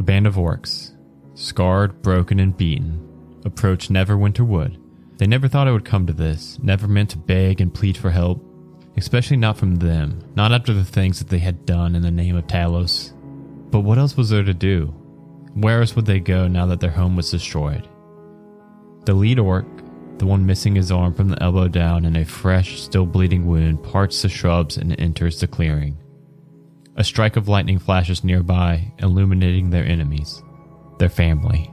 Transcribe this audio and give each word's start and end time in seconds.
A 0.00 0.02
band 0.02 0.26
of 0.26 0.36
orcs, 0.36 0.92
scarred, 1.34 2.00
broken, 2.00 2.40
and 2.40 2.56
beaten, 2.56 3.06
approached 3.44 3.92
Neverwinter 3.92 4.46
Wood. 4.46 4.78
They 5.18 5.26
never 5.26 5.46
thought 5.46 5.68
it 5.68 5.72
would 5.72 5.84
come 5.84 6.06
to 6.06 6.14
this, 6.14 6.58
never 6.62 6.88
meant 6.88 7.10
to 7.10 7.18
beg 7.18 7.60
and 7.60 7.72
plead 7.72 7.98
for 7.98 8.08
help, 8.08 8.42
especially 8.96 9.36
not 9.36 9.58
from 9.58 9.76
them, 9.76 10.22
not 10.34 10.52
after 10.52 10.72
the 10.72 10.86
things 10.86 11.18
that 11.18 11.28
they 11.28 11.38
had 11.38 11.66
done 11.66 11.94
in 11.94 12.00
the 12.00 12.10
name 12.10 12.34
of 12.34 12.46
Talos. 12.46 13.12
But 13.70 13.80
what 13.80 13.98
else 13.98 14.16
was 14.16 14.30
there 14.30 14.42
to 14.42 14.54
do? 14.54 14.86
Where 15.52 15.80
else 15.80 15.94
would 15.94 16.06
they 16.06 16.18
go 16.18 16.48
now 16.48 16.64
that 16.64 16.80
their 16.80 16.88
home 16.88 17.14
was 17.14 17.30
destroyed? 17.30 17.86
The 19.04 19.12
lead 19.12 19.38
orc, 19.38 19.66
the 20.18 20.24
one 20.24 20.46
missing 20.46 20.76
his 20.76 20.90
arm 20.90 21.12
from 21.12 21.28
the 21.28 21.42
elbow 21.42 21.68
down 21.68 22.06
and 22.06 22.16
a 22.16 22.24
fresh, 22.24 22.80
still 22.80 23.04
bleeding 23.04 23.44
wound, 23.46 23.82
parts 23.82 24.22
the 24.22 24.30
shrubs 24.30 24.78
and 24.78 24.98
enters 24.98 25.40
the 25.40 25.46
clearing. 25.46 25.98
A 27.00 27.02
strike 27.02 27.36
of 27.36 27.48
lightning 27.48 27.78
flashes 27.78 28.22
nearby, 28.22 28.92
illuminating 28.98 29.70
their 29.70 29.86
enemies, 29.86 30.42
their 30.98 31.08
family. 31.08 31.70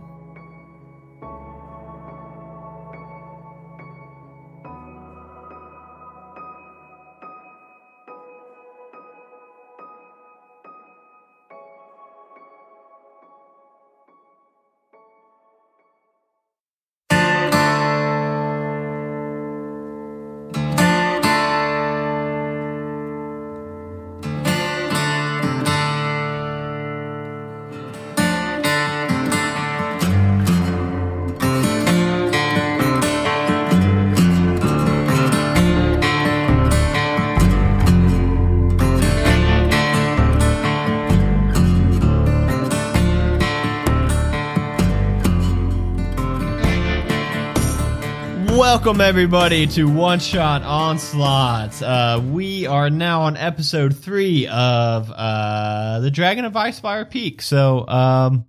Welcome 48.88 49.02
everybody 49.02 49.68
to 49.68 49.84
One 49.84 50.20
Shot 50.20 50.64
Onslaught. 50.64 51.82
Uh, 51.82 52.22
we 52.26 52.68
are 52.68 52.90
now 52.90 53.24
on 53.24 53.36
episode 53.36 53.94
three 53.94 54.48
of 54.48 55.12
uh, 55.12 56.00
the 56.00 56.10
Dragon 56.10 56.46
of 56.46 56.54
Icespire 56.54 57.10
Peak. 57.10 57.42
So, 57.42 57.86
um, 57.86 58.46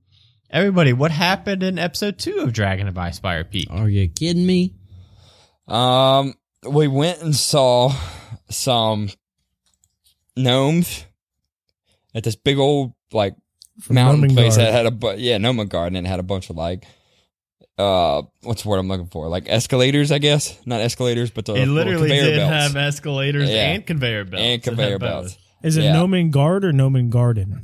everybody, 0.49 0.93
what 0.93 1.11
happened 1.11 1.65
in 1.65 1.77
episode 1.77 2.21
two 2.21 2.39
of 2.39 2.53
Dragon 2.53 2.87
of 2.87 2.95
Icespire 2.95 3.51
Peak? 3.51 3.67
Are 3.69 3.89
you 3.89 4.09
kidding 4.09 4.47
me? 4.47 4.77
Um, 5.67 6.35
we 6.63 6.87
went 6.87 7.21
and 7.21 7.35
saw 7.35 7.93
some 8.49 9.09
gnomes 10.37 11.05
at 12.15 12.23
this 12.23 12.37
big 12.37 12.59
old 12.59 12.93
like 13.11 13.35
mountain 13.91 14.33
place 14.37 14.55
that 14.55 14.73
had 14.73 14.87
a 14.87 14.93
bu- 14.93 15.17
yeah 15.17 15.39
gnome 15.39 15.67
garden 15.67 15.97
and 15.97 16.07
it 16.07 16.11
had 16.11 16.21
a 16.21 16.23
bunch 16.23 16.49
of 16.49 16.55
like 16.55 16.85
uh 17.79 18.23
what's 18.43 18.63
the 18.65 18.69
word 18.69 18.79
I'm 18.79 18.89
looking 18.89 19.07
for 19.07 19.29
like 19.29 19.45
escalators 19.49 20.11
I 20.13 20.19
guess 20.19 20.59
not 20.67 20.81
escalators 20.81 21.31
but 21.31 21.45
the 21.47 21.55
It 21.55 21.67
literally 21.67 22.09
conveyor 22.09 22.25
did 22.25 22.37
belts 22.39 22.53
have 22.53 22.77
escalators 22.77 23.49
Yeah. 23.49 23.71
and 23.73 23.87
conveyor 23.87 24.25
belts. 24.25 24.43
and 24.43 24.47
It 24.47 24.51
had 24.53 24.63
conveyor 24.65 24.99
both. 24.99 25.09
belts 25.09 25.39
Is 25.63 25.77
it 25.77 25.85
Yeah. 25.85 25.93
Nomen 25.93 26.31
Guard 26.31 26.65
or 26.65 26.73
Nomen 26.73 27.11
Garden? 27.11 27.63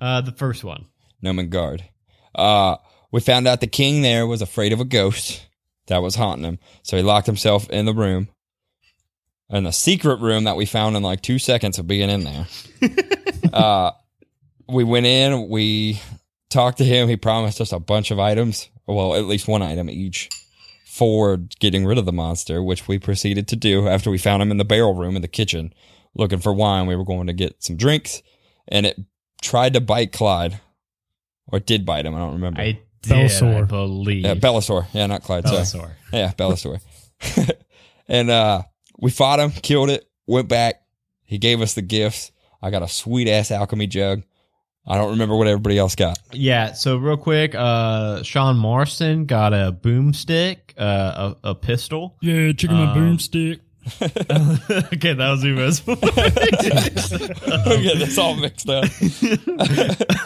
Uh, 0.00 0.20
the 0.20 0.32
first 0.32 0.64
one. 0.64 0.86
gnome 1.22 1.48
guard. 1.48 1.84
Uh, 2.34 2.76
we 3.12 3.20
found 3.20 3.46
out 3.46 3.60
the 3.60 3.66
king 3.68 4.02
there 4.02 4.26
was 4.26 4.42
afraid 4.42 4.72
of 4.72 4.80
a 4.80 4.84
ghost 4.84 5.46
that 5.86 5.98
was 5.98 6.14
haunting 6.16 6.44
him, 6.44 6.58
so 6.82 6.96
he 6.96 7.02
locked 7.04 7.26
himself 7.26 7.68
in 7.70 7.84
the 7.84 7.92
room, 7.94 8.26
in 9.50 9.62
the 9.64 9.70
secret 9.72 10.16
room 10.20 10.44
that 10.44 10.56
we 10.56 10.66
found 10.66 10.96
in 10.96 11.02
like 11.04 11.20
two 11.20 11.38
seconds 11.38 11.78
of 11.78 11.86
being 11.86 12.10
in 12.10 12.24
there. 12.24 12.46
uh, 13.52 13.90
we 14.68 14.82
went 14.82 15.06
in, 15.06 15.48
we 15.48 16.00
talked 16.50 16.78
to 16.78 16.84
him. 16.84 17.08
He 17.08 17.16
promised 17.16 17.60
us 17.60 17.70
a 17.72 17.78
bunch 17.78 18.10
of 18.10 18.18
items, 18.18 18.68
well, 18.92 19.14
at 19.14 19.24
least 19.24 19.48
one 19.48 19.62
item 19.62 19.88
each 19.90 20.28
for 20.86 21.38
getting 21.58 21.86
rid 21.86 21.98
of 21.98 22.04
the 22.04 22.12
monster, 22.12 22.62
which 22.62 22.86
we 22.86 22.98
proceeded 22.98 23.48
to 23.48 23.56
do 23.56 23.88
after 23.88 24.10
we 24.10 24.18
found 24.18 24.42
him 24.42 24.50
in 24.50 24.58
the 24.58 24.64
barrel 24.64 24.94
room 24.94 25.16
in 25.16 25.22
the 25.22 25.28
kitchen 25.28 25.72
looking 26.14 26.38
for 26.38 26.52
wine. 26.52 26.86
We 26.86 26.96
were 26.96 27.04
going 27.04 27.26
to 27.28 27.32
get 27.32 27.62
some 27.62 27.76
drinks, 27.76 28.22
and 28.68 28.86
it 28.86 28.98
tried 29.40 29.72
to 29.74 29.80
bite 29.80 30.12
Clyde, 30.12 30.60
or 31.46 31.60
did 31.60 31.86
bite 31.86 32.06
him. 32.06 32.14
I 32.14 32.18
don't 32.18 32.34
remember. 32.34 32.60
I 32.60 32.78
did, 33.02 33.12
I 33.12 33.14
Bellasaur. 33.14 33.68
believe. 33.68 34.24
yeah, 34.24 34.34
Bellasaur. 34.34 34.86
Yeah, 34.92 35.06
not 35.06 35.22
Clyde. 35.22 35.48
Sorry. 35.48 35.62
Bellasaur. 35.62 35.90
Yeah, 36.12 36.32
Bellasaur. 36.32 36.80
and 38.08 38.30
uh, 38.30 38.62
we 38.98 39.10
fought 39.10 39.40
him, 39.40 39.50
killed 39.50 39.90
it, 39.90 40.08
went 40.26 40.48
back. 40.48 40.82
He 41.24 41.38
gave 41.38 41.60
us 41.62 41.74
the 41.74 41.82
gifts. 41.82 42.30
I 42.60 42.70
got 42.70 42.82
a 42.82 42.88
sweet 42.88 43.28
ass 43.28 43.50
alchemy 43.50 43.86
jug. 43.86 44.22
I 44.86 44.96
don't 44.98 45.10
remember 45.10 45.36
what 45.36 45.46
everybody 45.46 45.78
else 45.78 45.94
got. 45.94 46.18
Yeah, 46.32 46.72
so 46.72 46.96
real 46.96 47.16
quick, 47.16 47.54
uh, 47.54 48.22
Sean 48.24 48.56
Marston 48.56 49.26
got 49.26 49.52
a 49.52 49.72
boomstick, 49.72 50.56
uh, 50.76 51.34
a, 51.44 51.50
a 51.50 51.54
pistol. 51.54 52.16
Yeah, 52.20 52.52
chicken 52.52 52.76
my 52.76 52.90
Um, 52.92 52.98
boomstick. 52.98 53.60
okay, 54.00 55.12
that 55.14 55.30
was 55.30 55.42
Uma's 55.44 55.82
okay, 57.66 57.98
that's 57.98 58.16
all 58.16 58.36
mixed 58.36 58.68
up. 58.68 58.84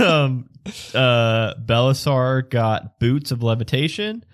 um, 0.00 0.48
uh, 0.94 1.54
Belisar 1.64 2.48
got 2.50 2.98
boots 3.00 3.30
of 3.30 3.42
levitation, 3.42 4.24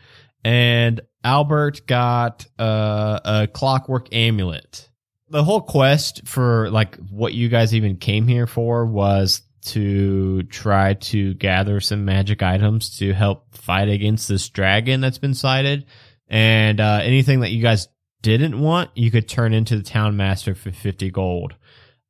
and 0.45 1.01
Albert 1.23 1.87
got 1.87 2.47
uh, 2.59 3.21
a 3.25 3.47
clockwork 3.47 4.13
amulet. 4.13 4.89
The 5.31 5.45
whole 5.45 5.61
quest 5.63 6.27
for 6.27 6.69
like 6.71 6.97
what 6.97 7.33
you 7.33 7.49
guys 7.49 7.75
even 7.75 7.97
came 7.97 8.27
here 8.27 8.47
for 8.49 8.85
was 8.87 9.43
to 9.63 10.43
try 10.45 10.95
to 10.95 11.35
gather 11.35 11.81
some 11.81 12.05
magic 12.05 12.43
items 12.43 12.99
to 12.99 13.13
help 13.13 13.55
fight 13.55 13.89
against 13.89 14.29
this 14.29 14.49
dragon 14.49 15.01
that's 15.01 15.19
been 15.19 15.35
sighted, 15.35 15.87
and 16.29 16.81
uh, 16.81 17.01
anything 17.03 17.41
that 17.41 17.51
you 17.51 17.63
guys 17.63 17.89
didn't 18.23 18.61
want, 18.61 18.91
you 18.95 19.11
could 19.11 19.29
turn 19.29 19.53
into 19.53 19.77
the 19.77 19.83
town 19.83 20.17
master 20.17 20.55
for 20.55 20.71
fifty 20.71 21.11
gold. 21.11 21.55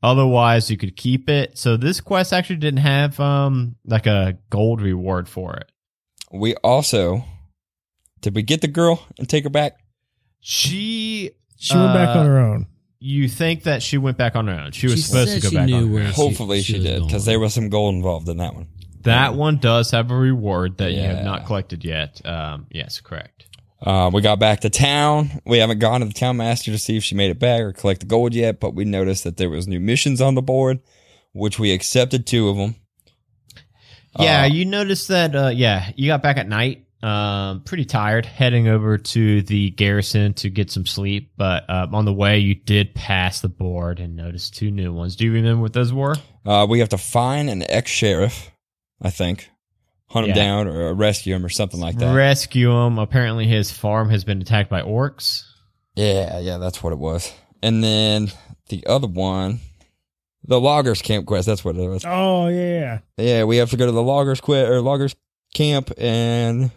Otherwise, 0.02 0.70
you 0.70 0.76
could 0.76 0.96
keep 0.96 1.28
it. 1.30 1.56
So 1.56 1.76
this 1.76 2.00
quest 2.00 2.32
actually 2.32 2.56
didn't 2.56 2.80
have 2.80 3.20
um 3.20 3.76
like 3.84 4.06
a 4.06 4.38
gold 4.50 4.80
reward 4.80 5.28
for 5.28 5.54
it. 5.54 5.70
We 6.32 6.54
also 6.56 7.24
did 8.20 8.34
we 8.34 8.42
get 8.42 8.60
the 8.60 8.68
girl 8.68 9.06
and 9.18 9.28
take 9.28 9.44
her 9.44 9.50
back? 9.50 9.78
She 10.40 11.30
She 11.56 11.76
went 11.76 11.94
back 11.94 12.16
uh, 12.16 12.20
on 12.20 12.26
her 12.26 12.38
own. 12.38 12.66
You 13.02 13.28
think 13.28 13.64
that 13.64 13.82
she 13.82 13.98
went 13.98 14.16
back 14.16 14.36
on 14.36 14.46
her 14.46 14.54
own. 14.54 14.72
She 14.72 14.86
was 14.86 14.96
She 14.96 15.02
supposed 15.02 15.28
to 15.34 15.40
said 15.40 15.42
go 15.42 15.48
she 15.50 15.56
back 15.56 15.66
knew 15.66 15.76
on 15.76 15.86
her 15.88 15.92
where 15.94 16.02
own. 16.04 16.08
she- 16.10 16.14
Hopefully 16.14 16.62
she, 16.62 16.72
she 16.74 16.78
was 16.78 16.86
did 16.86 17.02
because 17.06 17.24
there 17.24 17.40
was 17.40 17.52
some 17.52 17.68
gold 17.68 17.94
involved 17.94 18.28
in 18.28 18.36
that 18.38 18.54
one. 18.54 18.68
That 19.02 19.34
one 19.34 19.56
does 19.58 19.90
have 19.90 20.10
a 20.12 20.16
reward 20.16 20.78
that 20.78 20.92
you 20.92 21.00
have 21.00 21.16
Yeah. 21.18 21.22
not 21.24 21.46
collected 21.46 21.84
yet. 21.84 22.24
Um 22.24 22.66
yes, 22.70 23.00
correct. 23.00 23.46
Uh, 23.84 24.08
we 24.14 24.20
got 24.22 24.38
back 24.38 24.60
to 24.60 24.70
town. 24.70 25.40
We 25.44 25.58
haven't 25.58 25.80
gone 25.80 26.02
to 26.02 26.06
the 26.06 26.12
town 26.12 26.36
master 26.36 26.70
to 26.70 26.78
see 26.78 26.96
if 26.96 27.02
she 27.02 27.16
made 27.16 27.32
it 27.32 27.40
back 27.40 27.60
or 27.62 27.72
collect 27.72 27.98
the 28.00 28.06
gold 28.06 28.32
yet, 28.32 28.60
but 28.60 28.76
we 28.76 28.84
noticed 28.84 29.24
that 29.24 29.38
there 29.38 29.50
was 29.50 29.66
new 29.66 29.80
missions 29.80 30.20
on 30.20 30.36
the 30.36 30.42
board, 30.42 30.78
which 31.32 31.58
we 31.58 31.72
accepted 31.72 32.24
two 32.24 32.48
of 32.48 32.56
them. 32.56 32.76
Yeah, 34.20 34.42
Uh, 34.42 34.46
you 34.46 34.64
noticed 34.66 35.08
that 35.08 35.34
uh 35.34 35.48
yeah, 35.48 35.90
you 35.96 36.06
got 36.06 36.22
back 36.22 36.36
at 36.36 36.48
night. 36.48 36.84
Um 37.02 37.62
pretty 37.64 37.84
tired 37.84 38.24
heading 38.26 38.68
over 38.68 38.96
to 38.96 39.42
the 39.42 39.70
garrison 39.70 40.34
to 40.34 40.48
get 40.50 40.70
some 40.70 40.86
sleep, 40.86 41.32
but 41.36 41.68
um, 41.68 41.94
on 41.94 42.04
the 42.04 42.12
way 42.12 42.38
you 42.38 42.54
did 42.54 42.94
pass 42.94 43.40
the 43.40 43.48
board 43.48 43.98
and 43.98 44.14
noticed 44.14 44.54
two 44.54 44.70
new 44.70 44.92
ones. 44.92 45.16
Do 45.16 45.24
you 45.24 45.32
remember 45.32 45.62
what 45.62 45.72
those 45.72 45.92
were? 45.92 46.14
Uh, 46.46 46.66
we 46.68 46.78
have 46.78 46.90
to 46.90 46.98
find 46.98 47.50
an 47.50 47.62
ex 47.68 47.90
sheriff, 47.90 48.50
I 49.00 49.10
think, 49.10 49.50
hunt 50.06 50.28
him 50.28 50.34
down 50.34 50.68
or 50.68 50.94
rescue 50.94 51.34
him 51.34 51.44
or 51.44 51.48
something 51.48 51.80
like 51.80 51.96
that. 51.98 52.14
rescue 52.14 52.70
him. 52.70 52.98
Apparently, 52.98 53.46
his 53.46 53.70
farm 53.72 54.08
has 54.10 54.24
been 54.24 54.40
attacked 54.40 54.70
by 54.70 54.82
orcs. 54.82 55.42
yeah, 55.96 56.38
yeah, 56.38 56.58
that's 56.58 56.82
what 56.82 56.92
it 56.92 56.98
was. 56.98 57.32
And 57.64 57.82
then 57.82 58.30
the 58.68 58.86
other 58.86 59.06
one, 59.08 59.58
the 60.44 60.60
loggers 60.60 61.02
camp 61.02 61.26
quest. 61.26 61.46
That's 61.46 61.64
what 61.64 61.76
it 61.76 61.88
was. 61.88 62.04
Oh 62.04 62.48
yeah. 62.48 63.00
Yeah, 63.16 63.44
we 63.44 63.56
have 63.58 63.70
to 63.70 63.76
go 63.76 63.86
to 63.86 63.92
the 63.92 64.02
loggers 64.02 64.40
quit 64.40 64.68
or 64.68 64.80
loggers 64.80 65.14
camp 65.54 65.90
and 65.98 66.70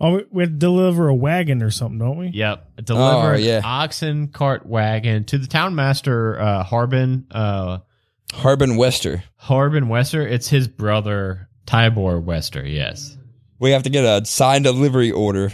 Oh, 0.00 0.16
we, 0.16 0.24
we 0.30 0.42
had 0.42 0.50
to 0.50 0.58
deliver 0.58 1.08
a 1.08 1.14
wagon 1.14 1.62
or 1.62 1.70
something, 1.70 1.98
don't 1.98 2.18
we? 2.18 2.28
Yep, 2.28 2.84
deliver 2.84 3.30
Oh, 3.32 3.34
an 3.34 3.42
yeah. 3.42 3.60
oxen 3.64 4.28
cart 4.28 4.66
wagon 4.66 5.24
to 5.26 5.38
the 5.38 5.46
town 5.46 5.74
master 5.74 6.38
uh, 6.40 6.64
Harbin 6.64 7.26
uh, 7.30 7.78
Harbin 8.32 8.76
Wester. 8.76 9.22
Harbin 9.36 9.88
Wester. 9.88 10.26
It's 10.26 10.48
his 10.48 10.66
brother 10.66 11.48
Tibor 11.66 12.20
Wester. 12.22 12.66
Yes. 12.66 13.16
We 13.60 13.70
have 13.70 13.84
to 13.84 13.90
get 13.90 14.04
a 14.04 14.24
signed 14.26 14.64
delivery 14.64 15.12
order 15.12 15.52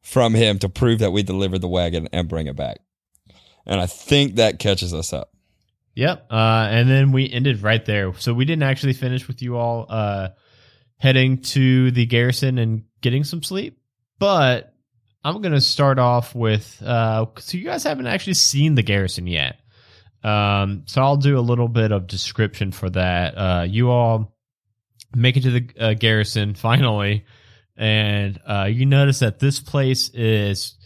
from 0.00 0.34
him 0.34 0.58
to 0.60 0.68
prove 0.68 1.00
that 1.00 1.12
we 1.12 1.22
delivered 1.22 1.60
the 1.60 1.68
wagon 1.68 2.08
and 2.12 2.28
bring 2.28 2.46
it 2.46 2.56
back. 2.56 2.78
And 3.66 3.80
I 3.80 3.86
think 3.86 4.36
that 4.36 4.58
catches 4.58 4.92
us 4.94 5.12
up. 5.12 5.30
Yep. 5.94 6.26
Uh, 6.30 6.66
and 6.70 6.88
then 6.90 7.12
we 7.12 7.30
ended 7.30 7.62
right 7.62 7.84
there. 7.84 8.12
So 8.18 8.34
we 8.34 8.44
didn't 8.46 8.64
actually 8.64 8.94
finish 8.94 9.28
with 9.28 9.42
you 9.42 9.56
all 9.56 9.86
uh, 9.88 10.30
heading 10.98 11.38
to 11.38 11.90
the 11.90 12.06
garrison 12.06 12.58
and 12.58 12.84
getting 13.00 13.24
some 13.24 13.42
sleep. 13.42 13.78
But 14.18 14.74
I'm 15.24 15.40
going 15.40 15.52
to 15.52 15.60
start 15.60 15.98
off 15.98 16.34
with 16.34 16.82
uh, 16.82 17.26
so 17.38 17.56
you 17.56 17.64
guys 17.64 17.84
haven't 17.84 18.06
actually 18.06 18.34
seen 18.34 18.74
the 18.74 18.82
garrison 18.82 19.26
yet. 19.26 19.56
Um, 20.22 20.84
so 20.86 21.02
I'll 21.02 21.16
do 21.16 21.38
a 21.38 21.40
little 21.40 21.68
bit 21.68 21.92
of 21.92 22.06
description 22.06 22.72
for 22.72 22.88
that. 22.90 23.34
Uh, 23.36 23.66
you 23.68 23.90
all 23.90 24.36
make 25.14 25.36
it 25.36 25.42
to 25.42 25.50
the 25.50 25.68
uh, 25.78 25.94
garrison 25.94 26.54
finally, 26.54 27.24
and 27.76 28.40
uh, 28.46 28.68
you 28.70 28.86
notice 28.86 29.18
that 29.18 29.38
this 29.38 29.60
place 29.60 30.08
is 30.10 30.76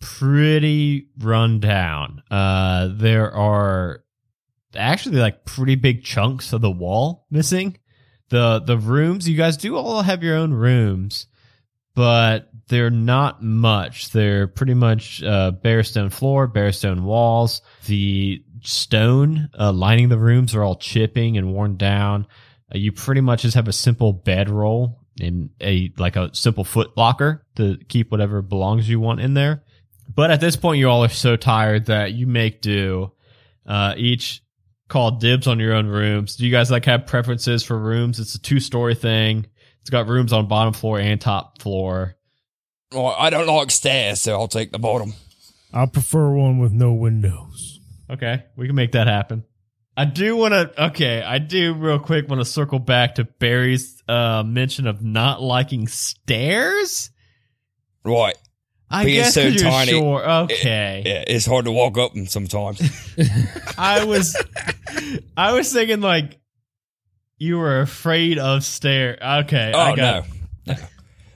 pretty 0.00 1.08
run 1.18 1.60
down. 1.60 2.22
Uh, 2.30 2.88
there 2.92 3.32
are 3.32 4.04
actually 4.76 5.16
like 5.16 5.44
pretty 5.44 5.74
big 5.74 6.02
chunks 6.02 6.52
of 6.52 6.60
the 6.60 6.70
wall 6.70 7.26
missing. 7.30 7.76
The 8.30 8.60
the 8.60 8.78
rooms 8.78 9.28
you 9.28 9.36
guys 9.36 9.56
do 9.56 9.76
all 9.76 10.02
have 10.02 10.22
your 10.22 10.36
own 10.36 10.52
rooms, 10.52 11.26
but 11.94 12.50
they're 12.68 12.90
not 12.90 13.42
much. 13.42 14.10
They're 14.10 14.46
pretty 14.46 14.74
much 14.74 15.22
uh, 15.22 15.50
bare 15.50 15.82
stone 15.82 16.10
floor, 16.10 16.46
bare 16.46 16.72
stone 16.72 17.04
walls. 17.04 17.62
The 17.86 18.42
stone 18.62 19.50
uh, 19.58 19.72
lining 19.72 20.08
the 20.08 20.18
rooms 20.18 20.54
are 20.54 20.62
all 20.62 20.76
chipping 20.76 21.36
and 21.36 21.52
worn 21.52 21.76
down. 21.76 22.26
Uh, 22.74 22.78
you 22.78 22.92
pretty 22.92 23.20
much 23.20 23.42
just 23.42 23.54
have 23.54 23.68
a 23.68 23.72
simple 23.72 24.12
bedroll 24.12 25.00
and 25.20 25.50
a 25.60 25.92
like 25.98 26.16
a 26.16 26.34
simple 26.34 26.64
foot 26.64 26.96
locker 26.96 27.44
to 27.56 27.78
keep 27.88 28.10
whatever 28.10 28.42
belongs 28.42 28.88
you 28.88 28.98
want 28.98 29.20
in 29.20 29.34
there. 29.34 29.62
But 30.12 30.30
at 30.30 30.40
this 30.40 30.56
point, 30.56 30.78
you 30.78 30.88
all 30.88 31.04
are 31.04 31.08
so 31.08 31.36
tired 31.36 31.86
that 31.86 32.12
you 32.12 32.26
make 32.26 32.60
do. 32.60 33.12
Uh, 33.66 33.94
each 33.96 34.42
call 34.88 35.12
dibs 35.12 35.46
on 35.46 35.58
your 35.58 35.74
own 35.74 35.86
rooms. 35.86 36.36
Do 36.36 36.44
you 36.44 36.50
guys 36.50 36.70
like 36.70 36.84
have 36.84 37.06
preferences 37.06 37.62
for 37.62 37.78
rooms? 37.78 38.20
It's 38.20 38.34
a 38.34 38.40
two 38.40 38.60
story 38.60 38.94
thing. 38.94 39.46
It's 39.80 39.90
got 39.90 40.08
rooms 40.08 40.32
on 40.32 40.48
bottom 40.48 40.72
floor 40.72 40.98
and 40.98 41.20
top 41.20 41.60
floor. 41.60 42.16
Well, 42.92 43.14
I 43.18 43.30
don't 43.30 43.46
like 43.46 43.70
stairs, 43.70 44.20
so 44.22 44.32
I'll 44.32 44.48
take 44.48 44.72
the 44.72 44.78
bottom. 44.78 45.14
I 45.72 45.86
prefer 45.86 46.30
one 46.30 46.58
with 46.58 46.72
no 46.72 46.92
windows. 46.92 47.80
Okay, 48.08 48.44
we 48.56 48.66
can 48.66 48.76
make 48.76 48.92
that 48.92 49.06
happen. 49.06 49.44
I 49.96 50.04
do 50.04 50.36
want 50.36 50.52
to. 50.52 50.84
Okay, 50.86 51.22
I 51.22 51.38
do 51.38 51.74
real 51.74 51.98
quick 51.98 52.28
want 52.28 52.40
to 52.40 52.44
circle 52.44 52.78
back 52.78 53.16
to 53.16 53.24
Barry's 53.24 54.02
uh, 54.08 54.42
mention 54.44 54.86
of 54.86 55.02
not 55.02 55.42
liking 55.42 55.88
stairs. 55.88 57.10
Right. 58.04 58.36
I 58.94 59.04
Being 59.04 59.16
guess 59.22 59.34
so 59.34 59.42
'cause 59.42 59.54
you're 59.60 59.70
tiny, 59.70 59.90
Sure. 59.90 60.30
Okay. 60.44 61.02
Yeah, 61.04 61.24
it's 61.26 61.46
hard 61.46 61.64
to 61.64 61.72
walk 61.72 61.98
up 61.98 62.14
them 62.14 62.26
sometimes. 62.26 62.80
I 63.78 64.04
was, 64.04 64.36
I 65.36 65.52
was 65.52 65.72
thinking 65.72 66.00
like 66.00 66.38
you 67.38 67.58
were 67.58 67.80
afraid 67.80 68.38
of 68.38 68.62
stairs. 68.64 69.18
Okay. 69.20 69.72
Oh 69.74 69.78
I 69.78 69.96
got, 69.96 70.26
no. 70.66 70.74
no. 70.74 70.78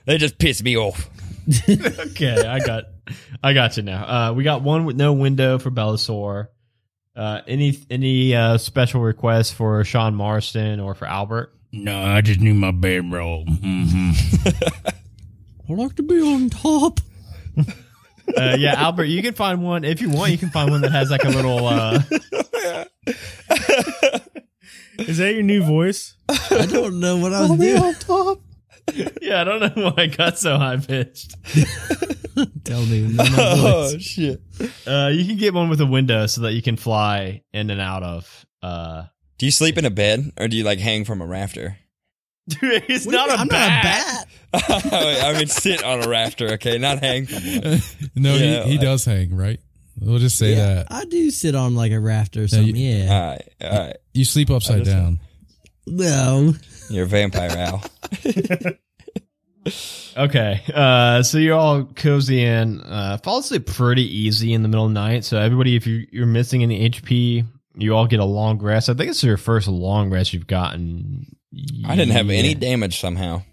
They 0.05 0.17
just 0.17 0.37
piss 0.37 0.63
me 0.63 0.77
off. 0.77 1.09
okay, 1.69 2.45
I 2.45 2.59
got, 2.59 2.85
I 3.43 3.53
got 3.53 3.75
you 3.77 3.83
now. 3.83 4.29
Uh, 4.29 4.33
we 4.33 4.43
got 4.43 4.61
one 4.61 4.85
with 4.85 4.95
no 4.95 5.13
window 5.13 5.57
for 5.59 5.71
Bellasaur. 5.71 6.47
Uh, 7.15 7.41
any 7.47 7.77
any 7.89 8.33
uh, 8.35 8.57
special 8.57 9.01
requests 9.01 9.51
for 9.51 9.83
Sean 9.83 10.15
Marston 10.15 10.79
or 10.79 10.95
for 10.95 11.05
Albert? 11.05 11.53
No, 11.71 12.01
I 12.01 12.21
just 12.21 12.39
need 12.39 12.53
my 12.53 12.71
bedroll. 12.71 13.45
hmm 13.61 14.11
I 15.69 15.73
like 15.73 15.95
to 15.97 16.03
be 16.03 16.19
on 16.21 16.49
top. 16.49 16.99
Uh, 17.57 18.55
yeah, 18.59 18.73
Albert, 18.75 19.05
you 19.05 19.21
can 19.23 19.33
find 19.33 19.63
one 19.63 19.83
if 19.83 20.01
you 20.01 20.09
want. 20.09 20.31
You 20.31 20.37
can 20.37 20.49
find 20.49 20.69
one 20.69 20.81
that 20.81 20.91
has 20.91 21.09
like 21.09 21.23
a 21.23 21.29
little. 21.29 21.65
Uh, 21.65 21.99
Is 24.99 25.17
that 25.17 25.33
your 25.33 25.43
new 25.43 25.63
voice? 25.63 26.15
I 26.29 26.65
don't 26.69 26.99
know 26.99 27.17
what 27.17 27.33
I 27.33 27.41
was 27.41 27.57
doing. 27.59 27.81
On 27.81 27.93
top? 27.95 28.41
yeah, 29.21 29.41
I 29.41 29.43
don't 29.45 29.75
know 29.77 29.91
why 29.91 30.03
I 30.03 30.05
got 30.07 30.37
so 30.37 30.57
high 30.57 30.77
pitched. 30.77 31.35
Tell 32.65 32.85
me. 32.85 33.07
my 33.13 33.27
oh 33.37 33.89
voice. 33.91 34.01
shit. 34.01 34.41
Uh, 34.85 35.09
you 35.13 35.25
can 35.25 35.37
get 35.37 35.53
one 35.53 35.69
with 35.69 35.79
a 35.81 35.85
window 35.85 36.25
so 36.27 36.41
that 36.41 36.53
you 36.53 36.61
can 36.61 36.75
fly 36.77 37.41
in 37.53 37.69
and 37.69 37.79
out 37.81 38.03
of. 38.03 38.45
Uh, 38.61 39.03
Do 39.37 39.45
you 39.45 39.51
sleep 39.51 39.77
in 39.77 39.85
a 39.85 39.89
bed 39.89 40.31
or 40.37 40.47
do 40.47 40.57
you 40.57 40.63
like 40.63 40.79
hang 40.79 41.05
from 41.05 41.21
a 41.21 41.25
rafter? 41.25 41.77
Dude, 42.49 42.83
it's 42.89 43.05
What 43.05 43.11
do 43.13 43.17
you 43.19 43.27
not 43.27 43.29
a 43.29 43.31
mean? 43.33 43.39
I'm 43.41 43.47
bat. 43.47 44.27
not 44.53 44.63
a 44.85 44.89
bat. 44.89 45.23
I 45.35 45.37
mean, 45.37 45.47
sit 45.47 45.83
on 45.83 46.03
a 46.03 46.07
rafter, 46.09 46.47
okay, 46.53 46.77
not 46.77 46.99
hang 46.99 47.25
from 47.27 47.43
no, 48.15 48.33
Yeah, 48.35 48.63
he, 48.63 48.71
he 48.71 48.77
like- 48.77 48.81
does 48.81 49.05
hang, 49.05 49.35
right? 49.35 49.59
We'll 50.01 50.19
just 50.19 50.37
say 50.37 50.51
Yeah, 50.55 50.75
that. 50.75 50.87
I 50.91 51.05
do 51.05 51.29
sit 51.29 51.55
on 51.55 51.75
like 51.75 51.91
a 51.91 51.99
rafter 51.99 52.43
or 52.43 52.47
something. 52.47 52.75
you- 52.75 52.89
yeah. 53.03 53.13
All 53.13 53.29
right, 53.31 53.49
all 53.61 53.79
right. 53.87 53.97
You 54.13 54.25
sleep 54.25 54.49
upside 54.49 54.85
down. 54.85 55.19
No. 55.85 56.53
You're 56.89 57.03
a 57.05 57.07
vampire 57.07 57.49
owl. 57.57 57.83
Okay, 60.17 60.61
uh, 60.73 61.21
so 61.21 61.37
you're 61.37 61.55
all 61.57 61.83
cozy 61.83 62.41
in. 62.43 62.79
Uh, 62.81 63.17
fall 63.23 63.39
asleep 63.39 63.67
pretty 63.67 64.03
easy 64.03 64.53
in 64.53 64.63
the 64.63 64.67
middle 64.67 64.85
of 64.85 64.91
the 64.91 64.99
night. 64.99 65.23
So 65.25 65.37
everybody, 65.37 65.75
if 65.75 65.85
you, 65.85 66.07
you're 66.11 66.25
missing 66.25 66.63
any 66.63 66.89
HP, 66.89 67.45
you 67.75 67.95
all 67.95 68.07
get 68.07 68.19
a 68.19 68.25
long 68.25 68.57
rest. 68.59 68.89
I 68.89 68.93
think 68.95 69.11
it's 69.11 69.23
your 69.23 69.37
first 69.37 69.67
long 69.67 70.09
rest 70.09 70.33
you've 70.33 70.47
gotten. 70.47 71.35
I 71.85 71.95
didn't 71.95 72.13
have 72.13 72.29
any 72.29 72.53
damage 72.53 72.99
somehow. 72.99 73.43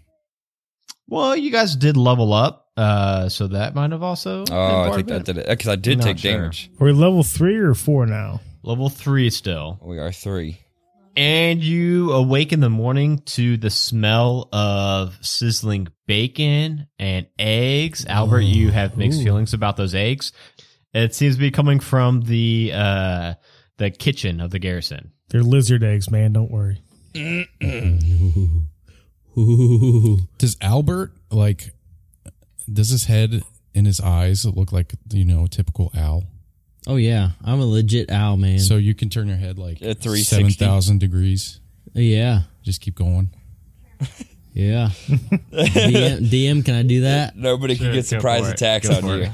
Well, 1.07 1.35
you 1.35 1.51
guys 1.51 1.75
did 1.75 1.95
level 1.97 2.33
up, 2.33 2.67
uh, 2.75 3.29
so 3.29 3.47
that 3.47 3.73
might 3.75 3.91
have 3.91 4.03
also. 4.03 4.43
been 4.45 4.53
Oh, 4.53 4.81
I 4.83 4.95
think 4.95 4.99
of 5.01 5.07
that 5.07 5.15
it. 5.21 5.25
did 5.25 5.37
it 5.37 5.47
because 5.47 5.67
I 5.69 5.75
did 5.77 5.99
I'm 5.99 6.03
take 6.03 6.15
not 6.17 6.19
sure. 6.19 6.31
damage. 6.33 6.69
Are 6.79 6.85
we 6.85 6.91
level 6.91 7.23
three 7.23 7.55
or 7.57 7.73
four 7.73 8.05
now? 8.05 8.41
Level 8.63 8.89
three 8.89 9.29
still. 9.29 9.79
We 9.81 9.97
are 9.99 10.11
three. 10.11 10.59
And 11.15 11.63
you 11.63 12.11
awake 12.11 12.53
in 12.53 12.59
the 12.59 12.69
morning 12.69 13.19
to 13.19 13.57
the 13.57 13.71
smell 13.71 14.49
of 14.53 15.17
sizzling 15.21 15.87
bacon 16.05 16.87
and 16.99 17.25
eggs. 17.39 18.05
Albert, 18.05 18.41
you 18.41 18.69
have 18.71 18.97
mixed 18.97 19.21
Ooh. 19.21 19.23
feelings 19.23 19.53
about 19.55 19.77
those 19.77 19.95
eggs. 19.95 20.31
It 20.93 21.15
seems 21.15 21.35
to 21.35 21.39
be 21.41 21.49
coming 21.49 21.79
from 21.79 22.21
the 22.21 22.71
uh, 22.75 23.33
the 23.77 23.89
kitchen 23.89 24.41
of 24.41 24.51
the 24.51 24.59
garrison. 24.59 25.11
They're 25.29 25.41
lizard 25.41 25.83
eggs, 25.83 26.11
man. 26.11 26.33
Don't 26.33 26.51
worry. 26.51 26.81
Ooh. 29.37 30.19
Does 30.37 30.57
Albert 30.61 31.11
like? 31.31 31.71
Does 32.71 32.89
his 32.89 33.05
head 33.05 33.41
and 33.75 33.85
his 33.87 33.99
eyes 33.99 34.45
look 34.45 34.71
like 34.71 34.93
you 35.11 35.25
know 35.25 35.45
a 35.45 35.47
typical 35.47 35.91
owl? 35.95 36.23
Oh 36.87 36.95
yeah, 36.95 37.31
I'm 37.43 37.59
a 37.59 37.65
legit 37.65 38.11
owl 38.11 38.37
man. 38.37 38.59
So 38.59 38.77
you 38.77 38.93
can 38.95 39.09
turn 39.09 39.27
your 39.27 39.37
head 39.37 39.57
like 39.59 39.81
At 39.81 39.99
360. 39.99 40.23
seven 40.23 40.51
thousand 40.51 40.99
degrees. 40.99 41.59
yeah, 41.93 42.41
Just 42.63 42.81
keep 42.81 42.95
going. 42.95 43.29
yeah. 44.53 44.89
DM, 45.51 46.29
DM, 46.29 46.65
can 46.65 46.75
I 46.75 46.83
do 46.83 47.01
that? 47.01 47.35
Nobody 47.35 47.75
Sure, 47.75 47.87
can 47.87 47.95
get 47.95 48.05
surprise 48.05 48.41
for 48.43 48.49
it. 48.49 48.53
attacks 48.53 48.87
Go 48.89 48.95
on 48.95 49.01
for 49.01 49.17
you. 49.17 49.23
it. 49.23 49.31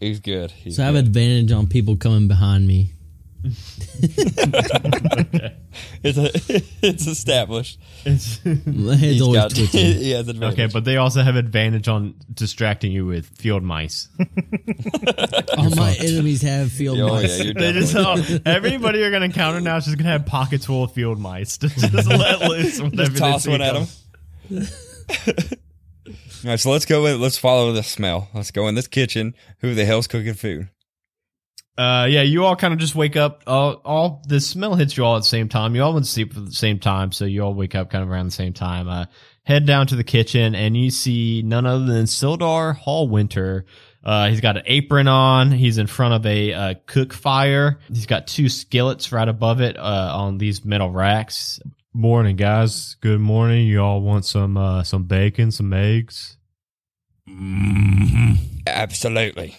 He's 0.00 0.20
good. 0.20 0.50
He's 0.50 0.76
So 0.76 0.82
I 0.82 0.86
have 0.86 0.94
good. 0.94 1.06
advantage 1.06 1.52
on 1.52 1.66
people 1.66 1.96
coming 1.96 2.28
behind 2.28 2.66
me. 2.66 2.92
It's 6.02 6.18
a, 6.18 6.30
it's 6.86 7.06
established. 7.06 7.78
It's- 8.04 8.40
My 8.66 8.94
head's 8.96 9.00
He's 9.14 9.22
always 9.22 9.40
got, 9.40 9.50
twitching. 9.54 9.80
he 9.98 10.10
has 10.12 10.28
advantage. 10.28 10.58
okay, 10.58 10.72
but 10.72 10.84
they 10.84 10.96
also 10.96 11.22
have 11.22 11.36
advantage 11.36 11.88
on 11.88 12.14
distracting 12.32 12.92
you 12.92 13.06
with 13.06 13.26
field 13.26 13.62
mice. 13.62 14.08
All 15.56 15.70
my 15.76 15.94
enemies 16.00 16.42
have 16.42 16.72
field 16.72 16.98
oh 17.00 17.08
mice. 17.08 17.38
yeah, 17.44 17.52
They 17.54 17.72
just 17.72 17.92
definitely. 17.94 18.42
oh, 18.46 18.50
everybody 18.50 18.98
you're 19.00 19.10
gonna 19.10 19.26
encounter 19.26 19.60
now 19.60 19.76
is 19.76 19.84
just 19.84 19.98
gonna 19.98 20.10
have 20.10 20.26
pockets 20.26 20.66
full 20.66 20.84
of 20.84 20.92
field 20.92 21.18
mice. 21.18 21.58
to 21.58 21.68
just 21.68 22.08
let 22.08 22.40
loose 22.48 22.80
whenever 22.80 23.10
Just 23.10 23.16
toss 23.18 23.46
one 23.46 23.60
at 23.60 23.74
them. 23.74 23.86
All 26.42 26.50
right, 26.50 26.58
so 26.58 26.70
let's 26.70 26.86
go 26.86 27.02
with 27.02 27.20
let's 27.20 27.36
follow 27.36 27.72
the 27.72 27.82
smell. 27.82 28.28
Let's 28.32 28.50
go 28.50 28.66
in 28.68 28.74
this 28.74 28.86
kitchen. 28.88 29.34
Who 29.60 29.74
the 29.74 29.84
hell's 29.84 30.06
cooking 30.06 30.34
food? 30.34 30.68
Uh, 31.78 32.06
yeah, 32.10 32.22
you 32.22 32.44
all 32.44 32.56
kind 32.56 32.74
of 32.74 32.80
just 32.80 32.94
wake 32.94 33.16
up. 33.16 33.42
All, 33.46 33.80
all 33.84 34.22
the 34.28 34.40
smell 34.40 34.74
hits 34.74 34.96
you 34.96 35.04
all 35.04 35.16
at 35.16 35.20
the 35.20 35.28
same 35.28 35.48
time. 35.48 35.74
You 35.74 35.82
all 35.82 35.94
went 35.94 36.04
to 36.04 36.10
sleep 36.10 36.36
at 36.36 36.44
the 36.44 36.52
same 36.52 36.78
time, 36.78 37.10
so 37.12 37.24
you 37.24 37.42
all 37.42 37.54
wake 37.54 37.74
up 37.74 37.90
kind 37.90 38.02
of 38.04 38.10
around 38.10 38.26
the 38.26 38.32
same 38.32 38.52
time. 38.52 38.88
Uh, 38.88 39.06
head 39.44 39.66
down 39.66 39.86
to 39.86 39.96
the 39.96 40.04
kitchen, 40.04 40.54
and 40.54 40.76
you 40.76 40.90
see 40.90 41.42
none 41.42 41.64
other 41.66 41.86
than 41.86 42.04
Sildar 42.04 42.78
Hallwinter. 42.78 43.64
Uh, 44.02 44.28
he's 44.28 44.40
got 44.40 44.56
an 44.56 44.62
apron 44.66 45.08
on. 45.08 45.52
He's 45.52 45.78
in 45.78 45.86
front 45.86 46.14
of 46.14 46.26
a 46.26 46.52
uh, 46.52 46.74
cook 46.86 47.12
fire. 47.12 47.78
He's 47.88 48.06
got 48.06 48.26
two 48.26 48.48
skillets 48.48 49.12
right 49.12 49.28
above 49.28 49.60
it 49.60 49.78
uh, 49.78 50.12
on 50.14 50.38
these 50.38 50.64
metal 50.64 50.90
racks. 50.90 51.60
Morning, 51.92 52.36
guys. 52.36 52.96
Good 53.00 53.20
morning. 53.20 53.66
You 53.66 53.80
all 53.80 54.00
want 54.00 54.24
some 54.24 54.56
uh, 54.56 54.84
some 54.84 55.04
bacon, 55.04 55.50
some 55.50 55.72
eggs? 55.72 56.36
Mm-hmm. 57.28 58.34
Absolutely. 58.66 59.56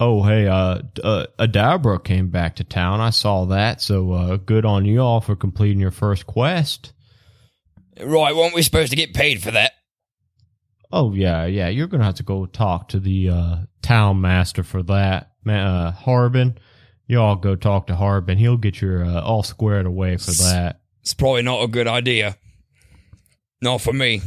Oh, 0.00 0.22
hey, 0.22 0.46
uh, 0.46 0.82
uh, 1.02 1.26
Adabra 1.38 2.02
came 2.02 2.28
back 2.28 2.56
to 2.56 2.64
town. 2.64 3.00
I 3.00 3.10
saw 3.10 3.46
that. 3.46 3.80
So, 3.80 4.12
uh, 4.12 4.36
good 4.36 4.64
on 4.64 4.84
you 4.84 5.00
all 5.00 5.20
for 5.20 5.34
completing 5.34 5.80
your 5.80 5.90
first 5.90 6.26
quest. 6.26 6.92
Right, 8.00 8.34
weren't 8.34 8.54
we 8.54 8.62
supposed 8.62 8.90
to 8.90 8.96
get 8.96 9.12
paid 9.12 9.42
for 9.42 9.50
that? 9.50 9.72
Oh, 10.92 11.12
yeah, 11.12 11.46
yeah. 11.46 11.68
You're 11.68 11.88
going 11.88 11.98
to 12.00 12.06
have 12.06 12.14
to 12.14 12.22
go 12.22 12.46
talk 12.46 12.88
to 12.90 13.00
the, 13.00 13.30
uh, 13.30 13.56
town 13.82 14.20
master 14.20 14.62
for 14.62 14.82
that. 14.84 15.32
Uh, 15.46 15.90
Harbin. 15.90 16.58
You 17.06 17.20
all 17.20 17.36
go 17.36 17.56
talk 17.56 17.86
to 17.86 17.96
Harbin. 17.96 18.36
He'll 18.36 18.58
get 18.58 18.82
your 18.82 19.02
uh, 19.02 19.22
all 19.22 19.42
squared 19.42 19.86
away 19.86 20.18
for 20.18 20.30
that. 20.30 20.80
It's 21.00 21.14
probably 21.14 21.42
not 21.42 21.62
a 21.62 21.68
good 21.68 21.88
idea. 21.88 22.36
Not 23.62 23.80
for 23.80 23.94
me. 23.94 24.20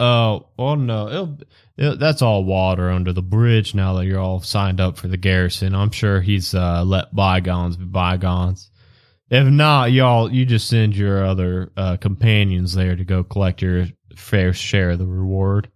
Oh, 0.00 0.46
well, 0.56 0.76
no, 0.76 1.08
it'll, 1.08 1.38
it, 1.76 1.98
that's 1.98 2.22
all 2.22 2.42
water 2.42 2.90
under 2.90 3.12
the 3.12 3.20
bridge 3.22 3.74
now 3.74 3.92
that 3.94 4.06
you're 4.06 4.18
all 4.18 4.40
signed 4.40 4.80
up 4.80 4.96
for 4.96 5.08
the 5.08 5.18
garrison. 5.18 5.74
I'm 5.74 5.90
sure 5.90 6.22
he's 6.22 6.54
uh, 6.54 6.82
let 6.84 7.14
bygones 7.14 7.76
be 7.76 7.84
bygones. 7.84 8.70
If 9.28 9.46
not, 9.46 9.92
y'all, 9.92 10.32
you 10.32 10.46
just 10.46 10.68
send 10.68 10.96
your 10.96 11.24
other 11.24 11.70
uh, 11.76 11.98
companions 11.98 12.72
there 12.74 12.96
to 12.96 13.04
go 13.04 13.22
collect 13.22 13.60
your 13.60 13.88
fair 14.16 14.54
share 14.54 14.90
of 14.92 14.98
the 14.98 15.06
reward. 15.06 15.70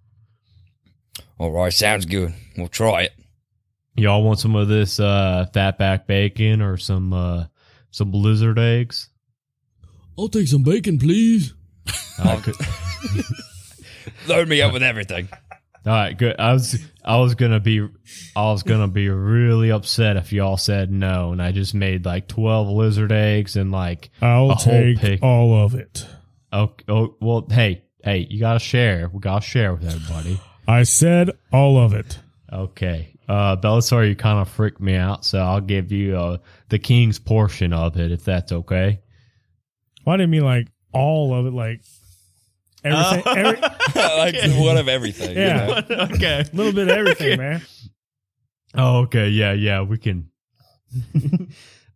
All 1.38 1.52
right, 1.52 1.72
sounds 1.72 2.06
good. 2.06 2.32
We'll 2.56 2.68
try 2.68 3.02
it. 3.02 3.12
Y'all 3.94 4.24
want 4.24 4.40
some 4.40 4.56
of 4.56 4.68
this 4.68 4.98
uh, 4.98 5.46
fatback 5.54 6.06
bacon 6.06 6.62
or 6.62 6.78
some 6.78 7.12
uh, 7.12 7.44
some 7.90 8.10
blizzard 8.10 8.58
eggs? 8.58 9.10
I'll 10.18 10.28
take 10.28 10.48
some 10.48 10.62
bacon, 10.62 10.98
please. 10.98 11.52
I 12.18 12.36
could- 12.36 12.56
Load 14.26 14.48
me 14.48 14.62
up 14.62 14.72
with 14.72 14.82
everything. 14.82 15.28
All 15.86 15.92
right, 15.92 16.16
good. 16.16 16.36
I 16.38 16.52
was 16.54 16.78
I 17.04 17.18
was 17.18 17.34
gonna 17.34 17.60
be 17.60 17.86
I 18.34 18.42
was 18.50 18.62
gonna 18.62 18.88
be 18.88 19.08
really 19.10 19.70
upset 19.70 20.16
if 20.16 20.32
y'all 20.32 20.56
said 20.56 20.90
no, 20.90 21.32
and 21.32 21.42
I 21.42 21.52
just 21.52 21.74
made 21.74 22.06
like 22.06 22.26
twelve 22.26 22.68
lizard 22.68 23.12
eggs 23.12 23.56
and 23.56 23.70
like 23.70 24.08
I'll 24.22 24.50
A 24.50 24.54
whole 24.54 24.72
take 24.72 24.98
pig. 24.98 25.18
all 25.22 25.62
of 25.62 25.74
it. 25.74 26.06
oh, 26.52 26.72
oh 26.88 27.16
well 27.20 27.46
hey 27.50 27.84
hey 28.02 28.26
you 28.30 28.40
gotta 28.40 28.60
share 28.60 29.10
we 29.12 29.20
gotta 29.20 29.44
share 29.44 29.74
with 29.74 29.84
everybody. 29.84 30.40
I 30.66 30.84
said 30.84 31.30
all 31.52 31.76
of 31.76 31.92
it. 31.92 32.18
Okay, 32.50 33.14
uh, 33.28 33.56
Belisar, 33.56 34.08
you 34.08 34.16
kind 34.16 34.38
of 34.38 34.48
freaked 34.48 34.80
me 34.80 34.94
out, 34.94 35.24
so 35.26 35.38
I'll 35.40 35.60
give 35.60 35.92
you 35.92 36.16
uh, 36.16 36.38
the 36.70 36.78
king's 36.78 37.18
portion 37.18 37.74
of 37.74 37.98
it 37.98 38.10
if 38.10 38.24
that's 38.24 38.52
okay. 38.52 39.00
Why 40.04 40.16
didn't 40.16 40.30
mean 40.30 40.44
like 40.44 40.68
all 40.92 41.34
of 41.34 41.44
it? 41.44 41.52
Like 41.52 41.82
everything, 42.84 43.22
Oh. 43.26 43.32
every, 43.32 43.60
like 43.94 44.58
one 44.66 44.76
of 44.76 44.88
everything. 44.88 45.36
you 45.36 45.42
Yeah. 45.42 45.66
know? 45.88 45.96
okay. 46.14 46.44
A 46.52 46.56
little 46.56 46.72
bit 46.72 46.88
of 46.88 46.96
everything, 46.96 47.38
man. 47.38 47.62
Oh, 48.76 48.98
okay. 49.02 49.28
Yeah, 49.28 49.52
yeah, 49.52 49.82
we 49.82 49.98
can. 49.98 50.30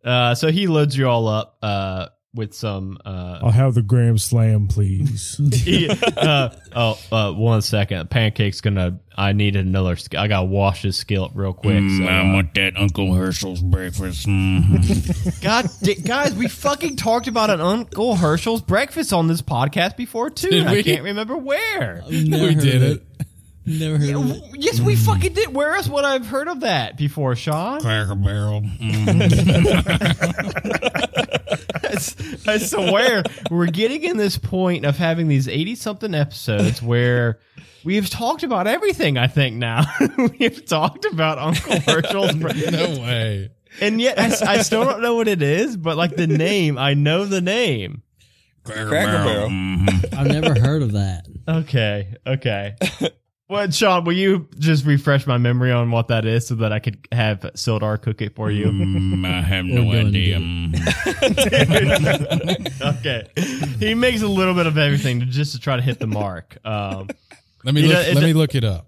uh, 0.05 0.35
so 0.35 0.51
he 0.51 0.67
loads 0.67 0.97
you 0.97 1.09
all 1.09 1.29
up 1.29 1.59
uh, 1.63 2.09
with 2.39 2.55
some. 2.55 2.97
Uh, 3.05 3.41
I'll 3.43 3.51
have 3.51 3.75
the 3.75 3.83
Graham 3.83 4.17
Slam, 4.17 4.69
please. 4.69 5.39
he- 5.53 5.91
uh, 5.91 6.49
oh, 6.75 6.99
uh, 7.13 7.33
one 7.33 7.61
second. 7.61 8.09
Pancake's 8.09 8.63
gonna. 8.63 9.01
I 9.15 9.33
need 9.33 9.57
another. 9.57 9.97
I 10.17 10.29
gotta 10.29 10.47
wash 10.47 10.83
his 10.83 10.97
skillet 10.97 11.33
real 11.35 11.53
quick. 11.53 11.77
Mm, 11.77 11.99
so, 11.99 12.05
I 12.05 12.21
uh, 12.21 12.33
want 12.33 12.55
that 12.55 12.77
Uncle 12.79 13.13
Herschel's 13.13 13.61
breakfast. 13.61 14.27
Mm. 14.27 15.41
God, 15.43 15.67
di- 15.83 15.97
guys, 15.97 16.35
we 16.35 16.49
fucking 16.49 16.97
talked 16.97 17.27
about 17.27 17.51
an 17.51 17.61
Uncle 17.61 18.15
Herschel's 18.15 18.63
breakfast 18.63 19.13
on 19.13 19.27
this 19.27 19.43
podcast 19.43 19.97
before 19.97 20.31
too. 20.31 20.49
And 20.53 20.69
I 20.69 20.83
can't 20.83 21.03
remember 21.03 21.37
where. 21.37 22.03
Never 22.09 22.47
we 22.47 22.55
did 22.55 22.83
of 22.83 22.83
it. 22.93 23.08
Never 23.69 23.99
heard 23.99 24.15
of 24.15 24.31
it. 24.31 24.43
Yes, 24.55 24.81
we 24.81 24.97
fucking 24.97 25.35
did. 25.35 25.55
Where 25.55 25.75
else 25.75 25.89
would 25.89 26.05
I 26.05 26.15
have 26.15 26.27
heard 26.27 26.49
of 26.49 26.61
that 26.61 26.97
before, 26.97 27.37
Sean? 27.37 27.81
Cracker 27.81 28.15
Barrel. 28.15 28.63
Mm. 28.63 29.19
I 32.49 32.59
swear, 32.59 33.23
we're 33.51 33.67
getting 33.67 34.03
in 34.05 34.17
this 34.17 34.39
point 34.39 34.85
of 34.85 34.97
having 34.97 35.29
these 35.29 35.49
80 35.49 35.75
something 35.75 36.15
episodes 36.15 36.81
where 36.83 37.39
we 37.85 37.97
have 37.97 38.09
talked 38.09 38.43
about 38.43 38.67
everything, 38.67 39.19
I 39.19 39.27
think, 39.27 39.57
now. 39.57 39.85
We've 40.39 40.65
talked 40.65 41.05
about 41.05 41.39
Uncle 41.39 41.81
Herschel's. 41.81 42.35
No 42.35 43.01
way. 43.01 43.51
And 43.81 44.01
yet, 44.01 44.19
I, 44.19 44.55
I 44.55 44.63
still 44.63 44.85
don't 44.85 45.03
know 45.03 45.17
what 45.17 45.29
it 45.29 45.43
is, 45.43 45.77
but 45.77 45.97
like 45.97 46.17
the 46.17 46.27
name, 46.27 46.79
I 46.79 46.95
know 46.95 47.25
the 47.27 47.41
name. 47.41 48.03
Cracker, 48.65 48.89
Cracker 48.89 49.25
Barrel. 49.25 49.49
Mhm. 49.49 50.15
I've 50.19 50.27
never 50.27 50.59
heard 50.59 50.83
of 50.83 50.93
that. 50.93 51.27
Okay, 51.47 52.15
okay. 52.27 52.77
Well, 53.51 53.71
Sean, 53.71 54.05
will 54.05 54.13
you 54.13 54.47
just 54.59 54.85
refresh 54.85 55.27
my 55.27 55.39
memory 55.39 55.73
on 55.73 55.91
what 55.91 56.09
that 56.09 56.27
is 56.27 56.47
so 56.47 56.55
that 56.57 56.71
I 56.71 56.81
could 56.81 56.99
have 57.13 57.41
Sildar 57.55 58.01
cook 58.01 58.21
it 58.21 58.35
for 58.35 58.51
you? 58.51 58.67
Mm, 58.67 59.25
I 59.27 59.41
have 59.41 59.65
no 59.67 59.91
idea. 59.91 60.37
Mm. 60.39 60.75
okay. 62.99 63.27
He 63.79 63.95
makes 63.95 64.21
a 64.21 64.29
little 64.29 64.53
bit 64.53 64.67
of 64.67 64.77
everything 64.77 65.21
to, 65.21 65.27
just 65.27 65.53
to 65.53 65.59
try 65.59 65.77
to 65.77 65.83
hit 65.83 65.99
the 65.99 66.07
mark. 66.07 66.59
Um, 66.65 67.09
Let 67.65 67.75
me 67.75 67.83
look, 67.83 67.93
know, 67.95 68.01
it- 68.01 68.15
let 68.17 68.25
me 68.25 68.33
look 68.35 68.55
it 68.55 68.65
up. 68.65 68.87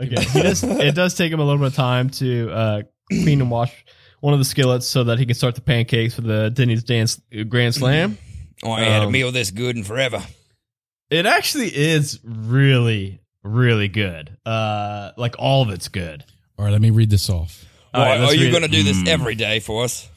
Okay. 0.00 0.20
He 0.20 0.42
does, 0.42 0.64
it 0.64 0.94
does 0.96 1.14
take 1.14 1.30
him 1.32 1.38
a 1.38 1.44
little 1.44 1.58
bit 1.60 1.68
of 1.68 1.74
time 1.76 2.10
to 2.10 2.50
uh, 2.50 2.82
clean 3.08 3.40
and 3.40 3.48
wash 3.48 3.72
one 4.18 4.32
of 4.32 4.40
the 4.40 4.44
skillets 4.44 4.88
so 4.88 5.04
that 5.04 5.20
he 5.20 5.26
can 5.26 5.36
start 5.36 5.54
the 5.54 5.60
pancakes 5.60 6.14
for 6.16 6.22
the 6.22 6.50
Denny's 6.50 6.82
Dance 6.82 7.20
Grand 7.48 7.72
Slam. 7.76 8.18
Oh, 8.64 8.72
I 8.72 8.80
ain't 8.80 8.90
had 8.90 9.02
a 9.02 9.06
Um, 9.06 9.12
meal 9.12 9.30
this 9.30 9.52
good 9.52 9.76
in 9.76 9.84
forever. 9.84 10.20
It 11.10 11.26
actually 11.26 11.68
is 11.68 12.18
really, 12.24 13.20
really 13.42 13.88
good. 13.88 14.36
Uh, 14.46 15.12
like 15.16 15.34
all 15.38 15.62
of 15.62 15.70
it's 15.70 15.88
good. 15.88 16.24
All 16.58 16.64
right, 16.64 16.70
let 16.70 16.80
me 16.80 16.90
read 16.90 17.10
this 17.10 17.28
off. 17.30 17.64
All 17.94 18.02
right, 18.04 18.20
are 18.20 18.34
you 18.34 18.50
going 18.50 18.62
to 18.62 18.68
do 18.68 18.82
this 18.82 18.98
Mm. 19.02 19.08
every 19.08 19.34
day 19.34 19.60
for 19.60 19.84
us? 19.84 20.08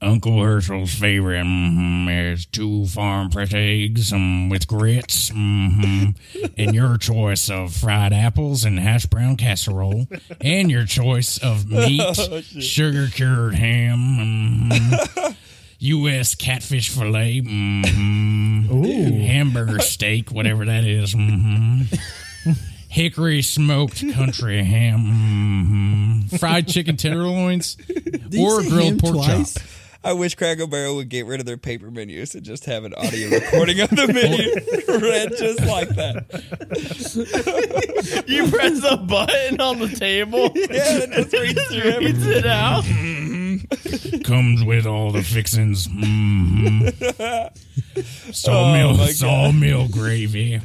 Uncle 0.00 0.42
Herschel's 0.42 0.92
favorite 0.92 1.44
mm, 1.44 2.32
is 2.32 2.44
two 2.46 2.86
farm 2.86 3.30
fresh 3.30 3.54
eggs 3.54 4.12
um, 4.12 4.48
with 4.48 4.66
grits, 4.66 5.28
hmm 5.28 6.10
and 6.58 6.74
your 6.74 6.96
choice 6.98 7.48
of 7.48 7.72
fried 7.72 8.12
apples 8.12 8.64
and 8.64 8.80
hash 8.80 9.06
brown 9.06 9.36
casserole, 9.36 10.08
and 10.40 10.72
your 10.72 10.86
choice 10.86 11.38
of 11.38 11.70
meat, 11.70 12.16
sugar 12.60 13.06
cured 13.12 13.54
ham, 13.54 14.68
mhm, 14.70 15.36
U.S. 15.78 16.34
catfish 16.34 16.88
fillet, 16.88 17.38
hmm 17.40 18.62
hamburger 19.22 19.78
steak, 19.80 20.30
whatever 20.32 20.64
that 20.64 20.82
is, 20.84 21.12
hmm 21.12 21.82
hickory 22.92 23.40
smoked 23.42 24.04
country 24.14 24.62
ham, 24.62 26.26
mhm, 26.28 26.38
Fried 26.38 26.68
chicken 26.68 26.96
tenderloins 26.96 27.76
or 28.38 28.62
grilled 28.62 28.98
pork 29.00 29.14
twice? 29.14 29.54
chop. 29.54 29.62
I 30.04 30.14
wish 30.14 30.34
Cracker 30.34 30.66
Barrel 30.66 30.96
would 30.96 31.08
get 31.08 31.26
rid 31.26 31.38
of 31.38 31.46
their 31.46 31.56
paper 31.56 31.88
menus 31.88 32.34
and 32.34 32.44
just 32.44 32.64
have 32.64 32.82
an 32.84 32.92
audio 32.92 33.28
recording 33.30 33.78
of 33.80 33.88
the 33.90 34.08
menu 34.08 34.52
read 35.00 35.30
just 35.38 35.60
like 35.60 35.90
that. 35.90 36.24
You 38.26 38.50
press 38.50 38.80
the 38.80 38.96
button 38.96 39.60
on 39.60 39.78
the 39.78 39.88
table. 39.88 40.50
Yeah, 40.56 41.02
and 41.04 41.12
just 41.12 41.32
reads 41.32 41.62
through 41.66 41.82
everything. 41.90 42.20
reads 42.20 42.26
it 42.26 42.46
out. 42.46 42.84
comes 44.24 44.62
with 44.64 44.86
all 44.86 45.10
the 45.12 45.22
fixings. 45.22 45.86
hmm 45.90 46.88
Sawmill, 48.32 49.00
Oh, 49.00 49.06
sawmill 49.06 49.88
gravy, 49.88 50.60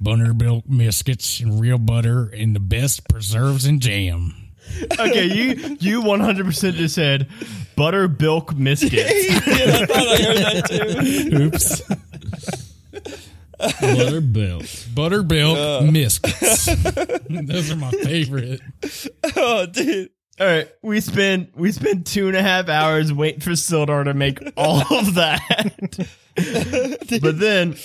buttermilk 0.00 0.64
biscuits, 0.68 1.40
and 1.40 1.60
real 1.60 1.78
butter, 1.78 2.28
and 2.28 2.54
the 2.54 2.60
best 2.60 3.08
preserves 3.08 3.64
and 3.66 3.80
jam. 3.80 4.34
Okay, 4.98 5.24
you 5.26 5.76
you 5.80 6.02
one 6.02 6.20
hundred 6.20 6.44
percent 6.46 6.76
just 6.76 6.94
said 6.96 7.28
butter 7.76 8.08
bilk 8.08 8.56
biscuits. 8.56 8.92
Yeah, 9.46 9.78
I 9.82 9.86
thought 9.86 10.08
I 10.08 10.22
heard 10.22 10.36
that 10.38 11.30
too. 11.30 11.42
Oops. 11.42 11.82
Buttermilk. 13.80 14.66
Buttermilk 14.94 15.92
biscuits. 15.92 16.66
Those 17.30 17.70
are 17.70 17.76
my 17.76 17.90
favorite. 17.90 18.60
Oh, 19.36 19.66
dude. 19.66 20.10
All 20.38 20.46
right, 20.46 20.68
we 20.82 21.00
spend 21.00 21.48
we 21.54 21.72
spend 21.72 22.04
two 22.06 22.28
and 22.28 22.36
a 22.36 22.42
half 22.42 22.68
hours 22.68 23.12
waiting 23.12 23.40
for 23.40 23.50
Sildar 23.52 24.04
to 24.04 24.12
make 24.14 24.38
all 24.56 24.80
of 24.98 25.14
that. 25.14 25.40
but 27.22 27.38
then 27.38 27.76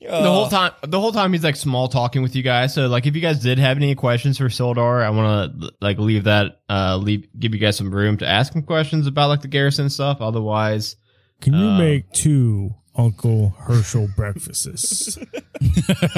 the 0.00 0.22
whole 0.32 0.48
time 0.48 0.72
the 0.82 0.98
whole 0.98 1.12
time 1.12 1.32
he's 1.34 1.44
like 1.44 1.54
small 1.56 1.88
talking 1.88 2.22
with 2.22 2.34
you 2.34 2.42
guys. 2.42 2.72
So 2.74 2.86
like 2.88 3.06
if 3.06 3.14
you 3.14 3.20
guys 3.20 3.40
did 3.40 3.58
have 3.58 3.76
any 3.76 3.94
questions 3.94 4.38
for 4.38 4.44
Sildar, 4.48 5.04
I 5.04 5.10
want 5.10 5.60
to 5.60 5.70
like 5.82 5.98
leave 5.98 6.24
that 6.24 6.62
uh 6.70 6.96
leave 6.96 7.28
give 7.38 7.52
you 7.54 7.60
guys 7.60 7.76
some 7.76 7.94
room 7.94 8.16
to 8.18 8.26
ask 8.26 8.54
him 8.54 8.62
questions 8.62 9.06
about 9.06 9.28
like 9.28 9.42
the 9.42 9.48
garrison 9.48 9.90
stuff. 9.90 10.22
Otherwise, 10.22 10.96
Can 11.42 11.52
you 11.52 11.66
Um, 11.66 11.78
make 11.78 12.10
two 12.12 12.74
Uncle 12.96 13.50
Herschel 13.58 14.08
breakfasts? 14.16 15.18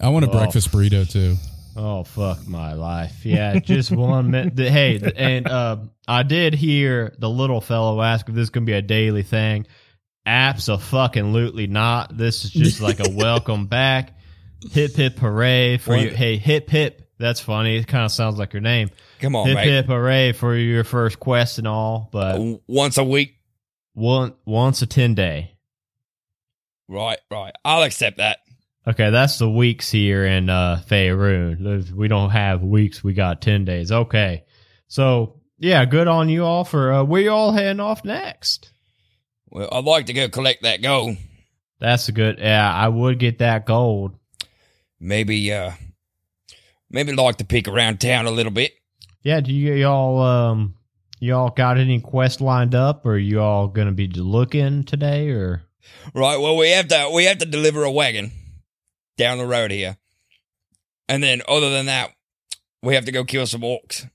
I 0.00 0.08
want 0.08 0.24
a 0.24 0.28
Oh. 0.28 0.32
breakfast 0.32 0.70
burrito 0.72 1.08
too. 1.08 1.36
Oh 1.76 2.04
fuck 2.04 2.46
my 2.46 2.74
life! 2.74 3.24
Yeah, 3.26 3.58
just 3.58 3.90
one 3.90 4.30
minute. 4.30 4.56
Hey, 4.58 5.00
and 5.16 5.48
uh, 5.48 5.78
I 6.06 6.22
did 6.22 6.54
hear 6.54 7.14
the 7.18 7.28
little 7.28 7.60
fellow 7.60 8.00
ask 8.00 8.28
if 8.28 8.34
this 8.34 8.44
is 8.44 8.50
gonna 8.50 8.66
be 8.66 8.72
a 8.74 8.82
daily 8.82 9.22
thing. 9.24 9.66
Absolutely 10.24 11.66
not. 11.66 12.16
This 12.16 12.44
is 12.44 12.50
just 12.50 12.80
like 12.80 13.00
a 13.00 13.10
welcome 13.10 13.66
back. 13.68 14.12
Hip 14.72 14.94
hip 14.94 15.18
hooray 15.18 15.78
for 15.78 15.96
What? 15.96 16.02
you! 16.02 16.10
Hey, 16.10 16.36
hip 16.36 16.70
hip. 16.70 17.00
That's 17.18 17.40
funny. 17.40 17.76
It 17.76 17.86
kind 17.86 18.04
of 18.04 18.12
sounds 18.12 18.38
like 18.38 18.52
your 18.52 18.62
name. 18.62 18.90
Come 19.20 19.36
on, 19.36 19.46
hip 19.46 19.56
mate. 19.56 19.68
hip 19.68 19.86
hooray 19.86 20.32
for 20.32 20.54
your 20.56 20.84
first 20.84 21.18
quest 21.20 21.58
and 21.58 21.66
all. 21.66 22.08
But 22.12 22.32
W- 22.32 22.60
Once 22.66 22.98
a 22.98 23.04
week. 23.04 23.36
one 23.94 24.34
once 24.44 24.80
a 24.82 24.86
ten 24.86 25.14
day. 25.14 25.50
Right, 26.88 27.18
right. 27.30 27.52
I'll 27.64 27.82
accept 27.82 28.18
that. 28.18 28.38
Okay, 28.86 29.08
that's 29.08 29.38
the 29.38 29.48
weeks 29.48 29.90
here 29.90 30.26
in 30.26 30.50
uh 30.50 30.82
Faerun. 30.86 31.90
We 31.92 32.08
don't 32.08 32.30
have 32.30 32.62
weeks, 32.62 33.02
we 33.02 33.14
got 33.14 33.40
10 33.40 33.64
days. 33.64 33.90
Okay. 33.90 34.44
So, 34.88 35.40
yeah, 35.58 35.84
good 35.86 36.06
on 36.06 36.28
you 36.28 36.44
all 36.44 36.64
for 36.64 36.92
uh 36.92 37.04
where 37.04 37.22
you 37.22 37.30
all 37.30 37.52
heading 37.52 37.80
off 37.80 38.04
next? 38.04 38.70
Well, 39.48 39.68
I'd 39.72 39.84
like 39.84 40.06
to 40.06 40.12
go 40.12 40.28
collect 40.28 40.62
that 40.62 40.82
gold. 40.82 41.16
That's 41.80 42.08
a 42.08 42.12
good. 42.12 42.38
Yeah, 42.38 42.72
I 42.72 42.88
would 42.88 43.18
get 43.18 43.38
that 43.38 43.66
gold. 43.66 44.12
Maybe, 45.00 45.52
uh, 45.52 45.72
maybe 46.90 47.12
like 47.12 47.36
to 47.36 47.44
peek 47.44 47.68
around 47.68 48.00
town 48.00 48.26
a 48.26 48.30
little 48.30 48.52
bit. 48.52 48.72
Yeah, 49.22 49.40
do 49.40 49.52
you 49.52 49.74
y'all 49.74 50.20
um 50.20 50.74
y'all 51.20 51.50
got 51.50 51.78
any 51.78 52.00
quest 52.00 52.40
lined 52.42 52.74
up, 52.74 53.06
or 53.06 53.16
you 53.16 53.40
all 53.40 53.68
gonna 53.68 53.92
be 53.92 54.08
looking 54.08 54.84
today, 54.84 55.30
or? 55.30 55.62
Right. 56.14 56.38
Well, 56.38 56.56
we 56.56 56.70
have 56.70 56.88
to 56.88 57.10
we 57.14 57.24
have 57.24 57.38
to 57.38 57.46
deliver 57.46 57.84
a 57.84 57.90
wagon 57.90 58.32
down 59.16 59.38
the 59.38 59.46
road 59.46 59.70
here, 59.70 59.96
and 61.08 61.22
then 61.22 61.42
other 61.48 61.70
than 61.70 61.86
that, 61.86 62.12
we 62.82 62.94
have 62.94 63.04
to 63.06 63.12
go 63.12 63.24
kill 63.24 63.46
some 63.46 63.62
orcs. 63.62 64.08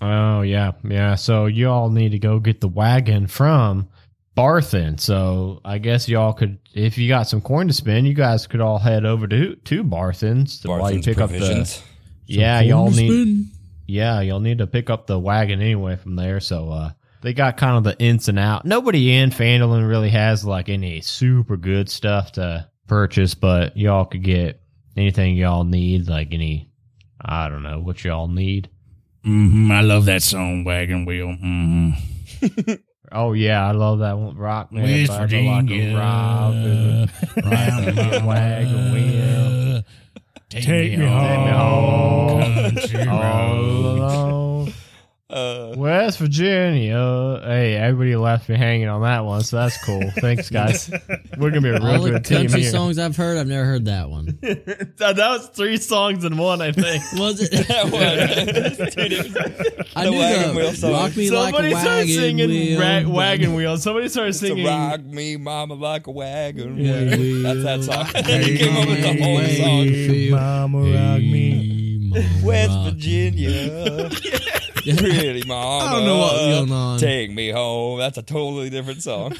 Oh 0.00 0.42
yeah, 0.42 0.72
yeah. 0.84 1.14
So 1.14 1.46
you 1.46 1.68
all 1.68 1.90
need 1.90 2.10
to 2.10 2.18
go 2.18 2.38
get 2.38 2.60
the 2.60 2.68
wagon 2.68 3.26
from 3.26 3.88
Barthen. 4.36 5.00
So 5.00 5.60
I 5.64 5.78
guess 5.78 6.08
y'all 6.08 6.32
could, 6.32 6.58
if 6.74 6.98
you 6.98 7.08
got 7.08 7.28
some 7.28 7.40
coin 7.40 7.68
to 7.68 7.72
spend, 7.72 8.06
you 8.06 8.14
guys 8.14 8.46
could 8.46 8.60
all 8.60 8.78
head 8.78 9.04
over 9.04 9.26
to 9.26 9.56
to 9.56 9.84
Barthen's 9.84 10.60
to 10.60 10.68
while 10.68 10.78
you 10.78 10.82
Barthen's 10.82 11.06
pick 11.06 11.18
up 11.18 11.30
provisions. 11.30 11.78
the. 12.26 12.34
Yeah, 12.34 12.60
y'all 12.60 12.90
need. 12.90 13.46
Yeah, 13.86 14.20
you'll 14.20 14.40
need 14.40 14.58
to 14.58 14.66
pick 14.66 14.90
up 14.90 15.06
the 15.06 15.18
wagon 15.18 15.60
anyway 15.60 15.96
from 15.96 16.16
there. 16.16 16.40
So 16.40 16.70
uh 16.70 16.90
they 17.22 17.32
got 17.32 17.56
kind 17.56 17.76
of 17.76 17.84
the 17.84 17.98
ins 17.98 18.28
and 18.28 18.38
out. 18.38 18.64
Nobody 18.64 19.14
in 19.14 19.30
Phandalin 19.30 19.88
really 19.88 20.10
has 20.10 20.44
like 20.44 20.68
any 20.68 21.00
super 21.00 21.56
good 21.56 21.88
stuff 21.88 22.32
to 22.32 22.68
purchase, 22.86 23.34
but 23.34 23.76
y'all 23.76 24.04
could 24.04 24.22
get 24.22 24.60
anything 24.96 25.36
y'all 25.36 25.64
need, 25.64 26.08
like 26.08 26.28
any 26.32 26.70
I 27.20 27.48
don't 27.48 27.62
know 27.62 27.80
what 27.80 28.04
y'all 28.04 28.28
need. 28.28 28.70
Mm-hmm. 29.24 29.72
I 29.72 29.80
love 29.80 30.04
that 30.04 30.22
song, 30.22 30.64
Wagon 30.64 31.04
Wheel. 31.04 31.28
Mm-hmm. 31.28 32.72
Oh 33.12 33.34
yeah, 33.34 33.66
I 33.66 33.70
love 33.70 34.00
that 34.00 34.18
one. 34.18 34.36
Rock 34.36 34.72
man, 34.72 34.82
West 34.82 35.04
If 35.04 35.10
I 35.10 35.26
feel 35.28 35.44
like 35.44 35.64
a 35.64 35.68
Virginia. 35.68 35.96
wagon 38.26 38.92
wheel. 38.92 39.82
Take 40.48 40.98
me 40.98 41.06
home. 41.06 42.74
country 42.74 43.06
All 43.06 43.54
alone. 43.54 44.72
Uh, 45.28 45.74
West 45.76 46.18
Virginia. 46.20 47.40
Hey, 47.42 47.74
everybody 47.74 48.14
left 48.14 48.48
me 48.48 48.54
hanging 48.56 48.86
on 48.86 49.02
that 49.02 49.24
one, 49.24 49.42
so 49.42 49.56
that's 49.56 49.76
cool. 49.84 50.08
Thanks, 50.20 50.50
guys. 50.50 50.88
We're 51.36 51.50
gonna 51.50 51.62
be 51.62 51.70
a 51.70 51.72
real 51.80 51.84
All 51.84 52.02
the 52.02 52.10
good 52.12 52.24
team 52.24 52.38
country 52.42 52.60
here. 52.60 52.70
songs 52.70 52.96
I've 52.96 53.16
heard, 53.16 53.36
I've 53.36 53.48
never 53.48 53.64
heard 53.64 53.86
that 53.86 54.08
one. 54.08 54.26
that 54.40 54.94
that 54.98 55.16
was 55.16 55.48
three 55.48 55.78
songs 55.78 56.24
in 56.24 56.36
one, 56.36 56.62
I 56.62 56.70
think. 56.70 57.02
Was 57.14 57.40
it? 57.40 57.66
that 57.66 57.84
was- 57.86 58.94
Dude, 58.94 59.12
it 59.12 59.18
was- 59.34 59.86
I 59.96 60.04
The 60.04 60.10
knew 60.12 60.18
wagon 60.18 60.48
the 60.54 60.60
wheel 60.60 60.72
song. 60.74 60.92
Rock 60.92 61.16
me 61.16 61.30
like 61.32 61.54
Somebody 61.54 61.74
a 61.74 61.80
started 61.80 61.96
wagon 61.98 62.14
singing 62.14 62.48
wheel. 62.48 62.80
ra- 62.80 63.08
wagon 63.10 63.54
wheel. 63.54 63.76
Somebody 63.78 64.08
started 64.08 64.32
to 64.34 64.38
singing. 64.38 64.64
rock 64.66 65.00
me, 65.02 65.36
mama, 65.36 65.74
like 65.74 66.06
a 66.06 66.12
wagon 66.12 66.76
Yeah, 66.78 67.00
wheel. 67.02 67.18
wheel. 67.18 67.42
That's 67.42 67.86
that 67.88 67.92
song. 67.92 68.06
And 68.14 68.26
then 68.26 68.42
he 68.44 68.58
came 68.58 68.76
up 68.76 68.86
with 68.88 69.02
the 69.02 69.24
whole 69.24 69.40
song. 69.40 69.84
Hey, 69.88 70.30
mama, 70.30 70.78
rock 70.78 71.20
me. 71.20 72.12
West 72.44 72.70
Rock 72.70 72.84
me. 72.84 72.90
Virginia. 72.92 74.10
Pretty 74.96 75.42
mama. 75.46 75.84
I 75.84 75.92
don't 75.92 76.06
know 76.06 76.18
what's 76.18 76.38
going 76.38 76.72
on. 76.72 76.98
Take 77.00 77.32
me 77.32 77.50
home. 77.50 77.98
That's 77.98 78.18
a 78.18 78.22
totally 78.22 78.70
different 78.70 79.02
song. 79.02 79.32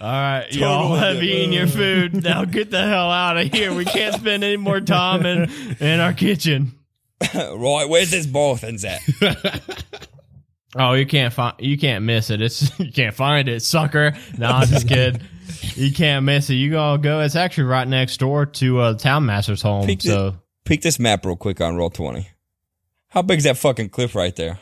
All 0.00 0.10
right, 0.10 0.46
y'all 0.50 0.88
Totally 0.88 1.00
have 1.00 1.22
eaten 1.22 1.52
your 1.52 1.66
food. 1.66 2.24
Now 2.24 2.46
get 2.46 2.70
the 2.70 2.80
hell 2.80 3.10
out 3.10 3.36
of 3.36 3.52
here. 3.52 3.74
We 3.74 3.84
can't 3.84 4.14
spend 4.14 4.42
any 4.42 4.56
more 4.56 4.80
time 4.80 5.26
in, 5.26 5.50
in 5.78 6.00
our 6.00 6.14
kitchen. 6.14 6.72
right, 7.34 7.86
where's 7.86 8.10
this 8.10 8.26
Barthens 8.26 8.86
at? 8.86 9.02
Oh, 10.76 10.92
you 10.92 11.04
can't 11.04 11.34
find 11.34 11.54
you 11.58 11.76
can't 11.76 12.04
miss 12.04 12.30
it. 12.30 12.40
It's 12.40 12.78
you 12.78 12.92
can't 12.92 13.14
find 13.14 13.48
it, 13.48 13.62
sucker. 13.62 14.12
No, 14.38 14.46
I'm 14.46 14.68
just 14.68 14.88
kidding. 14.88 15.20
You 15.74 15.92
can't 15.92 16.24
miss 16.24 16.48
it. 16.48 16.54
You 16.54 16.70
gonna 16.70 17.02
go. 17.02 17.20
It's 17.20 17.36
actually 17.36 17.64
right 17.64 17.86
next 17.86 18.18
door 18.18 18.46
to 18.46 18.78
uh, 18.78 18.94
Town 18.94 19.26
Master's 19.26 19.60
home. 19.60 19.86
Peek 19.86 20.00
so 20.00 20.36
Peek 20.64 20.82
this 20.82 20.98
map 20.98 21.24
real 21.24 21.36
quick 21.36 21.60
on 21.60 21.76
roll 21.76 21.90
20. 21.90 22.28
How 23.08 23.22
big 23.22 23.38
is 23.38 23.44
that 23.44 23.56
fucking 23.58 23.88
cliff 23.90 24.14
right 24.14 24.34
there? 24.36 24.58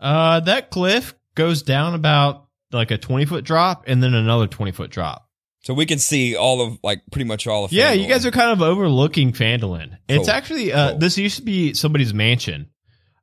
uh, 0.00 0.40
that 0.40 0.70
cliff 0.70 1.14
goes 1.34 1.62
down 1.62 1.94
about 1.94 2.46
like 2.72 2.90
a 2.90 2.98
twenty 2.98 3.24
foot 3.24 3.44
drop, 3.44 3.84
and 3.86 4.02
then 4.02 4.12
another 4.14 4.46
twenty 4.46 4.72
foot 4.72 4.90
drop. 4.90 5.26
So 5.60 5.74
we 5.74 5.86
can 5.86 5.98
see 5.98 6.36
all 6.36 6.60
of, 6.60 6.78
like, 6.84 7.02
pretty 7.10 7.24
much 7.24 7.46
all 7.48 7.64
of 7.64 7.72
Yeah, 7.72 7.92
you 7.92 8.06
guys 8.08 8.24
are 8.24 8.30
kind 8.30 8.50
of 8.52 8.62
overlooking 8.62 9.32
Phandalin. 9.32 9.98
It's 10.08 10.26
Cool. 10.28 10.30
actually 10.30 10.72
uh, 10.72 10.90
Cool. 10.90 10.98
this 11.00 11.18
used 11.18 11.36
to 11.38 11.42
be 11.42 11.74
somebody's 11.74 12.14
mansion. 12.14 12.70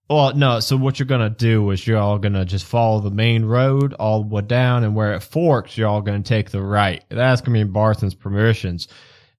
Well, 0.09 0.35
no. 0.35 0.59
So 0.59 0.75
what 0.77 0.99
you're 0.99 1.05
gonna 1.07 1.29
do 1.29 1.69
is 1.71 1.85
you're 1.88 1.97
all 1.97 2.17
gonna 2.19 2.43
just 2.45 2.65
follow 2.65 2.99
the 2.99 3.09
main 3.11 3.45
road 3.45 3.93
all 3.93 4.21
the 4.23 4.27
way 4.27 4.41
down, 4.41 4.83
and 4.83 4.95
where 4.95 5.13
it 5.13 5.21
forks, 5.23 5.77
you're 5.77 5.88
all 5.88 6.01
gonna 6.01 6.23
take 6.23 6.49
the 6.51 6.61
right. 6.61 7.03
That's 7.09 7.41
gonna 7.41 7.63
be 7.63 7.71
Barthen's 7.71 8.15
permissions. 8.15 8.88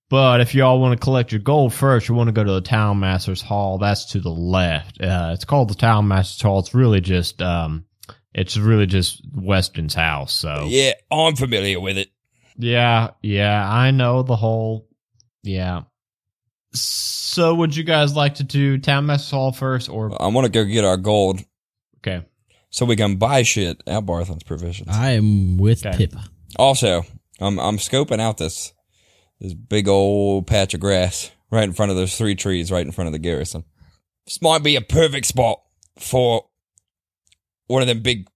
But 0.08 0.40
if 0.40 0.54
y'all 0.54 0.78
want 0.80 0.98
to 0.98 1.02
collect 1.04 1.32
your 1.32 1.40
gold 1.40 1.74
first, 1.74 2.08
you 2.08 2.14
want 2.14 2.28
to 2.28 2.32
go 2.32 2.44
to 2.44 2.52
the 2.52 2.60
Town 2.60 3.00
Master's 3.00 3.42
Hall. 3.42 3.78
That's 3.78 4.12
to 4.12 4.20
the 4.20 4.30
left. 4.30 5.00
Uh, 5.00 5.30
it's 5.34 5.44
called 5.44 5.68
the 5.68 5.74
Town 5.74 6.06
Master's 6.06 6.42
Hall. 6.42 6.60
It's 6.60 6.74
really 6.74 7.00
just 7.00 7.42
um, 7.42 7.86
it's 8.32 8.56
really 8.56 8.86
just 8.86 9.20
Weston's 9.34 9.94
house. 9.94 10.32
So 10.32 10.66
Yeah, 10.68 10.92
I'm 11.10 11.34
familiar 11.34 11.80
with 11.80 11.98
it. 11.98 12.08
yeah, 12.56 13.10
yeah, 13.20 13.68
I 13.68 13.90
know 13.90 14.22
the 14.22 14.36
whole. 14.36 14.86
Yeah. 15.42 15.82
So, 16.72 17.54
would 17.54 17.74
you 17.74 17.84
guys 17.84 18.14
like 18.14 18.36
to 18.36 18.44
do 18.44 18.78
Town 18.78 19.06
Master's 19.06 19.30
Hall 19.30 19.52
first, 19.52 19.88
or 19.88 20.20
I 20.22 20.26
want 20.28 20.44
to 20.46 20.50
go 20.50 20.64
get 20.64 20.84
our 20.84 20.96
gold 20.96 21.40
okay? 21.98 22.24
so 22.70 22.84
we 22.84 22.96
can 22.96 23.16
buy 23.16 23.42
shit 23.42 23.82
at 23.86 24.04
Barthen's 24.06 24.42
provisions. 24.42 24.88
I 24.90 25.12
am 25.12 25.56
with 25.56 25.84
Okay. 25.86 25.96
Pippa. 25.96 26.24
Also, 26.58 27.02
I'm 27.40 27.58
I'm 27.58 27.78
scoping 27.78 28.20
out 28.20 28.36
this 28.38 28.72
this 29.40 29.54
big 29.54 29.88
old 29.88 30.46
patch 30.46 30.74
of 30.74 30.80
grass 30.80 31.30
right 31.50 31.64
in 31.64 31.72
front 31.72 31.90
of 31.90 31.96
those 31.96 32.16
three 32.16 32.34
trees 32.34 32.70
right 32.70 32.84
in 32.84 32.92
front 32.92 33.06
of 33.06 33.12
the 33.12 33.18
garrison. 33.18 33.64
This 34.26 34.42
might 34.42 34.62
be 34.62 34.76
a 34.76 34.80
perfect 34.80 35.26
spot 35.26 35.60
for 35.98 36.46
one 37.66 37.82
of 37.82 37.88
them 37.88 38.00
big 38.00 38.28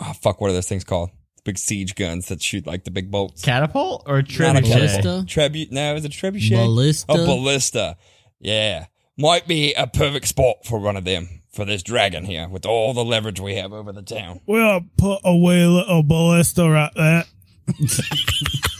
oh 0.00 0.12
fuck 0.12 0.40
what 0.40 0.50
are 0.50 0.54
those 0.54 0.68
things 0.68 0.84
called? 0.84 1.10
Big 1.44 1.58
siege 1.58 1.94
guns 1.94 2.28
that 2.28 2.42
shoot 2.42 2.66
like 2.66 2.84
the 2.84 2.90
big 2.90 3.10
bolts. 3.10 3.42
Catapult 3.42 4.04
or 4.06 4.16
Not 4.16 4.30
a 4.30 4.32
trebuchet? 4.32 4.62
Ballista? 4.62 5.24
Trebu 5.26 5.70
no, 5.70 5.94
is 5.94 6.04
it 6.04 6.14
a 6.14 6.16
trebuchet? 6.16 6.56
Ballista. 6.56 7.12
A 7.12 7.16
ballista. 7.16 7.96
Yeah. 8.40 8.86
Might 9.16 9.46
be 9.46 9.74
a 9.74 9.86
perfect 9.86 10.26
spot 10.26 10.64
for 10.64 10.80
one 10.80 10.96
of 10.96 11.04
them 11.04 11.42
for 11.52 11.64
this 11.64 11.82
dragon 11.82 12.24
here 12.24 12.48
with 12.48 12.66
all 12.66 12.92
the 12.94 13.04
leverage 13.04 13.38
we 13.40 13.54
have 13.54 13.72
over 13.72 13.92
the 13.92 14.02
town. 14.02 14.40
We'll 14.46 14.80
put 14.96 15.20
away 15.24 15.62
a 15.62 15.70
little 15.70 16.02
ballista 16.02 16.68
right 16.68 16.90
there. 16.96 17.24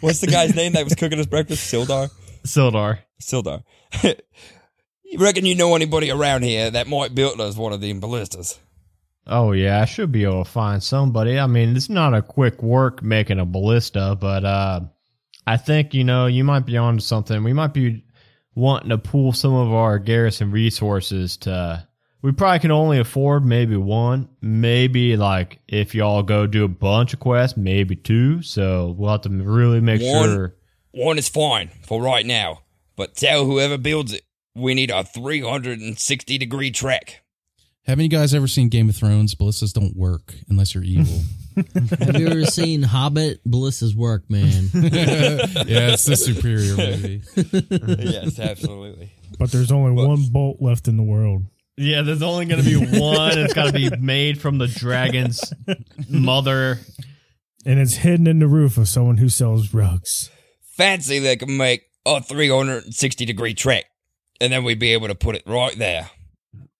What's 0.00 0.20
the 0.20 0.28
guy's 0.30 0.54
name 0.54 0.72
that 0.72 0.84
was 0.84 0.94
cooking 0.94 1.20
us 1.20 1.26
breakfast? 1.26 1.70
Sildar? 1.70 2.10
Sildar. 2.44 3.00
Sildar. 3.20 3.62
you 4.02 5.18
reckon 5.18 5.44
you 5.44 5.54
know 5.54 5.76
anybody 5.76 6.10
around 6.10 6.42
here 6.42 6.70
that 6.70 6.86
might 6.86 7.14
build 7.14 7.38
us 7.40 7.54
one 7.56 7.74
of 7.74 7.82
them 7.82 8.00
ballistas? 8.00 8.58
Oh 9.26 9.52
yeah, 9.52 9.80
I 9.80 9.84
should 9.84 10.10
be 10.10 10.24
able 10.24 10.44
to 10.44 10.50
find 10.50 10.82
somebody. 10.82 11.38
I 11.38 11.46
mean, 11.46 11.76
it's 11.76 11.90
not 11.90 12.14
a 12.14 12.22
quick 12.22 12.62
work 12.62 13.02
making 13.02 13.38
a 13.38 13.44
ballista, 13.44 14.16
but 14.18 14.44
uh, 14.44 14.80
I 15.46 15.58
think 15.58 15.92
you 15.94 16.04
know 16.04 16.26
you 16.26 16.44
might 16.44 16.66
be 16.66 16.78
onto 16.78 17.00
something. 17.00 17.44
We 17.44 17.52
might 17.52 17.74
be 17.74 18.04
wanting 18.54 18.88
to 18.88 18.98
pool 18.98 19.32
some 19.32 19.54
of 19.54 19.72
our 19.72 19.98
garrison 19.98 20.50
resources 20.50 21.36
to. 21.38 21.86
We 22.22 22.30
probably 22.30 22.60
can 22.60 22.70
only 22.70 22.98
afford 23.00 23.44
maybe 23.44 23.76
one, 23.76 24.28
maybe 24.40 25.16
like 25.16 25.58
if 25.66 25.92
y'all 25.94 26.22
go 26.22 26.46
do 26.46 26.64
a 26.64 26.68
bunch 26.68 27.12
of 27.12 27.18
quests, 27.20 27.56
maybe 27.56 27.96
two. 27.96 28.42
So 28.42 28.94
we'll 28.96 29.10
have 29.10 29.22
to 29.22 29.28
really 29.30 29.80
make 29.80 30.00
One. 30.00 30.28
sure. 30.28 30.54
One 30.92 31.18
is 31.18 31.28
fine 31.28 31.70
for 31.84 32.00
right 32.00 32.24
now, 32.24 32.60
but 32.96 33.16
tell 33.16 33.44
whoever 33.44 33.76
builds 33.76 34.12
it, 34.12 34.22
we 34.54 34.74
need 34.74 34.90
a 34.90 35.02
360 35.02 36.38
degree 36.38 36.70
track. 36.70 37.22
Haven't 37.86 38.04
you 38.04 38.08
guys 38.10 38.32
ever 38.32 38.46
seen 38.46 38.68
Game 38.68 38.88
of 38.88 38.94
Thrones? 38.94 39.34
Ballistas 39.34 39.72
don't 39.72 39.96
work 39.96 40.34
unless 40.48 40.74
you're 40.74 40.84
evil. 40.84 41.20
Have 41.98 42.16
you 42.20 42.28
ever 42.28 42.44
seen 42.44 42.82
Hobbit? 42.84 43.40
Ballista's 43.44 43.96
work, 43.96 44.30
man. 44.30 44.70
yeah, 44.74 45.90
it's 45.92 46.04
the 46.04 46.14
superior 46.14 46.76
movie. 46.76 47.22
yes, 48.04 48.38
absolutely. 48.38 49.10
But 49.38 49.50
there's 49.50 49.72
only 49.72 49.90
Well- 49.92 50.06
one 50.08 50.26
bolt 50.30 50.58
left 50.62 50.86
in 50.86 50.96
the 50.96 51.02
world. 51.02 51.42
Yeah, 51.76 52.02
there's 52.02 52.22
only 52.22 52.44
going 52.46 52.62
to 52.62 52.68
be 52.68 52.76
one. 53.00 53.38
it's 53.38 53.54
got 53.54 53.66
to 53.66 53.72
be 53.72 53.90
made 53.96 54.40
from 54.40 54.58
the 54.58 54.66
dragon's 54.68 55.40
mother. 56.08 56.78
And 57.64 57.78
it's 57.78 57.94
hidden 57.94 58.26
in 58.26 58.40
the 58.40 58.46
roof 58.48 58.76
of 58.76 58.88
someone 58.88 59.16
who 59.18 59.28
sells 59.28 59.72
rugs. 59.72 60.30
Fancy 60.76 61.18
they 61.18 61.36
can 61.36 61.56
make 61.56 61.82
a 62.04 62.20
360 62.20 63.24
degree 63.24 63.54
track, 63.54 63.84
and 64.40 64.52
then 64.52 64.64
we'd 64.64 64.78
be 64.78 64.92
able 64.92 65.08
to 65.08 65.14
put 65.14 65.36
it 65.36 65.42
right 65.46 65.76
there. 65.78 66.10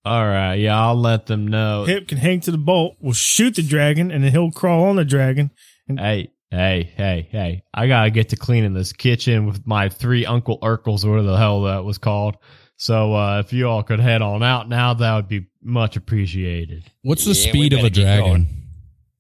All 0.05 0.24
right, 0.24 0.57
yeah, 0.57 0.81
I'll 0.81 0.96
let 0.96 1.26
them 1.26 1.46
know. 1.46 1.85
Hip 1.85 2.09
can 2.09 2.18
hang 2.18 2.40
to 2.40 2.50
the 2.50 2.59
bolt, 2.59 2.96
will 3.00 3.12
shoot 3.12 3.55
the 3.55 3.62
dragon, 3.62 4.11
and 4.11 4.24
then 4.24 4.33
he'll 4.33 4.50
crawl 4.50 4.85
on 4.85 4.96
the 4.96 5.05
dragon. 5.05 5.52
Hey, 5.87 6.33
hey, 6.50 6.92
hey, 6.96 7.28
hey! 7.31 7.62
I 7.72 7.87
gotta 7.87 8.11
get 8.11 8.31
to 8.31 8.37
cleaning 8.37 8.74
this 8.74 8.92
kitchen 8.92 9.46
with 9.46 9.64
my 9.64 9.88
three 9.88 10.26
Uncle 10.26 10.59
Urkels, 10.61 11.05
or 11.05 11.11
whatever 11.11 11.28
the 11.28 11.38
hell 11.38 11.62
that 11.62 11.85
was 11.85 11.98
called. 11.98 12.37
So 12.83 13.14
uh, 13.14 13.38
if 13.38 13.53
you 13.53 13.68
all 13.68 13.85
could 13.85 14.01
head 14.01 14.23
on 14.23 14.42
out 14.42 14.68
now, 14.68 14.92
that 14.95 15.14
would 15.14 15.29
be 15.29 15.47
much 15.62 15.95
appreciated. 15.97 16.83
What's 17.03 17.25
the 17.25 17.31
Yeah, 17.31 17.51
speed 17.51 17.75
of 17.75 17.85
a 17.85 17.90
dragon? 17.90 18.25
going. 18.27 18.49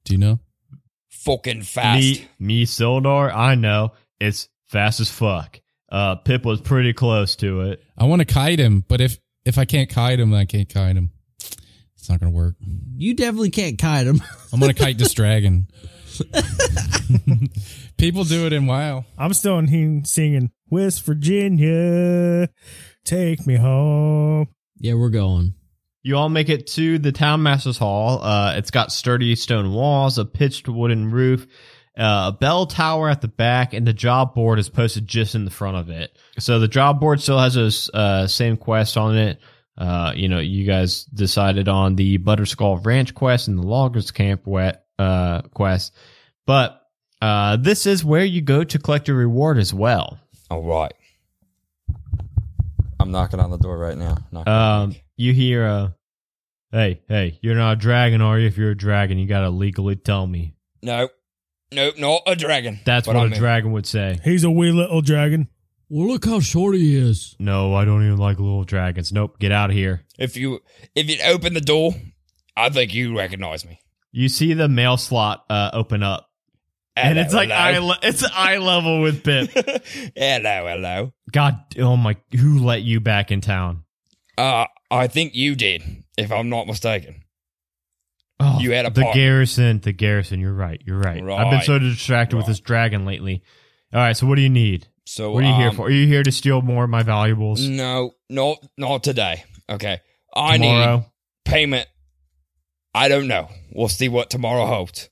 Do 0.04 0.14
you 0.14 0.18
know? 0.18 0.40
Fucking 1.10 1.62
fast. 1.62 2.00
Me, 2.00 2.26
me, 2.40 2.66
Sildar, 2.66 3.32
I 3.32 3.54
know 3.54 3.92
it's 4.18 4.48
fast 4.66 4.98
as 4.98 5.08
fuck. 5.12 5.60
Uh, 5.88 6.16
Pip 6.16 6.44
was 6.44 6.60
pretty 6.60 6.92
close 6.92 7.36
to 7.36 7.60
it. 7.60 7.84
I 7.96 8.06
want 8.06 8.18
to 8.18 8.24
kite 8.24 8.58
him, 8.58 8.84
but 8.88 9.00
if 9.00 9.20
if 9.44 9.58
I 9.58 9.64
can't 9.64 9.88
kite 9.88 10.18
him, 10.18 10.34
I 10.34 10.44
can't 10.44 10.68
kite 10.68 10.96
him. 10.96 11.12
It's 11.96 12.08
not 12.10 12.18
gonna 12.18 12.32
work. 12.32 12.56
You 12.96 13.14
definitely 13.14 13.50
can't 13.50 13.78
kite 13.78 14.08
him. 14.08 14.20
I'm 14.52 14.58
gonna 14.58 14.74
kite 14.74 14.98
this 14.98 15.14
dragon. 15.14 15.68
People 17.96 18.24
do 18.24 18.44
it 18.46 18.52
in 18.52 18.66
WoW. 18.66 19.04
I'm 19.16 19.32
still 19.34 19.58
in 19.60 19.68
here 19.68 20.00
singing 20.04 20.50
West 20.68 21.04
Virginia, 21.04 22.48
take 23.04 23.46
me 23.46 23.56
home. 23.56 24.48
yeah, 24.78 24.94
we're 24.94 25.10
going. 25.10 25.54
You 26.02 26.16
all 26.16 26.28
make 26.28 26.48
it 26.48 26.66
to 26.68 26.98
the 26.98 27.12
town 27.12 27.42
master's 27.42 27.78
hall. 27.78 28.22
Uh, 28.22 28.54
it's 28.56 28.72
got 28.72 28.90
sturdy 28.90 29.36
stone 29.36 29.72
walls, 29.72 30.18
a 30.18 30.24
pitched 30.24 30.68
wooden 30.68 31.12
roof, 31.12 31.46
uh, 31.96 32.32
a 32.34 32.36
bell 32.38 32.66
tower 32.66 33.08
at 33.08 33.20
the 33.20 33.28
back, 33.28 33.72
and 33.72 33.86
the 33.86 33.92
job 33.92 34.34
board 34.34 34.58
is 34.58 34.68
posted 34.68 35.06
just 35.06 35.36
in 35.36 35.44
the 35.44 35.50
front 35.50 35.76
of 35.76 35.90
it. 35.90 36.18
So 36.38 36.58
the 36.58 36.66
job 36.66 36.98
board 36.98 37.20
still 37.20 37.38
has 37.38 37.54
those 37.54 37.88
uh, 37.94 38.26
same 38.26 38.56
quests 38.56 38.96
on 38.96 39.16
it. 39.16 39.38
Uh, 39.78 40.12
you 40.16 40.28
know, 40.28 40.40
you 40.40 40.66
guys 40.66 41.04
decided 41.04 41.68
on 41.68 41.94
the 41.94 42.18
Butterskull 42.18 42.84
Ranch 42.84 43.14
quest 43.14 43.46
and 43.46 43.58
the 43.58 43.62
Loggers 43.66 44.10
Camp 44.10 44.46
wet, 44.46 44.84
uh, 44.98 45.42
quest, 45.54 45.94
but 46.46 46.80
uh, 47.20 47.56
this 47.56 47.86
is 47.86 48.04
where 48.04 48.24
you 48.24 48.42
go 48.42 48.64
to 48.64 48.78
collect 48.80 49.06
your 49.06 49.16
reward 49.16 49.56
as 49.56 49.72
well. 49.72 50.18
All 50.50 50.62
right. 50.64 50.92
I'm 53.02 53.10
knocking 53.10 53.40
on 53.40 53.50
the 53.50 53.58
door 53.58 53.76
right 53.78 53.96
now. 53.96 54.16
Knocking 54.30 54.52
Um, 54.52 54.94
you 55.16 55.32
hear 55.32 55.64
a, 55.66 55.94
hey, 56.70 57.02
hey, 57.08 57.38
you're 57.42 57.54
not 57.54 57.72
a 57.74 57.76
dragon, 57.76 58.20
are 58.20 58.38
you? 58.38 58.46
If 58.46 58.56
you're 58.56 58.70
a 58.70 58.76
dragon, 58.76 59.18
you 59.18 59.26
gotta 59.26 59.50
legally 59.50 59.96
tell 59.96 60.26
me. 60.26 60.54
no, 60.82 61.08
nope, 61.72 61.98
not 61.98 62.22
a 62.26 62.36
dragon. 62.36 62.80
That's 62.84 63.06
But 63.06 63.16
what 63.16 63.22
I'm 63.24 63.32
a 63.32 63.34
in. 63.34 63.40
dragon 63.40 63.72
would 63.72 63.86
say. 63.86 64.18
He's 64.24 64.44
a 64.44 64.50
wee 64.50 64.72
little 64.72 65.00
dragon. 65.02 65.48
Well, 65.88 66.08
look 66.08 66.24
how 66.24 66.40
short 66.40 66.74
he 66.74 66.96
is. 66.96 67.36
No, 67.38 67.74
I 67.74 67.84
don't 67.84 68.02
even 68.04 68.16
like 68.16 68.38
little 68.38 68.64
dragons. 68.64 69.12
Nope, 69.12 69.38
get 69.38 69.52
out 69.52 69.68
of 69.70 69.76
here. 69.76 70.04
If 70.18 70.36
you 70.38 70.60
if 70.94 71.10
you 71.10 71.18
open 71.26 71.52
the 71.52 71.60
door, 71.60 71.92
I 72.56 72.70
think 72.70 72.94
you 72.94 73.16
recognize 73.16 73.66
me. 73.66 73.78
You 74.10 74.28
see 74.30 74.54
the 74.54 74.68
mail 74.68 74.96
slot 74.96 75.44
uh, 75.50 75.70
open 75.74 76.02
up, 76.02 76.30
and 76.96 77.18
it's 77.18 77.34
like 77.34 77.50
eye 77.50 77.74
hello. 77.74 77.88
le- 77.88 77.98
it's 78.02 78.24
eye 78.24 78.58
level 78.58 79.02
with 79.02 79.24
Pip. 79.24 79.50
hello, 80.16 80.66
hello. 80.66 81.12
God, 81.30 81.58
oh 81.78 81.96
my, 81.96 82.16
who 82.38 82.58
let 82.58 82.82
you 82.82 83.00
back 83.00 83.30
in 83.30 83.40
town? 83.40 83.84
Uh, 84.36 84.66
I 84.90 85.06
think 85.08 85.34
you 85.34 85.54
did, 85.54 85.82
if 86.16 86.30
I'm 86.32 86.48
not 86.48 86.66
mistaken. 86.66 87.22
Oh, 88.40 88.58
You 88.60 88.72
had 88.72 88.86
a 88.86 88.90
the 88.90 89.02
part- 89.02 89.14
garrison. 89.14 89.80
The 89.80 89.92
garrison. 89.92 90.40
You're 90.40 90.52
right. 90.54 90.82
You're 90.84 90.98
right. 90.98 91.22
I've 91.22 91.50
been 91.50 91.62
so 91.62 91.78
distracted 91.78 92.36
with 92.36 92.46
this 92.46 92.60
dragon 92.60 93.04
lately. 93.04 93.42
All 93.92 94.00
right, 94.00 94.16
so 94.16 94.26
what 94.26 94.36
do 94.36 94.42
you 94.42 94.48
need? 94.48 94.88
So 95.04 95.32
What 95.32 95.44
are 95.44 95.48
you 95.48 95.54
here 95.54 95.68
um, 95.68 95.76
for? 95.76 95.86
Are 95.86 95.90
you 95.90 96.06
here 96.06 96.22
to 96.22 96.32
steal 96.32 96.62
more 96.62 96.84
of 96.84 96.90
my 96.90 97.02
valuables 97.02 97.60
No, 97.68 98.12
not 98.30 98.58
not 98.78 99.02
today. 99.04 99.44
Okay, 99.68 100.00
I 100.34 100.56
need 100.58 101.04
payment. 101.44 101.88
I 102.94 103.08
don't 103.08 103.26
know. 103.28 103.48
We'll 103.72 103.88
see 103.88 104.08
what 104.08 104.30
tomorrow 104.30 104.66
holds. 104.66 105.08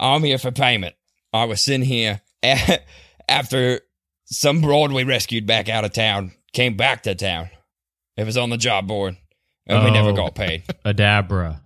I'm 0.00 0.22
here 0.24 0.38
for 0.38 0.50
payment. 0.52 0.94
I 1.32 1.44
was 1.44 1.60
sitting 1.60 1.82
here 1.86 2.20
a- 2.42 2.78
after 3.28 3.80
some 4.24 4.60
broad 4.60 4.92
we 4.92 5.04
rescued 5.04 5.46
back 5.46 5.68
out 5.68 5.84
of 5.84 5.92
town 5.92 6.32
came 6.52 6.76
back 6.76 7.02
to 7.04 7.14
town. 7.14 7.50
It 8.16 8.24
was 8.26 8.36
on 8.36 8.50
the 8.50 8.56
job 8.56 8.86
board, 8.88 9.16
and 9.66 9.84
we 9.84 9.90
never 9.90 10.10
Oh. 10.10 10.14
got 10.16 10.34
paid. 10.34 10.64
Adabra. 10.84 11.60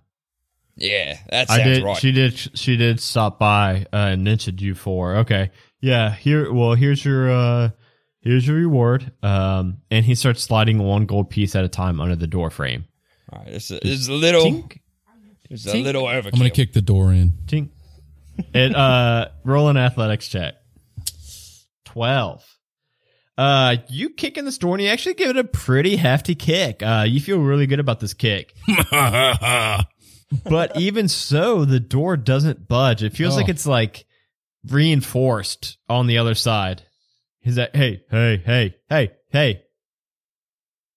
Yeah, 0.75 1.17
that 1.29 1.49
I 1.49 1.57
sounds 1.57 1.77
did. 1.77 1.83
right. 1.83 1.97
She 1.97 2.11
did. 2.11 2.37
She 2.37 2.77
did 2.77 2.99
stop 2.99 3.39
by 3.39 3.85
uh, 3.93 3.97
and 4.13 4.23
mentioned 4.23 4.61
you 4.61 4.73
for. 4.75 5.17
Okay. 5.17 5.51
Yeah. 5.81 6.13
Here. 6.15 6.51
Well, 6.51 6.73
here's 6.73 7.03
your. 7.03 7.31
uh 7.31 7.69
Here's 8.21 8.47
your 8.47 8.55
reward. 8.55 9.11
Um, 9.21 9.79
and 9.91 10.05
he 10.05 10.15
starts 10.15 10.41
sliding 10.41 10.79
one 10.79 11.05
gold 11.07 11.29
piece 11.29 11.57
at 11.57 11.65
a 11.65 11.67
time 11.67 11.99
under 11.99 12.15
the 12.15 12.25
door 12.25 12.49
frame. 12.49 12.85
All 13.29 13.39
right, 13.39 13.49
it's 13.49 13.69
a, 13.69 13.85
it's 13.85 14.07
a 14.07 14.13
little, 14.13 14.45
Tink, 14.45 14.79
it's 15.49 15.67
a 15.67 15.75
little 15.75 16.03
overkill. 16.05 16.29
I'm 16.31 16.39
gonna 16.39 16.49
kick 16.49 16.71
the 16.71 16.81
door 16.81 17.11
in. 17.11 17.33
tink. 17.47 17.71
It. 18.53 18.75
Uh, 18.75 19.29
roll 19.43 19.69
an 19.69 19.77
athletics 19.77 20.27
check. 20.27 20.55
Twelve. 21.85 22.43
Uh, 23.37 23.77
you 23.89 24.11
kick 24.11 24.37
in 24.37 24.45
the 24.45 24.51
door 24.51 24.75
and 24.75 24.83
you 24.83 24.89
actually 24.89 25.15
give 25.15 25.29
it 25.31 25.37
a 25.37 25.43
pretty 25.43 25.95
hefty 25.95 26.35
kick. 26.35 26.83
Uh, 26.83 27.03
you 27.07 27.19
feel 27.19 27.39
really 27.39 27.65
good 27.65 27.79
about 27.79 27.99
this 27.99 28.13
kick. 28.13 28.53
but 30.43 30.77
even 30.79 31.07
so, 31.07 31.65
the 31.65 31.79
door 31.79 32.15
doesn't 32.15 32.67
budge. 32.67 33.01
It 33.03 33.13
feels 33.13 33.33
Oh. 33.33 33.37
like 33.37 33.49
it's 33.49 33.65
like 33.65 34.05
reinforced 34.69 35.77
on 35.89 36.07
the 36.07 36.19
other 36.19 36.35
side. 36.35 36.83
He's 37.41 37.57
like, 37.57 37.75
hey, 37.75 38.03
hey, 38.09 38.37
hey, 38.45 38.75
hey, 38.89 39.11
hey. 39.31 39.63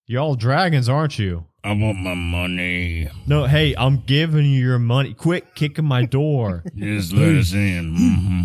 You're 0.06 0.20
all 0.22 0.34
dragons, 0.36 0.88
aren't 0.88 1.18
you? 1.18 1.45
I 1.66 1.72
want 1.72 1.98
my 1.98 2.14
money. 2.14 3.08
No, 3.26 3.44
hey, 3.46 3.74
I'm 3.76 3.98
giving 4.02 4.46
you 4.46 4.60
your 4.64 4.78
money. 4.78 5.14
Quit 5.14 5.54
kicking 5.54 5.84
my 5.84 6.04
door. 6.04 6.62
Just 6.76 7.12
let 7.12 7.34
us 7.34 7.52
in. 7.52 7.94
hmm 7.96 8.42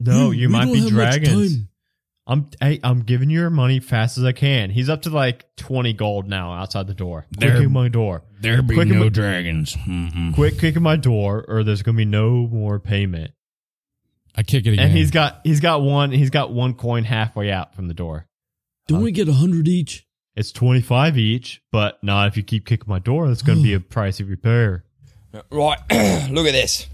No, 0.00 0.30
you 0.30 0.48
We 0.48 0.52
might 0.52 0.72
be 0.72 0.80
have 0.80 0.88
dragons. 0.88 1.58
I'm 2.26 2.48
hey, 2.60 2.78
I'm 2.84 3.02
giving 3.02 3.30
you 3.30 3.40
your 3.40 3.50
money 3.50 3.80
fast 3.80 4.16
as 4.16 4.24
I 4.24 4.30
can. 4.32 4.70
He's 4.70 4.88
up 4.88 5.02
to 5.02 5.10
like 5.10 5.44
twenty 5.56 5.92
gold 5.92 6.28
now 6.28 6.52
outside 6.54 6.86
the 6.86 6.94
door. 6.94 7.26
Quit 7.36 7.40
There- 7.40 7.56
kicking 7.58 7.72
my 7.72 7.88
door. 7.88 8.22
There 8.40 8.62
be 8.62 8.74
Quick, 8.74 8.88
no 8.88 9.02
I'm- 9.02 9.12
dragons. 9.12 9.74
hmm 9.74 10.32
Quit 10.32 10.58
kicking 10.58 10.82
my 10.82 10.96
door, 10.96 11.44
or 11.48 11.62
there's 11.64 11.82
gonna 11.82 11.96
be 11.96 12.04
no 12.04 12.46
more 12.46 12.78
payment. 12.80 13.32
I 14.36 14.42
kick 14.44 14.66
it 14.66 14.72
again. 14.74 14.86
And 14.86 14.96
he's 14.96 15.10
got 15.10 15.40
he's 15.44 15.60
got 15.60 15.82
one 15.82 16.12
he's 16.12 16.30
got 16.30 16.52
one 16.52 16.74
coin 16.74 17.04
halfway 17.04 17.50
out 17.52 17.74
from 17.74 17.88
the 17.88 17.94
door. 17.94 18.26
Don't 18.88 19.02
we 19.02 19.12
get 19.12 19.28
a 19.28 19.32
hundred 19.34 19.68
each? 19.68 20.06
It's 20.34 20.52
twenty 20.52 20.80
five 20.80 21.18
each, 21.18 21.62
but 21.70 22.02
not 22.02 22.28
if 22.28 22.36
you 22.36 22.42
keep 22.42 22.66
kicking 22.66 22.88
my 22.88 22.98
door. 22.98 23.28
That's 23.28 23.42
going 23.42 23.58
to 23.58 23.64
be 23.64 23.74
a 23.74 23.80
pricey 23.80 24.28
repair. 24.28 24.84
Right, 25.50 25.78
look 26.30 26.46
at 26.46 26.52
this. 26.52 26.86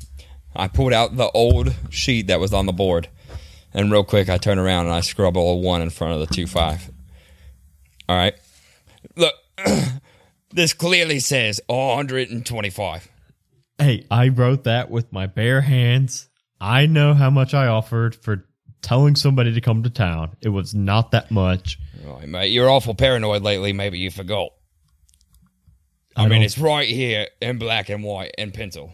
I 0.54 0.68
pulled 0.68 0.92
out 0.92 1.16
the 1.16 1.30
old 1.30 1.74
sheet 1.90 2.28
that 2.28 2.40
was 2.40 2.52
on 2.52 2.66
the 2.66 2.72
board, 2.72 3.08
and 3.72 3.90
real 3.92 4.04
quick, 4.04 4.28
I 4.28 4.38
turn 4.38 4.58
around 4.58 4.86
and 4.86 4.94
I 4.94 5.00
scrub 5.00 5.36
a 5.36 5.54
one 5.54 5.82
in 5.82 5.90
front 5.90 6.14
of 6.14 6.20
the 6.20 6.34
two 6.34 6.46
five. 6.46 6.90
All 8.08 8.16
right, 8.16 8.34
look, 9.16 9.34
this 10.50 10.72
clearly 10.72 11.20
says 11.20 11.60
125. 11.66 13.08
Hey, 13.78 14.04
I 14.10 14.28
wrote 14.28 14.64
that 14.64 14.90
with 14.90 15.12
my 15.12 15.26
bare 15.26 15.60
hands. 15.60 16.28
I 16.60 16.86
know 16.86 17.14
how 17.14 17.30
much 17.30 17.54
I 17.54 17.68
offered 17.68 18.16
for 18.16 18.47
telling 18.88 19.14
somebody 19.16 19.52
to 19.52 19.60
come 19.60 19.82
to 19.82 19.90
town. 19.90 20.34
It 20.40 20.48
was 20.48 20.74
not 20.74 21.10
that 21.10 21.30
much. 21.30 21.78
Right, 22.02 22.26
mate, 22.26 22.46
you're 22.52 22.70
awful 22.70 22.94
paranoid 22.94 23.42
lately. 23.42 23.74
Maybe 23.74 23.98
you 23.98 24.10
forgot. 24.10 24.48
I, 26.16 26.24
I 26.24 26.28
mean, 26.28 26.40
it's 26.40 26.56
right 26.58 26.88
here 26.88 27.26
in 27.42 27.58
black 27.58 27.90
and 27.90 28.02
white 28.02 28.32
and 28.38 28.52
pencil. 28.54 28.90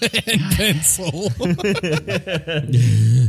pencil. 0.00 1.30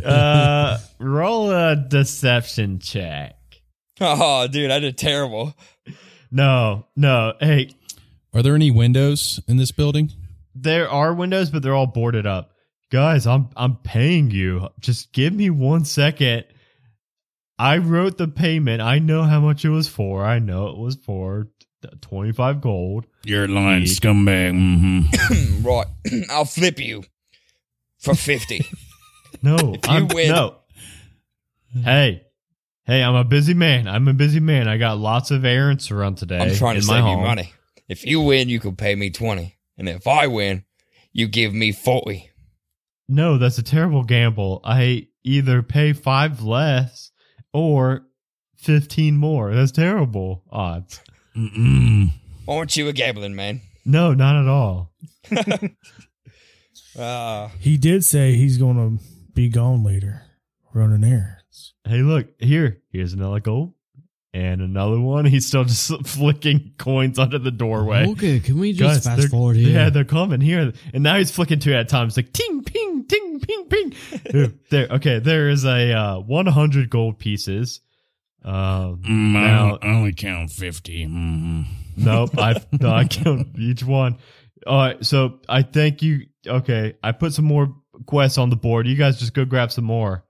Uh, 0.05 0.77
roll 0.99 1.51
a 1.51 1.75
deception 1.75 2.79
check. 2.79 3.35
Oh, 3.99 4.47
dude, 4.47 4.71
I 4.71 4.79
did 4.79 4.97
terrible. 4.97 5.53
No, 6.31 6.85
no. 6.95 7.33
Hey, 7.41 7.71
Are 8.33 8.41
there 8.41 8.55
any 8.55 8.71
windows 8.71 9.41
in 9.47 9.57
this 9.57 9.71
building? 9.71 10.11
there 10.55 10.89
are 10.89 11.13
windows, 11.13 11.49
but 11.49 11.61
they're 11.61 11.75
all 11.75 11.85
boarded 11.87 12.25
up. 12.25 12.48
Guys, 12.91 13.27
I'm 13.27 13.49
I'm 13.55 13.75
paying 13.77 14.31
you. 14.31 14.67
Just 14.79 15.13
give 15.13 15.33
me 15.33 15.49
one 15.49 15.85
second. 15.85 16.45
I 17.57 17.77
wrote 17.77 18.17
the 18.17 18.27
payment. 18.27 18.81
I 18.81 18.99
know 18.99 19.23
how 19.23 19.39
much 19.39 19.63
it 19.65 19.69
was 19.69 19.87
for. 19.87 20.23
I 20.25 20.39
know 20.39 20.69
it 20.69 20.77
was 20.77 20.95
for 20.95 21.47
twenty 22.01 22.31
five 22.31 22.61
gold. 22.61 23.05
You're 23.23 23.47
lying, 23.47 23.83
scumbag. 23.83 24.51
hmm 24.51 25.63
right, 25.67 25.85
I'll 26.29 26.45
flip 26.45 26.79
you 26.79 27.03
for 27.99 28.15
50. 28.15 28.65
No, 29.41 29.57
you 29.57 29.79
I'm, 29.83 30.07
win- 30.09 30.29
no. 30.29 30.55
Hey, 31.71 32.23
hey, 32.85 33.03
I'm 33.03 33.15
a 33.15 33.23
busy 33.23 33.53
man. 33.53 33.87
I'm 33.87 34.07
a 34.07 34.13
busy 34.13 34.39
man. 34.41 34.67
I 34.67 34.77
got 34.77 34.97
lots 34.97 35.31
of 35.31 35.45
errands 35.45 35.87
to 35.87 35.95
run 35.95 36.15
today. 36.15 36.39
I'm 36.39 36.55
trying 36.55 36.75
to 36.75 36.81
in 36.81 36.87
my 36.87 36.99
save 36.99 37.07
you 37.07 37.17
money. 37.17 37.53
If 37.87 38.05
you 38.05 38.19
win, 38.21 38.49
you 38.49 38.59
can 38.59 38.75
pay 38.75 38.95
me 38.95 39.11
20. 39.11 39.55
And 39.77 39.87
if 39.87 40.07
I 40.07 40.27
win, 40.27 40.65
you 41.13 41.27
give 41.27 41.53
me 41.53 41.71
40. 41.71 42.28
No, 43.11 43.37
that's 43.39 43.57
a 43.57 43.63
terrible 43.63 44.03
gamble. 44.03 44.61
I 44.63 45.07
either 45.23 45.63
pay 45.63 45.93
five 45.93 46.41
less 46.43 47.11
or 47.51 48.05
fifteen 48.55 49.17
more. 49.17 49.53
That's 49.53 49.71
terrible 49.71 50.43
odds. 50.51 51.01
Mm-mm. 51.35 52.11
Aren't 52.47 52.77
you 52.77 52.87
a 52.87 52.93
gambling 52.93 53.35
man? 53.35 53.61
No, 53.85 54.13
not 54.13 54.35
at 54.41 54.47
all. 54.47 54.91
Uh, 56.97 57.49
He 57.59 57.77
did 57.77 58.03
say 58.03 58.33
he's 58.35 58.57
going 58.57 58.75
to 58.97 59.03
be 59.33 59.47
gone 59.47 59.83
later, 59.83 60.23
running 60.73 61.03
errands. 61.09 61.73
Hey, 61.85 62.01
look 62.01 62.27
here. 62.39 62.81
Here's 62.91 63.13
another 63.13 63.39
gold. 63.39 63.73
And 64.33 64.61
another 64.61 64.99
one. 64.99 65.25
He's 65.25 65.45
still 65.47 65.63
just 65.63 65.91
flicking 66.07 66.73
coins 66.77 67.17
under 67.19 67.39
the 67.39 67.51
doorway. 67.51 68.07
Okay, 68.09 68.39
can 68.39 68.59
we 68.59 68.73
Guys, 68.73 69.03
just 69.03 69.03
fast 69.05 69.29
forward 69.29 69.55
here? 69.55 69.69
Yeah, 69.69 69.89
they're 69.89 70.03
coming 70.05 70.41
here, 70.41 70.71
and 70.93 71.03
now 71.03 71.17
he's 71.17 71.31
flicking 71.31 71.59
two 71.59 71.73
at 71.73 71.81
a 71.81 71.85
time. 71.85 72.07
It's 72.07 72.17
like 72.17 72.31
ting, 72.33 72.63
ping, 72.63 73.05
ting, 73.07 73.39
ping, 73.39 73.65
ping. 73.65 73.93
there, 74.69 74.87
okay, 74.91 75.19
there 75.19 75.49
is 75.49 75.65
a 75.65 75.93
uh, 75.93 76.19
100 76.19 76.89
gold 76.89 77.19
pieces. 77.19 77.81
Um, 78.43 79.01
Mm, 79.03 79.33
Now- 79.33 79.77
I 79.81 79.87
only 79.87 80.13
count 80.13 80.51
50. 80.51 81.05
Mm. 81.07 81.65
nope, 81.97 82.37
I 82.37 82.61
no, 82.79 82.89
I 82.91 83.05
count 83.05 83.57
each 83.59 83.83
one. 83.83 84.17
All 84.67 84.77
right, 84.77 85.03
so 85.05 85.39
I 85.49 85.63
thank 85.63 86.01
you. 86.01 86.27
Okay, 86.47 86.93
I 87.03 87.11
put 87.13 87.33
some 87.33 87.45
more 87.45 87.73
quests 88.05 88.37
on 88.37 88.49
the 88.49 88.55
board. 88.55 88.87
You 88.87 88.95
guys 88.95 89.19
just 89.19 89.33
go 89.33 89.43
grab 89.45 89.71
some 89.71 89.85
more. 89.85 90.23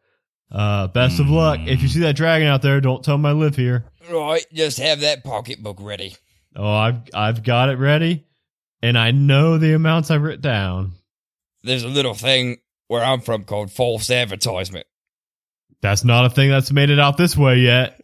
Uh, 0.51 0.88
best 0.88 1.19
of 1.19 1.29
luck. 1.29 1.59
If 1.65 1.81
you 1.81 1.88
see 1.88 1.99
that 2.01 2.15
dragon 2.15 2.47
out 2.47 2.62
there, 2.62 2.81
don't 2.81 3.03
tell 3.03 3.15
him 3.15 3.25
I 3.25 3.33
live 3.33 3.55
here. 3.55 3.85
Right, 4.09 4.45
just 4.51 4.79
have 4.79 5.01
that 5.01 5.23
pocketbook 5.23 5.77
ready. 5.79 6.15
Oh, 6.55 6.73
I've 6.73 7.01
I've 7.13 7.43
got 7.43 7.69
it 7.69 7.77
ready, 7.77 8.25
and 8.81 8.97
I 8.97 9.12
know 9.12 9.59
the 9.59 9.73
amounts 9.73 10.09
I've 10.09 10.23
written 10.23 10.41
down. 10.41 10.93
There's 11.63 11.83
a 11.83 11.88
little 11.88 12.15
thing 12.15 12.57
where 12.88 13.03
I'm 13.03 13.21
from 13.21 13.43
called 13.43 13.71
false 13.71 14.09
advertisement. 14.09 14.88
That's 15.81 16.03
not 16.03 16.25
a 16.25 16.29
thing 16.29 16.49
that's 16.49 16.71
made 16.71 16.89
it 16.89 16.99
out 16.99 17.17
this 17.17 17.38
way 17.38 17.59
yet. 17.59 18.01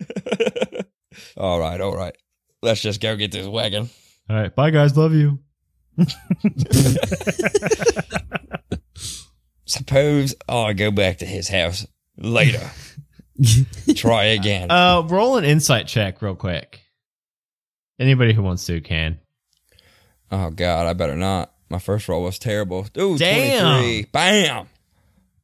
all 1.38 1.60
right, 1.60 1.82
all 1.82 1.96
right. 1.96 2.16
Let's 2.62 2.82
just 2.82 3.02
go 3.02 3.16
get 3.16 3.32
this 3.32 3.48
wagon. 3.48 3.90
All 4.30 4.36
right, 4.36 4.56
bye 4.56 4.70
guys, 4.70 4.96
love 4.96 5.14
you. 5.14 5.40
Suppose 9.66 10.36
I 10.48 10.74
go 10.74 10.92
back 10.92 11.18
to 11.20 11.26
his 11.26 11.48
house 11.50 11.88
later. 12.18 12.70
Try 13.96 14.26
again. 14.26 14.72
Uh, 14.72 15.04
roll 15.08 15.38
an 15.38 15.44
insight 15.46 15.88
check 15.88 16.22
real 16.22 16.36
quick. 16.36 16.82
Anybody 18.00 18.34
who 18.34 18.44
wants 18.44 18.66
to 18.66 18.82
can. 18.82 19.20
oh 20.32 20.50
God, 20.50 20.88
I 20.88 20.94
better 20.94 21.16
not. 21.16 21.52
My 21.70 21.80
first 21.80 22.08
roll 22.08 22.24
was 22.24 22.38
terrible. 22.40 22.88
Ooh, 22.98 23.18
Damn. 23.18 23.80
23. 23.82 24.06
Bam. 24.12 24.68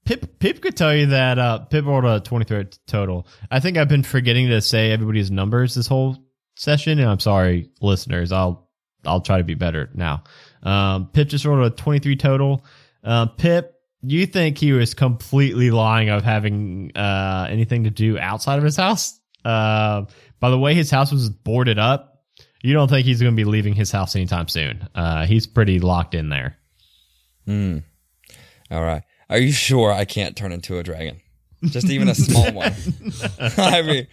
Pip 0.06 0.40
Pip 0.40 0.62
could 0.62 0.76
tell 0.76 0.96
you 0.96 1.08
that 1.08 1.38
uh 1.38 1.60
Pip 1.60 1.86
rolled 1.86 2.06
a 2.06 2.20
twenty 2.20 2.46
three 2.46 2.66
total. 2.88 3.28
I 3.52 3.60
think 3.60 3.78
I've 3.78 3.88
been 3.88 4.04
forgetting 4.04 4.48
to 4.50 4.60
say 4.62 4.92
everybody's 4.92 5.30
numbers 5.30 5.76
this 5.76 5.86
whole 5.88 6.18
session, 6.56 7.00
and 7.00 7.08
I'm 7.10 7.20
sorry, 7.20 7.70
listeners. 7.82 8.32
I'll 8.32 8.68
I'll 9.06 9.22
try 9.22 9.38
to 9.38 9.44
be 9.44 9.54
better 9.54 9.90
now. 9.94 10.24
Um, 10.64 11.08
Pip 11.14 11.28
just 11.28 11.46
rolled 11.46 11.66
a 11.66 11.70
twenty 11.76 12.00
three 12.00 12.16
total. 12.16 12.66
Uh, 13.04 13.28
Pip, 13.28 13.74
you 14.04 14.26
think 14.26 14.58
he 14.58 14.72
was 14.74 14.94
completely 14.94 15.72
lying 15.72 16.10
of 16.10 16.24
having 16.24 16.92
uh 16.96 17.48
anything 17.50 17.84
to 17.84 17.90
do 17.90 18.18
outside 18.18 18.58
of 18.58 18.64
his 18.64 18.76
house? 18.76 19.20
Uh, 19.46 20.06
by 20.40 20.50
the 20.50 20.58
way 20.60 20.74
his 20.74 20.92
house 20.92 21.12
was 21.12 21.30
boarded 21.30 21.80
up, 21.80 22.24
you 22.64 22.74
don't 22.74 22.88
think 22.90 23.06
he's 23.06 23.22
going 23.22 23.34
to 23.34 23.36
be 23.36 23.44
leaving 23.44 23.74
his 23.74 23.92
house 23.92 24.16
anytime 24.16 24.48
soon. 24.48 24.88
Uh, 24.94 25.26
he's 25.26 25.48
pretty 25.48 25.80
locked 25.80 26.14
in 26.14 26.30
there. 26.30 26.58
Hmm. 27.46 27.80
All 28.70 28.84
right. 28.84 29.04
Are 29.30 29.40
you 29.40 29.52
sure 29.52 29.92
I 29.92 30.06
can't 30.06 30.36
turn 30.36 30.52
into 30.52 30.78
a 30.78 30.84
dragon? 30.84 31.22
Just 31.64 31.90
even 31.90 32.08
a 32.08 32.16
small 32.16 32.52
one. 32.54 32.74
I 33.58 33.82
mean, 33.82 34.08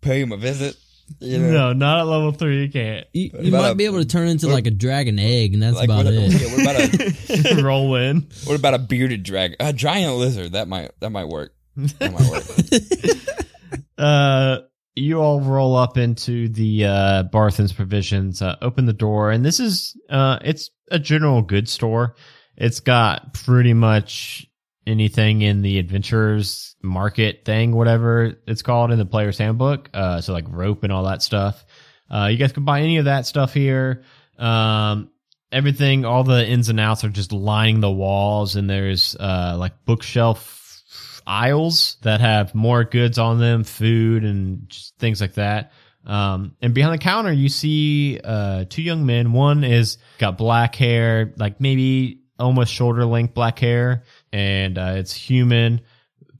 pay 0.00 0.20
him 0.20 0.32
a 0.32 0.36
visit. 0.36 0.76
You 1.20 1.38
know, 1.38 1.50
No, 1.50 1.72
not 1.72 1.98
at 2.00 2.02
level 2.06 2.32
three. 2.32 2.62
You 2.64 2.70
can't. 2.70 3.06
You, 3.12 3.30
you 3.40 3.52
might 3.52 3.70
a- 3.70 3.74
be 3.74 3.84
able 3.86 3.98
to 3.98 4.04
turn 4.06 4.28
into 4.28 4.48
like 4.48 4.66
a 4.66 4.70
dragon 4.70 5.18
egg, 5.18 5.54
and 5.54 5.62
that's 5.62 5.76
like 5.76 5.86
about 5.88 6.04
what, 6.04 6.14
it. 6.14 6.32
yeah, 6.32 6.52
what 6.52 7.40
about 7.40 7.58
a 7.58 7.62
roll 7.64 7.94
in. 7.96 8.28
what 8.44 8.58
about 8.58 8.74
a 8.74 8.78
bearded 8.78 9.22
dragon? 9.22 9.56
A 9.60 9.72
giant 9.72 10.16
lizard. 10.16 10.52
That 10.52 10.68
might 10.68 10.90
that 11.00 11.10
might 11.10 11.26
work. 11.28 11.54
That 11.76 12.12
might 12.12 12.30
work. 12.30 13.42
Uh, 13.98 14.58
you 14.94 15.20
all 15.20 15.40
roll 15.40 15.74
up 15.74 15.96
into 15.96 16.48
the 16.48 16.84
uh, 16.84 17.22
Barthen's 17.24 17.72
provisions. 17.72 18.42
Uh, 18.42 18.56
open 18.60 18.84
the 18.86 18.92
door, 18.92 19.30
and 19.30 19.44
this 19.44 19.58
is 19.60 19.96
uh, 20.10 20.38
it's 20.42 20.70
a 20.90 20.98
general 20.98 21.40
goods 21.42 21.72
store. 21.72 22.14
It's 22.56 22.80
got 22.80 23.32
pretty 23.32 23.72
much 23.72 24.46
anything 24.86 25.42
in 25.42 25.62
the 25.62 25.78
adventurers 25.78 26.76
market 26.82 27.44
thing, 27.44 27.74
whatever 27.74 28.34
it's 28.46 28.62
called 28.62 28.92
in 28.92 28.98
the 28.98 29.06
player's 29.06 29.38
handbook. 29.38 29.90
Uh, 29.92 30.20
so 30.20 30.32
like 30.32 30.44
rope 30.48 30.84
and 30.84 30.92
all 30.92 31.04
that 31.04 31.22
stuff. 31.22 31.64
Uh, 32.08 32.28
you 32.30 32.36
guys 32.36 32.52
can 32.52 32.64
buy 32.64 32.80
any 32.80 32.98
of 32.98 33.06
that 33.06 33.26
stuff 33.26 33.52
here. 33.52 34.04
Um, 34.38 35.10
everything, 35.50 36.04
all 36.04 36.22
the 36.24 36.46
ins 36.46 36.68
and 36.68 36.78
outs 36.78 37.04
are 37.04 37.08
just 37.08 37.32
lining 37.32 37.80
the 37.80 37.90
walls, 37.90 38.56
and 38.56 38.70
there's 38.70 39.16
uh, 39.16 39.56
like 39.58 39.84
bookshelf 39.84 40.82
aisles 41.26 41.96
that 42.02 42.20
have 42.20 42.54
more 42.54 42.84
goods 42.84 43.18
on 43.18 43.40
them, 43.40 43.64
food 43.64 44.24
and 44.24 44.72
things 44.98 45.20
like 45.20 45.34
that. 45.34 45.72
Um, 46.04 46.54
and 46.62 46.72
behind 46.72 46.94
the 46.94 46.98
counter, 46.98 47.32
you 47.32 47.48
see 47.48 48.20
uh, 48.22 48.66
two 48.68 48.82
young 48.82 49.06
men. 49.06 49.32
One 49.32 49.64
is 49.64 49.98
got 50.18 50.38
black 50.38 50.76
hair, 50.76 51.34
like 51.36 51.60
maybe 51.60 52.22
almost 52.38 52.72
shoulder 52.72 53.04
length 53.04 53.34
black 53.34 53.58
hair, 53.58 54.04
and 54.36 54.76
uh, 54.76 54.92
it's 54.96 55.14
human, 55.14 55.80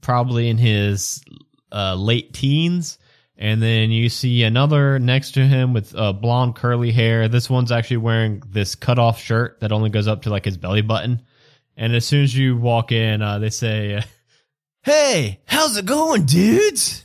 probably 0.01 0.49
in 0.49 0.59
his 0.59 1.23
uh, 1.71 1.95
late 1.95 2.31
teens. 2.31 2.99
And 3.35 3.59
then 3.59 3.89
you 3.89 4.09
see 4.09 4.43
another 4.43 4.99
next 4.99 5.31
to 5.31 5.45
him 5.45 5.73
with 5.73 5.95
uh, 5.95 6.13
blonde 6.13 6.55
curly 6.55 6.91
hair. 6.91 7.27
This 7.27 7.49
one's 7.49 7.71
actually 7.71 7.97
wearing 7.97 8.43
this 8.47 8.75
cut 8.75 8.99
off 8.99 9.19
shirt 9.19 9.61
that 9.61 9.71
only 9.71 9.89
goes 9.89 10.07
up 10.07 10.23
to 10.23 10.29
like 10.29 10.45
his 10.45 10.57
belly 10.57 10.81
button. 10.81 11.23
And 11.75 11.95
as 11.95 12.05
soon 12.05 12.23
as 12.23 12.37
you 12.37 12.55
walk 12.55 12.91
in, 12.91 13.23
uh, 13.23 13.39
they 13.39 13.49
say, 13.49 14.03
Hey, 14.83 15.41
how's 15.45 15.75
it 15.75 15.87
going, 15.87 16.25
dudes? 16.25 17.03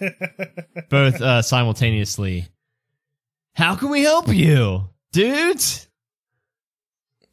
Both 0.90 1.20
uh, 1.22 1.40
simultaneously. 1.40 2.46
How 3.54 3.74
can 3.74 3.88
we 3.88 4.02
help 4.02 4.28
you, 4.28 4.90
dudes? 5.12 5.88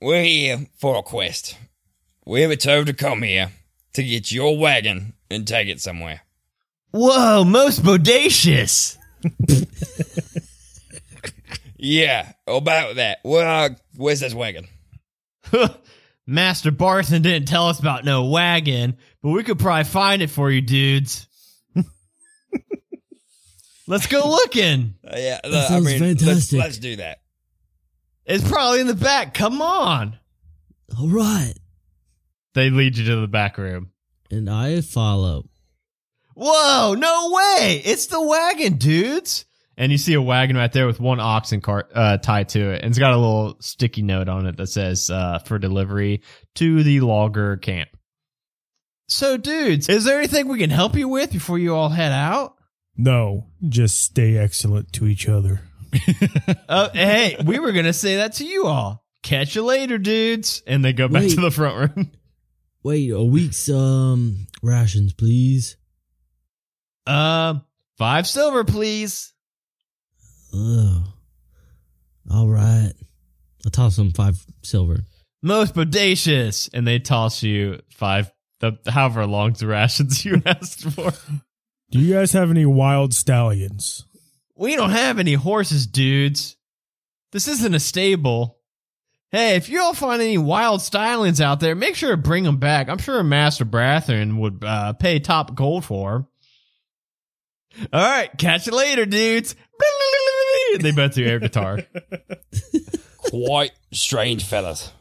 We're 0.02 0.24
here 0.24 0.68
for 0.80 0.98
a 0.98 1.04
quest. 1.04 1.58
We 2.26 2.48
were 2.48 2.56
told 2.56 2.88
to 2.88 2.94
come 2.94 3.22
here 3.22 3.52
to 3.94 4.04
get 4.04 4.32
your 4.32 4.58
wagon 4.58 5.14
and 5.30 5.48
take 5.48 5.68
it 5.68 5.82
somewhere. 5.82 6.22
Whoa, 6.92 7.44
most 7.44 7.84
bodacious. 7.84 8.98
Yeah, 11.86 12.32
about 12.48 12.96
that. 12.96 13.20
Well, 13.26 13.66
uh, 13.66 13.76
where's 13.98 14.22
this 14.22 14.34
wagon? 14.34 14.68
Master 16.28 16.72
Barthen 16.72 17.22
didn't 17.24 17.50
tell 17.50 17.68
us 17.68 17.78
about 17.82 18.06
no 18.06 18.26
wagon, 18.28 18.96
but 19.22 19.32
we 19.32 19.44
could 19.44 19.60
probably 19.60 19.84
find 19.84 20.22
it 20.22 20.30
for 20.30 20.50
you, 20.50 20.62
dudes. 20.62 21.28
Let's 23.88 24.08
go 24.08 24.30
looking. 24.30 24.94
Uh, 25.06 25.16
yeah, 25.18 25.42
That 25.44 25.54
I 25.54 25.68
sounds 25.68 25.86
mean, 25.86 26.00
let's, 26.00 26.24
fantastic. 26.24 26.60
let's 26.60 26.78
do 26.78 26.96
that. 26.96 27.18
It's 28.26 28.48
probably 28.48 28.80
in 28.80 28.88
the 28.88 28.96
back. 28.96 29.34
Come 29.34 29.62
on. 29.62 30.18
All 30.98 31.10
right, 31.10 31.54
They 32.54 32.70
lead 32.70 32.98
you 32.98 33.06
to 33.06 33.22
the 33.22 33.28
back 33.28 33.58
room. 33.58 33.92
and 34.30 34.50
I 34.50 34.82
follow. 34.82 35.46
Whoa, 36.36 36.96
no 36.98 37.32
way. 37.32 37.82
It's 37.86 38.08
the 38.08 38.22
wagon, 38.22 38.78
dudes. 38.78 39.46
And 39.76 39.92
you 39.92 39.98
see 39.98 40.14
a 40.14 40.22
wagon 40.22 40.56
right 40.56 40.72
there 40.72 40.86
with 40.86 41.00
one 41.00 41.20
oxen 41.20 41.62
cart 41.62 41.92
uh, 41.96 42.18
tied 42.18 42.50
to 42.50 42.72
it. 42.74 42.82
And 42.84 42.92
it's 42.92 43.00
got 43.00 43.14
a 43.14 43.18
little 43.18 43.58
sticky 43.60 44.04
note 44.04 44.30
on 44.30 44.46
it 44.46 44.58
that 44.58 44.68
says 44.68 45.10
uh, 45.10 45.40
for 45.40 45.58
delivery 45.58 46.22
to 46.56 46.84
the 46.84 47.02
logger 47.02 47.58
camp. 47.58 47.90
So, 49.08 49.38
dudes, 49.38 49.90
is 49.90 50.04
there 50.06 50.20
anything 50.20 50.48
we 50.48 50.60
can 50.60 50.70
help 50.70 50.96
you 50.96 51.08
with 51.08 51.32
before 51.32 51.58
you 51.60 51.76
all 51.76 51.90
head 51.90 52.12
out? 52.12 52.56
No, 52.96 53.48
just 53.68 54.00
stay 54.00 54.38
excellent 54.38 54.94
to 54.94 55.08
each 55.08 55.28
other. 55.28 55.62
Uh, 56.70 56.90
hey, 56.94 57.36
we 57.44 57.58
were 57.60 57.72
going 57.72 57.86
to 57.86 57.94
say 57.94 58.18
that 58.18 58.34
to 58.34 58.46
you 58.46 58.66
all. 58.66 59.04
Catch 59.24 59.56
you 59.56 59.64
later, 59.64 59.98
dudes. 59.98 60.62
And 60.68 60.86
they 60.86 60.94
go 60.94 61.08
back 61.08 61.24
Wait. 61.24 61.32
to 61.36 61.42
the 61.42 61.52
front 61.52 61.96
room. 61.96 62.12
Wait, 62.84 63.12
a 63.12 63.24
week's 63.24 63.70
um 63.70 64.48
rations, 64.62 65.14
please. 65.14 65.78
Um, 67.08 67.64
five 67.98 68.28
silver, 68.28 68.64
please. 68.64 69.34
Oh, 70.54 71.14
all 72.32 72.48
right. 72.48 72.94
I'll 73.66 73.72
toss 73.72 73.96
them 73.96 74.12
five 74.12 74.46
silver. 74.64 75.06
Most 75.42 75.74
bodacious. 75.74 76.70
And 76.74 76.86
they 76.86 77.00
toss 77.00 77.44
you 77.44 77.80
five, 77.92 78.32
the, 78.60 78.78
however 78.88 79.26
long 79.26 79.54
the 79.54 79.68
rations 79.68 80.24
you 80.26 80.42
asked 80.46 80.84
for. 80.84 81.12
Do 81.92 82.00
you 82.00 82.14
guys 82.14 82.32
have 82.34 82.50
any 82.50 82.66
wild 82.66 83.14
stallions? 83.14 84.06
We 84.56 84.76
don't 84.76 84.92
have 84.92 85.20
any 85.20 85.34
horses, 85.34 85.88
dudes. 85.88 86.58
This 87.32 87.48
isn't 87.48 87.74
a 87.74 87.80
stable. 87.80 88.58
Hey, 89.34 89.56
if 89.56 89.68
you 89.68 89.82
all 89.82 89.96
find 89.96 90.22
any 90.22 90.38
wild 90.38 90.82
stylings 90.82 91.42
out 91.42 91.60
there, 91.60 91.74
make 91.74 91.96
sure 91.96 92.12
to 92.12 92.18
bring 92.18 92.44
them 92.44 92.58
back. 92.58 92.88
I'm 92.88 93.00
sure 93.00 93.24
Master 93.24 93.66
Brathern 93.66 94.38
would 94.38 94.64
uh, 94.64 94.94
pay 94.94 95.18
top 95.18 95.56
gold 95.56 95.84
for 95.86 96.12
them. 96.12 97.88
All 97.92 98.08
right, 98.08 98.30
catch 98.38 98.68
you 98.68 98.74
later, 98.74 99.06
dudes. 99.06 99.56
They 100.80 100.92
both 100.92 101.14
do 101.14 101.24
air 101.24 101.40
guitar. 101.40 101.80
Quite 103.18 103.72
strange 103.92 104.44
fellas. 104.44 104.92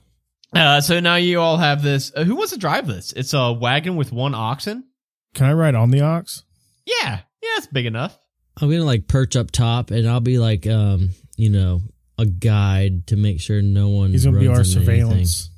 Uh, 0.55 0.83
so 0.83 1.01
now 1.01 1.17
you 1.17 1.41
all 1.41 1.57
have 1.57 1.83
this. 1.83 2.13
Uh, 2.15 2.25
who 2.25 2.37
wants 2.37 2.53
to 2.53 2.59
drive 2.59 2.87
this? 2.87 3.13
It's 3.13 3.33
a 3.33 3.53
wagon 3.53 3.97
with 3.97 4.13
one 4.13 4.35
oxen. 4.35 4.85
Can 5.35 5.47
I 5.47 5.55
ride 5.55 5.75
on 5.75 5.91
the 5.91 6.03
ox? 6.03 6.45
Yeah, 6.85 7.21
yeah, 7.43 7.51
it's 7.57 7.69
big 7.69 7.87
enough. 7.87 8.19
I'm 8.61 8.71
gonna 8.71 8.85
like 8.85 9.09
perch 9.09 9.35
up 9.35 9.51
top, 9.51 9.91
and 9.91 10.07
I'll 10.07 10.21
be 10.21 10.39
like, 10.39 10.67
um, 10.67 11.11
you 11.37 11.49
know, 11.49 11.81
a 12.19 12.27
guide 12.27 13.07
to 13.09 13.17
make 13.17 13.41
sure 13.41 13.63
no 13.63 13.89
one. 13.89 14.11
He's 14.11 14.25
gonna 14.25 14.39
be 14.39 14.49
our 14.49 14.57
runs 14.57 14.75
into 14.77 14.91
anything. 14.91 15.07
surveillance. 15.09 15.51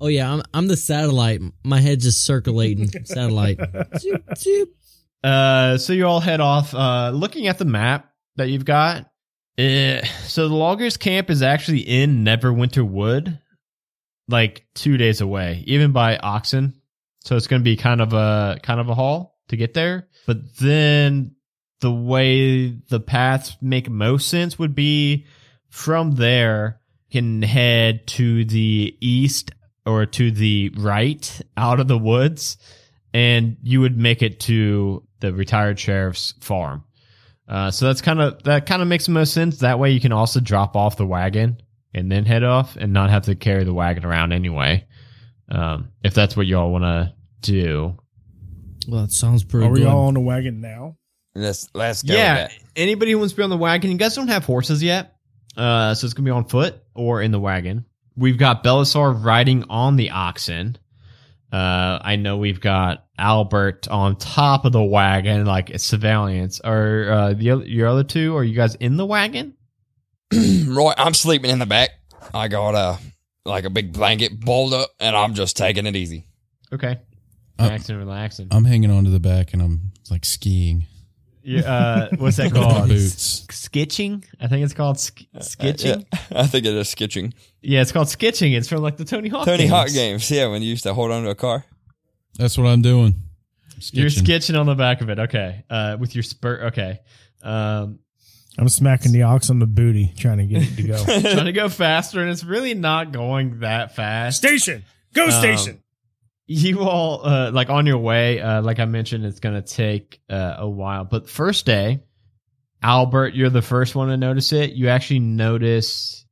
Oh 0.00 0.08
yeah, 0.08 0.32
I'm 0.32 0.42
I'm 0.52 0.68
the 0.68 0.76
satellite. 0.76 1.40
My 1.62 1.80
head's 1.80 2.04
just 2.04 2.24
circulating 2.24 2.88
satellite. 3.04 3.58
Zoop, 3.98 4.22
zoop. 4.36 4.70
Uh, 5.22 5.78
so 5.78 5.92
you 5.92 6.06
all 6.06 6.20
head 6.20 6.40
off. 6.40 6.74
Uh, 6.74 7.10
looking 7.14 7.46
at 7.46 7.58
the 7.58 7.64
map 7.64 8.12
that 8.36 8.48
you've 8.48 8.64
got. 8.64 9.10
eh, 9.56 10.04
so 10.26 10.48
the 10.48 10.54
loggers 10.54 10.96
camp 10.96 11.30
is 11.30 11.42
actually 11.42 11.80
in 11.80 12.24
Neverwinter 12.24 12.86
Wood, 12.86 13.38
like 14.28 14.66
two 14.74 14.96
days 14.98 15.20
away, 15.20 15.62
even 15.66 15.92
by 15.92 16.16
oxen. 16.18 16.74
So 17.20 17.36
it's 17.36 17.46
going 17.46 17.60
to 17.62 17.64
be 17.64 17.76
kind 17.76 18.02
of 18.02 18.12
a 18.12 18.58
kind 18.62 18.80
of 18.80 18.88
a 18.90 18.94
haul 18.94 19.38
to 19.48 19.56
get 19.56 19.72
there. 19.72 20.08
But 20.26 20.56
then 20.58 21.36
the 21.80 21.92
way 21.92 22.68
the 22.90 23.00
paths 23.00 23.56
make 23.62 23.88
most 23.88 24.28
sense 24.28 24.58
would 24.58 24.74
be 24.74 25.26
from 25.74 26.12
there 26.12 26.78
you 27.08 27.20
can 27.20 27.42
head 27.42 28.06
to 28.06 28.44
the 28.44 28.96
east 29.00 29.50
or 29.84 30.06
to 30.06 30.30
the 30.30 30.70
right 30.76 31.40
out 31.56 31.80
of 31.80 31.88
the 31.88 31.98
woods 31.98 32.56
and 33.12 33.56
you 33.60 33.80
would 33.80 33.98
make 33.98 34.22
it 34.22 34.38
to 34.38 35.02
the 35.18 35.32
retired 35.32 35.78
sheriff's 35.78 36.32
farm. 36.40 36.84
Uh, 37.48 37.72
so 37.72 37.86
that's 37.86 38.00
kind 38.02 38.20
of 38.20 38.40
that 38.44 38.66
kind 38.66 38.82
of 38.82 38.88
makes 38.88 39.06
the 39.06 39.12
most 39.12 39.34
sense. 39.34 39.58
That 39.58 39.80
way, 39.80 39.90
you 39.90 40.00
can 40.00 40.12
also 40.12 40.38
drop 40.38 40.76
off 40.76 40.96
the 40.96 41.06
wagon 41.06 41.60
and 41.92 42.10
then 42.10 42.24
head 42.24 42.44
off, 42.44 42.76
and 42.76 42.92
not 42.92 43.10
have 43.10 43.24
to 43.24 43.34
carry 43.34 43.64
the 43.64 43.74
wagon 43.74 44.04
around 44.04 44.32
anyway. 44.32 44.86
Um, 45.48 45.90
if 46.02 46.14
that's 46.14 46.36
what 46.36 46.46
y'all 46.46 46.70
want 46.70 46.84
to 46.84 47.14
do. 47.40 47.96
Well, 48.88 49.02
that 49.02 49.12
sounds 49.12 49.44
pretty 49.44 49.66
Are 49.66 49.70
we 49.70 49.80
good. 49.80 49.88
all 49.88 50.06
on 50.06 50.14
the 50.14 50.20
wagon 50.20 50.60
now? 50.60 50.96
Let's 51.34 51.68
let's 51.74 52.02
go. 52.02 52.14
yeah. 52.14 52.48
Anybody 52.76 53.10
who 53.12 53.18
wants 53.18 53.32
to 53.32 53.36
be 53.38 53.42
on 53.42 53.50
the 53.50 53.56
wagon, 53.56 53.90
you 53.90 53.98
guys 53.98 54.14
don't 54.14 54.28
have 54.28 54.44
horses 54.44 54.82
yet, 54.82 55.13
uh, 55.56 55.94
so 55.94 56.04
it's 56.04 56.14
gonna 56.14 56.24
be 56.24 56.30
on 56.30 56.44
foot 56.46 56.76
or 56.94 57.22
in 57.22 57.30
the 57.30 57.40
wagon. 57.40 57.84
We've 58.16 58.38
got 58.38 58.62
Belisar 58.62 59.24
riding 59.24 59.64
on 59.64 59.96
the 59.96 60.10
oxen. 60.10 60.78
Uh, 61.52 61.98
I 62.02 62.16
know 62.16 62.36
we've 62.38 62.60
got 62.60 63.06
Albert 63.18 63.86
on 63.88 64.16
top 64.16 64.64
of 64.64 64.72
the 64.72 64.82
wagon, 64.82 65.44
like 65.44 65.70
it's 65.70 65.84
surveillance. 65.84 66.60
Are 66.60 67.10
uh, 67.10 67.32
the 67.34 67.50
other, 67.50 67.64
your 67.64 67.88
other 67.88 68.04
two? 68.04 68.36
Are 68.36 68.42
you 68.44 68.54
guys 68.54 68.74
in 68.76 68.96
the 68.96 69.06
wagon? 69.06 69.54
right, 70.32 70.94
I'm 70.96 71.14
sleeping 71.14 71.50
in 71.50 71.58
the 71.60 71.66
back. 71.66 71.90
I 72.32 72.48
got 72.48 72.74
a 72.74 72.98
like 73.44 73.64
a 73.64 73.70
big 73.70 73.92
blanket 73.92 74.40
balled 74.40 74.74
up, 74.74 74.90
and 74.98 75.14
I'm 75.14 75.34
just 75.34 75.56
taking 75.56 75.86
it 75.86 75.94
easy. 75.94 76.26
Okay, 76.72 76.98
Uh, 77.58 77.64
relaxing, 77.64 77.96
relaxing. 77.98 78.48
I'm 78.50 78.64
hanging 78.64 78.90
onto 78.90 79.10
the 79.10 79.20
back 79.20 79.52
and 79.52 79.62
I'm 79.62 79.92
like 80.10 80.24
skiing. 80.24 80.86
Yeah, 81.44 81.60
uh, 81.60 82.08
what's 82.18 82.38
that 82.38 82.52
called? 82.52 82.88
boots. 82.88 83.46
Skitching? 83.50 84.24
I 84.40 84.46
think 84.48 84.64
it's 84.64 84.72
called 84.74 84.98
sk- 84.98 85.26
skitching. 85.38 86.00
Uh, 86.02 86.16
Yeah, 86.30 86.40
I 86.40 86.46
think 86.46 86.64
it 86.66 86.74
is 86.74 86.88
skitching. 86.88 87.32
yeah. 87.60 87.80
it's 87.82 87.92
called 87.92 88.08
skitching. 88.08 88.56
It's 88.56 88.68
from 88.68 88.82
like 88.82 88.96
the 88.96 89.04
Tony 89.04 89.28
Hawk. 89.28 89.44
Tony 89.46 89.58
games. 89.58 89.70
Hawk 89.70 89.88
games. 89.92 90.30
Yeah, 90.30 90.46
when 90.48 90.62
you 90.62 90.70
used 90.70 90.84
to 90.84 90.94
hold 90.94 91.10
onto 91.12 91.28
a 91.28 91.34
car. 91.34 91.64
That's 92.38 92.56
what 92.58 92.66
I'm 92.66 92.82
doing. 92.82 93.14
You're 93.92 94.06
Skitching. 94.08 94.22
skitching 94.54 94.58
on 94.60 94.66
the 94.66 94.74
back 94.74 95.00
of 95.02 95.10
it. 95.10 95.18
Okay. 95.18 95.64
Uh, 95.68 95.96
with 96.00 96.14
your 96.14 96.22
spurt. 96.22 96.62
Okay. 96.72 96.98
Um, 97.42 97.98
I'm 98.56 98.68
smacking 98.68 99.12
the 99.12 99.22
ox 99.24 99.50
on 99.50 99.58
the 99.58 99.66
booty, 99.66 100.12
trying 100.16 100.38
to 100.38 100.46
get 100.46 100.62
it 100.62 100.76
to 100.76 100.82
go. 100.84 101.04
trying 101.34 101.44
to 101.46 101.52
go 101.52 101.68
faster, 101.68 102.20
and 102.20 102.30
it's 102.30 102.44
really 102.44 102.72
not 102.74 103.12
going 103.12 103.60
that 103.60 103.94
fast. 103.96 104.38
station, 104.38 104.84
go 105.12 105.24
Um, 105.26 105.30
station. 105.32 105.82
You 106.46 106.80
all, 106.80 107.26
uh, 107.26 107.50
like 107.52 107.70
on 107.70 107.86
your 107.86 107.98
way, 107.98 108.40
uh, 108.40 108.60
like 108.60 108.78
I 108.78 108.84
mentioned, 108.84 109.24
it's 109.24 109.40
going 109.40 109.54
to 109.54 109.62
take 109.62 110.20
uh, 110.28 110.56
a 110.58 110.68
while. 110.68 111.04
But 111.04 111.28
first 111.28 111.64
day, 111.64 112.00
Albert, 112.82 113.34
you're 113.34 113.48
the 113.48 113.62
first 113.62 113.94
one 113.94 114.08
to 114.08 114.16
notice 114.18 114.52
it. 114.52 114.72
You 114.72 114.88
actually 114.88 115.20
notice 115.20 116.26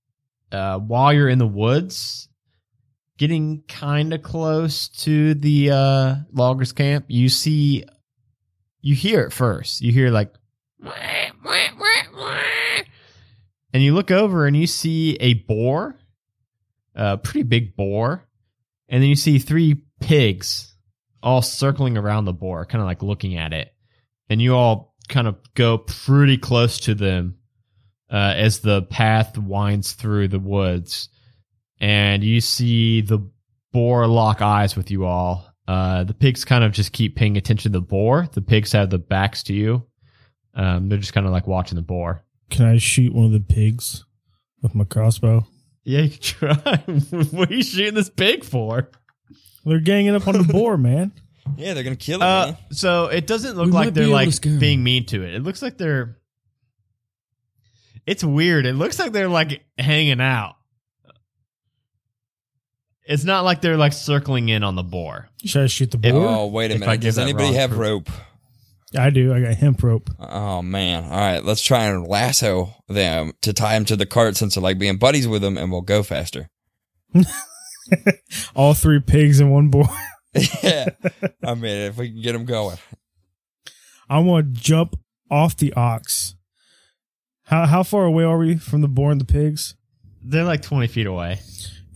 uh, 0.51 0.79
while 0.79 1.15
you're 1.15 1.31
in 1.31 1.39
the 1.39 1.47
woods, 1.47 2.29
getting 3.17 3.63
kind 3.69 4.13
of 4.13 4.23
close 4.23 4.89
to 4.89 5.33
the 5.33 5.71
uh, 5.71 6.15
loggers 6.31 6.73
camp, 6.73 7.07
you 7.09 7.31
see, 7.31 7.85
you 8.83 8.95
hear 8.95 9.23
it 9.23 9.33
first. 9.33 9.81
You 9.81 9.93
hear 9.93 10.11
like, 10.11 10.35
and 13.73 13.83
you 13.83 13.95
look 13.95 14.11
over 14.11 14.47
and 14.47 14.55
you 14.55 14.67
see 14.67 15.17
a 15.21 15.35
boar, 15.35 15.97
a 16.95 17.17
pretty 17.17 17.45
big 17.45 17.77
boar, 17.77 18.27
and 18.91 19.03
then 19.03 19.09
you 19.09 19.17
see 19.17 19.39
three 19.39 19.83
pigs 20.03 20.75
all 21.23 21.43
circling 21.43 21.97
around 21.97 22.25
the 22.25 22.33
boar, 22.33 22.67
kind 22.67 22.83
of 22.83 22.87
like 22.87 23.03
looking 23.03 23.37
at 23.37 23.53
it, 23.53 23.73
and 24.29 24.43
you 24.43 24.55
all 24.55 24.95
kind 25.09 25.27
of 25.27 25.37
go 25.55 25.79
pretty 25.79 26.37
close 26.37 26.81
to 26.81 26.95
them 26.95 27.37
uh, 28.11 28.35
as 28.37 28.61
the 28.61 28.83
path 28.83 29.39
winds 29.39 29.93
through 29.93 30.29
the 30.29 30.39
woods, 30.39 31.09
and 31.81 32.23
you 32.23 32.41
see 32.41 33.01
the 33.01 33.19
boar 33.73 34.07
lock 34.07 34.43
eyes 34.43 34.77
with 34.77 34.91
you 34.91 35.05
all. 35.05 35.47
Uh, 35.67 36.05
the 36.05 36.15
pigs 36.15 36.45
kind 36.45 36.65
of 36.65 36.73
just 36.73 36.93
keep 36.93 37.17
paying 37.17 37.37
attention 37.37 37.73
to 37.73 37.79
the 37.79 37.85
boar. 37.85 38.29
The 38.33 38.43
pigs 38.43 38.73
have 38.73 38.91
the 38.91 38.99
backs 38.99 39.45
to 39.45 39.55
you. 39.55 39.87
Um, 40.55 40.89
they're 40.89 40.99
just 40.99 41.15
kind 41.15 41.27
of 41.27 41.33
like 41.33 41.47
watching 41.47 41.77
the 41.77 41.83
boar. 41.83 42.25
Can 42.51 42.67
I 42.67 42.79
shoot 42.79 43.15
one 43.15 43.27
of 43.27 43.33
the 43.33 43.41
pigs 43.41 44.05
with 44.61 44.75
my 44.75 44.85
crossbow? 44.85 45.47
Yeah, 45.85 46.03
you 46.03 46.11
can 46.11 46.21
try. 46.21 46.77
what 47.31 47.51
are 47.51 47.55
you 47.55 47.63
shooting 47.63 47.95
this 47.95 48.11
pig 48.11 48.45
for? 48.45 48.91
They're 49.65 49.81
ganging 49.81 50.15
up 50.15 50.27
on 50.27 50.37
the 50.39 50.45
boar, 50.53 50.77
man. 50.79 51.13
Yeah, 51.57 51.75
they're 51.75 51.85
gonna 51.85 51.97
kill 51.97 52.21
it. 52.21 52.25
Uh, 52.25 52.47
man. 52.47 52.57
so 52.71 53.07
it 53.07 53.27
doesn't 53.27 53.57
look 53.57 53.67
We 53.67 53.73
like 53.73 53.87
might 53.87 53.95
they're 53.95 54.05
be 54.05 54.11
able 54.11 54.15
like 54.15 54.33
scare 54.33 54.53
'em. 54.53 54.59
being 54.59 54.83
mean 54.85 55.07
to 55.07 55.23
it. 55.23 55.35
It 55.35 55.43
looks 55.43 55.61
like 55.63 55.77
they're. 55.79 56.17
It's 58.07 58.25
weird. 58.25 58.67
It 58.67 58.75
looks 58.75 58.99
like 58.99 59.13
they're 59.13 59.29
like 59.29 59.63
hanging 59.79 60.21
out. 60.21 60.57
It's 63.05 63.25
not 63.25 63.45
like 63.45 63.61
they're 63.61 63.77
like 63.77 63.93
circling 63.93 64.49
in 64.49 64.63
on 64.63 64.77
the 64.77 64.83
boar. 64.83 65.29
Should 65.45 65.63
I 65.63 65.67
shoot 65.67 65.91
the 65.91 65.99
boar? 65.99 66.13
Oh 66.29 66.47
wait 66.47 66.71
a 66.71 66.75
if 66.75 66.83
I 66.83 66.87
minute. 66.87 67.01
give 67.01 67.09
Does 67.09 67.17
that 67.17 67.23
anybody 67.23 67.45
wrong 67.47 67.55
have 67.55 67.71
proof. 67.71 67.81
rope? 67.81 68.11
I 68.97 69.11
do. 69.11 69.33
I 69.35 69.41
got 69.41 69.55
hemp 69.55 69.83
rope. 69.83 70.11
Oh 70.21 70.61
man! 70.63 71.05
All 71.05 71.11
right, 71.19 71.43
let's 71.43 71.63
try 71.63 71.85
and 71.85 72.07
lasso 72.07 72.75
them 72.89 73.33
to 73.41 73.53
tie 73.53 73.75
them 73.75 73.85
to 73.87 73.97
the 73.97 74.05
cart 74.07 74.37
since 74.37 74.55
they're 74.55 74.63
like 74.63 74.79
being 74.79 74.99
buddies 74.99 75.27
with 75.27 75.41
them, 75.43 75.57
and 75.59 75.73
we'll 75.73 75.81
go 75.81 76.03
faster. 76.03 76.49
All 78.55 78.75
three 78.75 79.01
pigs 79.01 79.41
and 79.41 79.51
one 79.53 79.69
boy. 79.69 79.85
yeah, 80.63 80.89
I 81.45 81.55
mean 81.55 81.77
if 81.89 81.97
we 81.97 82.11
can 82.11 82.23
get 82.23 82.33
them 82.33 82.45
going. 82.45 82.79
I 84.09 84.19
want 84.21 84.55
to 84.55 84.61
jump 84.61 84.97
off 85.31 85.57
the 85.57 85.73
ox. 85.75 86.35
How 87.45 87.67
how 87.67 87.83
far 87.83 88.05
away 88.05 88.25
are 88.25 88.39
we 88.39 88.57
from 88.57 88.81
the 88.81 88.89
boar 88.89 89.11
and 89.13 89.21
the 89.21 89.25
pigs? 89.27 89.75
They're 90.23 90.45
like 90.45 90.63
twenty 90.63 90.87
feet 90.87 91.07
away. 91.07 91.41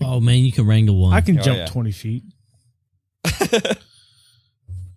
Oh 0.03 0.20
man, 0.20 0.38
you 0.44 0.53
can 0.53 0.66
wrangle 0.66 0.96
one. 1.01 1.14
I 1.14 1.20
can 1.22 1.38
Oh, 1.38 1.42
jump 1.42 1.59
yeah. 1.59 1.66
twenty 1.66 1.92
feet. 1.92 2.25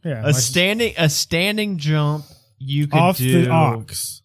yeah, 0.04 0.20
A 0.22 0.24
my- 0.24 0.32
standing 0.32 0.94
a 0.98 1.10
standing 1.10 1.78
jump. 1.78 2.26
You 2.58 2.88
could 2.88 3.00
off 3.00 3.18
do, 3.18 3.46
the 3.46 3.50
ox. 3.52 4.22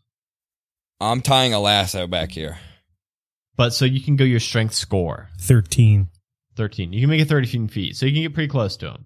I'm 1.01 1.21
tying 1.21 1.55
a 1.55 1.61
lasso 1.61 2.07
back 2.07 2.33
here. 2.33 2.59
but 3.57 3.71
so 3.73 3.85
you 3.85 4.01
can 4.01 4.17
go 4.17 4.25
your 4.25 4.41
strength 4.41 4.75
score 4.75 5.29
Thirteen. 5.41 6.09
Thirteen. 6.57 6.93
You 6.93 7.01
can 7.01 7.11
make 7.11 7.21
it 7.21 7.29
thirteen 7.29 7.69
feet, 7.69 7.97
so 7.97 8.07
you 8.07 8.13
can 8.13 8.23
get 8.23 8.35
pretty 8.35 8.49
close 8.51 8.77
to 8.79 8.91
him. 8.91 9.05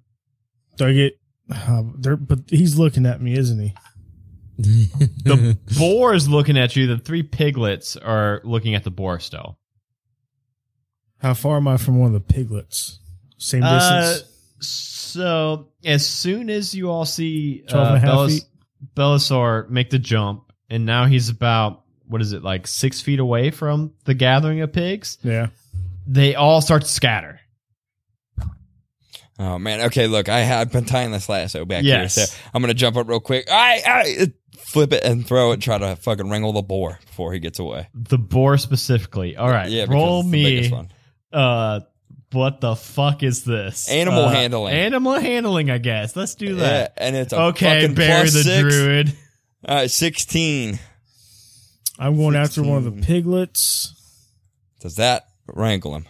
Do 0.77 0.87
I 0.87 0.93
get? 0.93 1.19
Uh, 1.53 1.83
there, 1.97 2.17
but 2.17 2.41
he's 2.49 2.79
looking 2.79 3.07
at 3.07 3.21
me, 3.23 3.35
isn't 3.37 3.59
he? 3.61 3.75
The 4.59 5.57
boar 5.79 6.15
is 6.15 6.29
looking 6.29 6.59
at 6.59 6.75
you. 6.75 6.87
The 6.89 6.99
three 6.99 7.23
piglets 7.23 7.97
are 7.97 8.41
looking 8.45 8.75
at 8.75 8.83
the 8.85 8.91
boar 8.91 9.21
still. 9.21 9.57
How 11.19 11.35
far 11.35 11.57
am 11.57 11.69
I 11.69 11.77
from 11.77 11.99
one 11.99 12.09
of 12.09 12.27
the 12.27 12.35
piglets? 12.35 12.99
Same 13.39 13.63
Uh, 13.63 13.79
distance. 14.15 14.33
so 14.61 15.69
as 15.85 16.07
soon 16.07 16.51
as 16.51 16.75
you 16.75 16.91
all 16.91 17.05
see 17.05 17.63
12 17.69 17.87
uh, 17.87 18.01
Belis- 18.07 18.45
Belisar 18.97 19.69
make 19.71 19.91
the 19.91 19.99
jump, 19.99 20.53
and 20.71 20.85
now 20.85 21.07
he's 21.07 21.29
about 21.29 21.85
what 22.07 22.21
is 22.21 22.33
it 22.33 22.43
like 22.43 22.67
six 22.67 23.01
feet 23.01 23.21
away 23.21 23.51
from 23.51 23.93
the 24.05 24.15
gathering 24.15 24.61
of 24.61 24.73
pigs. 24.73 25.19
yeah. 25.23 25.49
They 26.11 26.35
all 26.35 26.61
start 26.63 26.83
to 26.83 26.89
scatter. 26.89 27.39
Oh 29.39 29.59
man. 29.59 29.83
Okay, 29.83 30.07
look, 30.09 30.29
I 30.29 30.41
have 30.41 30.73
been 30.73 30.85
tying 30.85 31.13
this 31.13 31.29
lasso 31.29 31.65
back 31.65 31.85
Yes. 31.85 32.17
here, 32.17 32.27
so 32.27 32.35
I'm 32.53 32.61
gonna 32.63 32.75
jump 32.75 32.97
up 32.97 33.09
real 33.09 33.21
quick. 33.21 33.47
I, 33.51 33.83
I 33.87 34.33
flip 34.59 34.93
it 34.93 35.05
and 35.05 35.27
throw 35.27 35.53
it. 35.53 35.61
Try 35.61 35.79
to 35.79 35.95
fucking 35.97 36.29
wrangle 36.29 36.53
the 36.53 36.63
boar 36.63 36.99
before 37.07 37.33
he 37.33 37.39
gets 37.39 37.59
away. 37.59 37.89
The 37.95 38.19
boar 38.19 38.59
specifically. 38.59 39.37
All 39.37 39.49
right, 39.49 39.71
Yeah, 39.71 39.87
roll 39.89 40.21
it's 40.21 40.31
the 40.31 40.61
me. 40.63 40.69
one. 40.71 40.91
Uh, 41.33 41.81
what 42.33 42.61
the 42.61 42.75
fuck 42.75 43.23
is 43.23 43.45
this? 43.45 43.89
Animal 43.89 44.25
Uh, 44.25 44.31
handling. 44.31 44.75
Animal 44.75 45.15
handling. 45.21 45.71
I 45.71 45.79
guess. 45.79 46.17
Let's 46.17 46.35
do 46.35 46.57
Yeah, 46.57 46.63
that. 46.63 46.95
and 46.97 47.15
it's 47.17 47.33
a 47.33 47.41
okay, 47.45 47.81
fucking 47.83 47.95
Bear 47.95 48.23
plus 48.23 48.33
the 48.35 48.43
six. 48.43 48.61
druid. 48.75 49.13
All 49.67 49.77
right, 49.77 49.91
sixteen. 49.91 50.79
I'm 51.99 52.17
going 52.17 52.35
after 52.37 52.63
one 52.63 52.79
of 52.79 52.85
the 52.85 53.03
piglets. 53.03 53.95
Does 54.81 54.97
that 54.97 55.27
wrangle 55.47 55.95
him, 55.97 56.07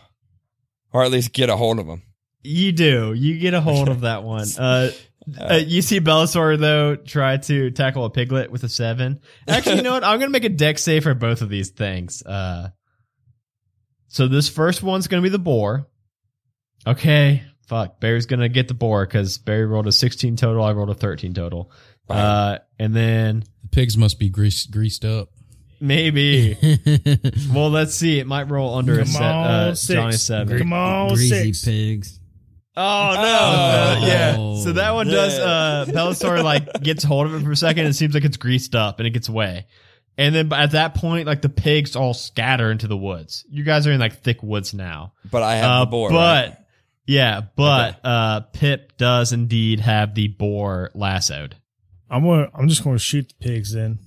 or 0.92 1.04
at 1.04 1.10
least 1.10 1.32
get 1.32 1.48
a 1.50 1.56
hold 1.56 1.78
of 1.78 1.86
him? 1.86 2.02
You 2.42 2.72
do. 2.72 3.12
You 3.14 3.38
get 3.38 3.54
a 3.54 3.60
hold 3.60 3.88
of 3.88 4.02
that 4.02 4.22
one. 4.22 4.46
Uh, 4.58 4.90
Uh, 5.38 5.54
you 5.56 5.82
see 5.82 6.00
Bellasaur 6.00 6.58
though 6.58 6.96
try 6.96 7.36
to 7.36 7.70
tackle 7.70 8.06
a 8.06 8.10
piglet 8.10 8.50
with 8.50 8.64
a 8.64 8.68
seven. 8.68 9.20
Actually, 9.46 9.76
you 9.76 9.82
know 9.82 9.92
what? 9.92 10.02
I'm 10.02 10.18
gonna 10.18 10.30
make 10.30 10.44
a 10.44 10.48
dex 10.48 10.82
save 10.82 11.02
for 11.02 11.12
both 11.12 11.42
of 11.42 11.50
these 11.50 11.68
things. 11.68 12.22
Uh, 12.22 12.70
so 14.06 14.26
this 14.26 14.48
first 14.48 14.82
one's 14.82 15.06
gonna 15.06 15.20
be 15.20 15.28
the 15.28 15.38
boar. 15.38 15.86
Okay, 16.86 17.42
fuck. 17.66 18.00
Barry's 18.00 18.24
gonna 18.24 18.48
get 18.48 18.68
the 18.68 18.74
boar 18.74 19.04
because 19.04 19.36
Barry 19.36 19.66
rolled 19.66 19.86
a 19.86 19.92
16 19.92 20.36
total. 20.36 20.62
I 20.64 20.72
rolled 20.72 20.88
a 20.88 20.94
13 20.94 21.34
total. 21.34 21.70
Uh, 22.08 22.56
and 22.78 22.96
then 22.96 23.44
The 23.64 23.68
pigs 23.68 23.98
must 23.98 24.18
be 24.18 24.30
greased 24.30 24.70
greased 24.70 25.04
up. 25.04 25.28
maybe. 25.78 26.56
well, 27.52 27.68
let's 27.68 27.94
see. 27.94 28.18
It 28.18 28.26
might 28.26 28.48
roll 28.48 28.76
under 28.78 28.98
a 28.98 29.04
set. 29.04 29.20
Uh, 29.22 29.74
six. 29.74 29.94
Johnny 29.94 30.12
seven. 30.16 30.58
Come 30.58 30.72
on, 30.72 31.08
Greasy 31.12 31.52
six. 31.52 31.64
pigs. 31.66 32.20
Oh 32.80 33.12
no! 33.14 33.22
Oh. 33.22 34.00
Uh, 34.02 34.06
yeah. 34.06 34.62
So 34.62 34.72
that 34.72 34.94
one 34.94 35.06
does. 35.08 35.36
Yeah. 35.38 35.44
Uh, 35.44 35.84
Bellasaur 35.86 36.42
like 36.44 36.80
gets 36.82 37.02
hold 37.02 37.26
of 37.26 37.34
it 37.34 37.44
for 37.44 37.50
a 37.52 37.56
second. 37.56 37.80
And 37.86 37.88
it 37.90 37.94
seems 37.94 38.14
like 38.14 38.24
it's 38.24 38.36
greased 38.36 38.74
up 38.74 39.00
and 39.00 39.06
it 39.06 39.10
gets 39.10 39.28
away. 39.28 39.66
And 40.16 40.34
then 40.34 40.52
at 40.52 40.72
that 40.72 40.94
point, 40.94 41.26
like 41.26 41.42
the 41.42 41.48
pigs 41.48 41.94
all 41.96 42.12
scatter 42.14 42.70
into 42.70 42.88
the 42.88 42.96
woods. 42.96 43.44
You 43.50 43.62
guys 43.64 43.86
are 43.86 43.92
in 43.92 44.00
like 44.00 44.22
thick 44.22 44.42
woods 44.42 44.74
now. 44.74 45.12
But 45.30 45.42
I 45.42 45.56
have 45.56 45.70
Uh, 45.70 45.80
the 45.84 45.90
boar. 45.90 46.10
but 46.10 46.48
right? 46.48 46.56
yeah, 47.06 47.40
but 47.56 48.00
uh, 48.04 48.40
Pip 48.52 48.96
does 48.96 49.32
indeed 49.32 49.80
have 49.80 50.14
the 50.14 50.28
boar 50.28 50.90
lassoed. 50.94 51.56
I'm 52.10 52.24
gonna. 52.24 52.48
I'm 52.54 52.68
just 52.68 52.82
gonna 52.84 52.98
shoot 52.98 53.28
the 53.28 53.44
pigs 53.44 53.72
then. 53.74 53.98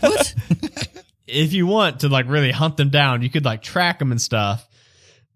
what? 0.00 0.34
if 1.26 1.52
you 1.52 1.66
want 1.66 2.00
to 2.00 2.08
like 2.08 2.26
really 2.28 2.50
hunt 2.50 2.76
them 2.76 2.90
down, 2.90 3.22
you 3.22 3.30
could 3.30 3.44
like 3.44 3.62
track 3.62 3.98
them 3.98 4.10
and 4.10 4.20
stuff. 4.20 4.67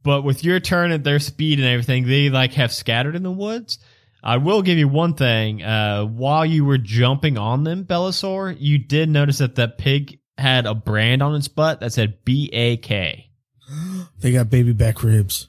But 0.03 0.23
with 0.23 0.45
your 0.45 0.61
turn 0.61 0.91
at 0.91 1.05
their 1.05 1.21
speed 1.21 1.59
and 1.59 1.69
everything, 1.69 2.07
they 2.07 2.29
like 2.31 2.55
have 2.55 2.73
scattered 2.73 3.15
in 3.17 3.23
the 3.23 3.31
woods. 3.31 3.79
I 4.23 4.37
will 4.37 4.63
give 4.63 4.79
you 4.79 4.89
one 4.89 5.15
thing. 5.15 5.63
Uh, 5.63 6.05
while 6.05 6.45
you 6.47 6.65
were 6.65 6.79
jumping 6.79 7.39
on 7.39 7.65
them, 7.65 7.85
Bellasaur, 7.85 8.57
you 8.59 8.79
did 8.79 9.09
notice 9.09 9.39
that 9.39 9.57
that 9.57 9.79
pig 9.79 10.19
had 10.39 10.67
a 10.67 10.75
brand 10.75 11.23
on 11.23 11.35
its 11.35 11.49
butt 11.49 11.81
that 11.81 11.93
said 11.93 12.25
B 12.25 12.51
A 12.53 12.77
K. 12.77 13.29
They 14.21 14.31
got 14.33 14.51
baby 14.51 14.73
back 14.73 15.03
ribs. 15.03 15.49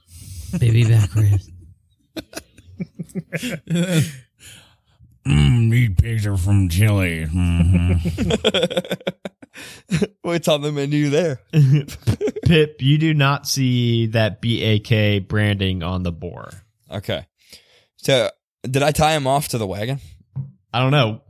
Baby 0.59 0.85
back 0.85 1.13
ribs. 1.15 1.51
Mm, 5.25 5.71
these 5.71 5.89
pigs 5.95 6.27
are 6.27 6.35
from 6.35 6.67
Chile. 6.67 7.25
hmm 7.25 7.93
What's 10.21 10.47
on 10.47 10.61
the 10.61 10.71
menu 10.71 11.09
there? 11.09 11.39
Pip, 12.45 12.81
you 12.81 12.97
do 12.97 13.13
not 13.13 13.47
see 13.47 14.07
that 14.07 14.41
B 14.41 14.61
A 14.63 14.79
K 14.79 15.19
branding 15.19 15.83
on 15.83 16.03
the 16.03 16.11
boar. 16.11 16.49
Okay. 16.91 17.25
So 17.97 18.29
did 18.63 18.83
I 18.83 18.91
tie 18.91 19.13
him 19.13 19.27
off 19.27 19.49
to 19.49 19.57
the 19.57 19.67
wagon? 19.67 19.99
I 20.73 20.79
don't 20.79 20.91
know. 20.91 21.21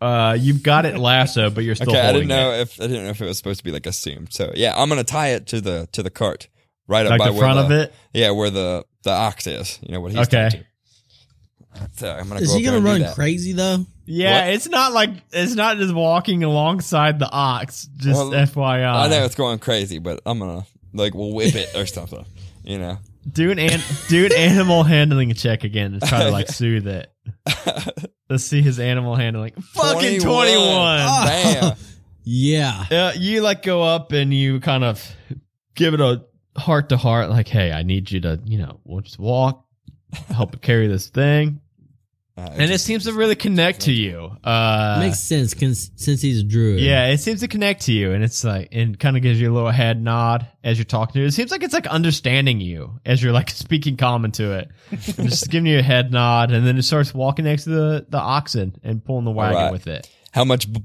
Uh, 0.00 0.36
you've 0.38 0.62
got 0.62 0.86
it 0.86 0.96
lasso, 0.96 1.50
but 1.50 1.62
you're 1.62 1.74
still 1.74 1.90
okay, 1.90 2.00
I 2.00 2.12
didn't 2.12 2.28
know 2.28 2.52
it. 2.52 2.60
if 2.62 2.80
I 2.80 2.86
didn't 2.86 3.04
know 3.04 3.10
if 3.10 3.20
it 3.20 3.26
was 3.26 3.36
supposed 3.36 3.58
to 3.58 3.64
be 3.64 3.70
like 3.70 3.86
assumed. 3.86 4.32
So 4.32 4.50
yeah, 4.54 4.72
I'm 4.74 4.88
gonna 4.88 5.04
tie 5.04 5.28
it 5.28 5.46
to 5.48 5.60
the 5.60 5.88
to 5.92 6.02
the 6.02 6.10
cart 6.10 6.48
right 6.88 7.04
up 7.04 7.10
Like 7.10 7.18
by 7.18 7.26
the 7.26 7.32
where 7.34 7.42
front 7.42 7.58
the, 7.58 7.64
of 7.64 7.70
it. 7.82 7.94
Yeah, 8.14 8.30
where 8.30 8.50
the 8.50 8.84
the 9.04 9.10
ox 9.10 9.46
is. 9.46 9.78
You 9.82 9.92
know 9.92 10.00
what 10.00 10.12
he's 10.12 10.26
Okay. 10.26 10.66
Tied 11.74 11.92
to. 11.92 11.98
So 11.98 12.10
I'm 12.12 12.28
gonna 12.28 12.40
Is 12.40 12.50
go 12.52 12.58
he 12.58 12.64
gonna 12.64 12.80
run 12.80 13.04
crazy 13.14 13.52
though? 13.52 13.86
Yeah, 14.06 14.46
What? 14.46 14.54
it's 14.54 14.68
not 14.68 14.92
like 14.92 15.10
it's 15.32 15.54
not 15.54 15.76
just 15.78 15.94
walking 15.94 16.42
alongside 16.44 17.18
the 17.18 17.30
ox. 17.30 17.88
Just 17.96 18.16
Well, 18.18 18.30
FYI, 18.30 18.84
I 19.04 19.08
know 19.08 19.24
it's 19.24 19.34
going 19.36 19.58
crazy, 19.60 19.98
but 19.98 20.20
I'm 20.26 20.38
gonna 20.38 20.64
like 20.92 21.14
we'll 21.14 21.32
whip 21.32 21.54
it 21.54 21.74
or 21.76 21.86
something. 21.86 22.24
You 22.64 22.78
know. 22.78 22.98
Do 23.30 23.50
an, 23.50 23.58
an 23.58 23.80
do 24.08 24.24
an 24.26 24.32
animal 24.32 24.82
handling 24.82 25.32
check 25.34 25.62
again 25.64 25.92
and 25.92 26.02
try 26.02 26.24
to 26.24 26.30
like 26.30 26.48
soothe 26.52 26.86
it. 26.88 27.12
Let's 28.28 28.44
see 28.44 28.62
his 28.62 28.80
animal 28.80 29.14
handling. 29.14 29.52
Fucking 29.74 30.20
21. 30.20 30.22
twenty 30.22 30.56
one. 30.56 31.26
Damn. 31.26 31.76
Yeah. 32.24 32.84
Uh, 32.90 33.12
you 33.16 33.42
like 33.42 33.62
go 33.62 33.82
up 33.82 34.12
and 34.12 34.32
you 34.32 34.60
kind 34.60 34.84
of 34.84 35.04
give 35.74 35.94
it 35.94 36.00
a 36.00 36.24
heart 36.56 36.88
to 36.90 36.96
heart, 36.96 37.28
like, 37.30 37.48
hey, 37.48 37.72
I 37.72 37.82
need 37.82 38.10
you 38.10 38.20
to, 38.20 38.40
you 38.44 38.58
know, 38.58 38.80
we'll 38.84 39.00
just 39.00 39.18
walk, 39.18 39.64
help 40.28 40.60
carry 40.62 40.86
this 40.86 41.08
thing. 41.08 41.60
Uh, 42.36 42.48
And 42.56 42.70
it 42.70 42.78
seems 42.80 43.04
to 43.04 43.12
really 43.12 43.34
connect 43.34 43.80
to 43.82 43.92
you. 43.92 44.30
Uh, 44.42 44.96
Makes 45.00 45.20
sense 45.20 45.52
cons- 45.52 45.90
since 45.96 46.22
he's 46.22 46.40
a 46.40 46.42
druid. 46.44 46.80
Yeah, 46.80 47.08
it 47.08 47.18
seems 47.18 47.40
to 47.40 47.48
connect 47.48 47.82
to 47.82 47.92
you, 47.92 48.12
and 48.12 48.22
it's 48.24 48.42
like, 48.44 48.68
and 48.72 48.98
kind 48.98 49.16
of 49.16 49.22
gives 49.22 49.38
you 49.40 49.52
a 49.52 49.54
little 49.54 49.70
head 49.70 50.00
nod 50.00 50.46
as 50.64 50.78
you're 50.78 50.84
talking 50.86 51.14
to 51.14 51.24
it. 51.24 51.26
It 51.26 51.32
seems 51.32 51.50
like 51.50 51.62
it's 51.62 51.74
like 51.74 51.86
understanding 51.88 52.60
you 52.60 52.98
as 53.04 53.22
you're 53.22 53.32
like 53.32 53.50
speaking 53.64 53.96
common 53.96 54.30
to 54.32 54.52
it, 54.52 54.70
And 54.90 55.28
just 55.28 55.50
giving 55.50 55.66
you 55.70 55.80
a 55.80 55.82
head 55.82 56.12
nod, 56.12 56.50
and 56.52 56.66
then 56.66 56.78
it 56.78 56.82
starts 56.84 57.12
walking 57.12 57.44
next 57.44 57.64
to 57.64 57.70
the 57.70 58.06
the 58.08 58.18
oxen 58.20 58.76
and 58.84 59.04
pulling 59.04 59.24
the 59.24 59.32
wagon 59.32 59.56
Alright. 59.56 59.72
with 59.72 59.86
it. 59.88 60.08
how 60.32 60.44
much 60.44 60.72
b- 60.72 60.82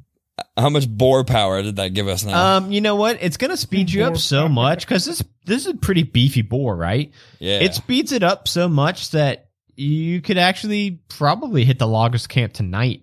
how 0.58 0.70
much 0.70 0.88
boar 0.88 1.24
power 1.24 1.62
did 1.62 1.78
that 1.78 1.94
give 1.94 2.08
us 2.08 2.24
now? 2.26 2.58
Um, 2.58 2.72
you 2.72 2.82
know 2.82 2.96
what? 2.96 3.18
It's 3.22 3.38
gonna 3.38 3.58
speed 3.58 3.92
you 3.92 4.04
up 4.04 4.18
so 4.18 4.48
much 4.50 4.86
because 4.86 5.06
this 5.06 5.24
this 5.46 5.66
is 5.66 5.74
a 5.74 5.78
pretty 5.78 6.04
beefy 6.04 6.42
boar, 6.42 6.76
right? 6.76 7.12
yeah. 7.40 7.60
It 7.60 7.74
speeds 7.74 8.12
it 8.12 8.24
up 8.24 8.48
so 8.48 8.68
much 8.68 9.12
that 9.12 9.50
you 9.76 10.22
could 10.22 10.38
actually 10.38 11.02
probably 11.10 11.66
hit 11.66 11.80
the 11.80 11.88
loggers 11.88 12.28
camp 12.28 12.54
tonight 12.54 13.02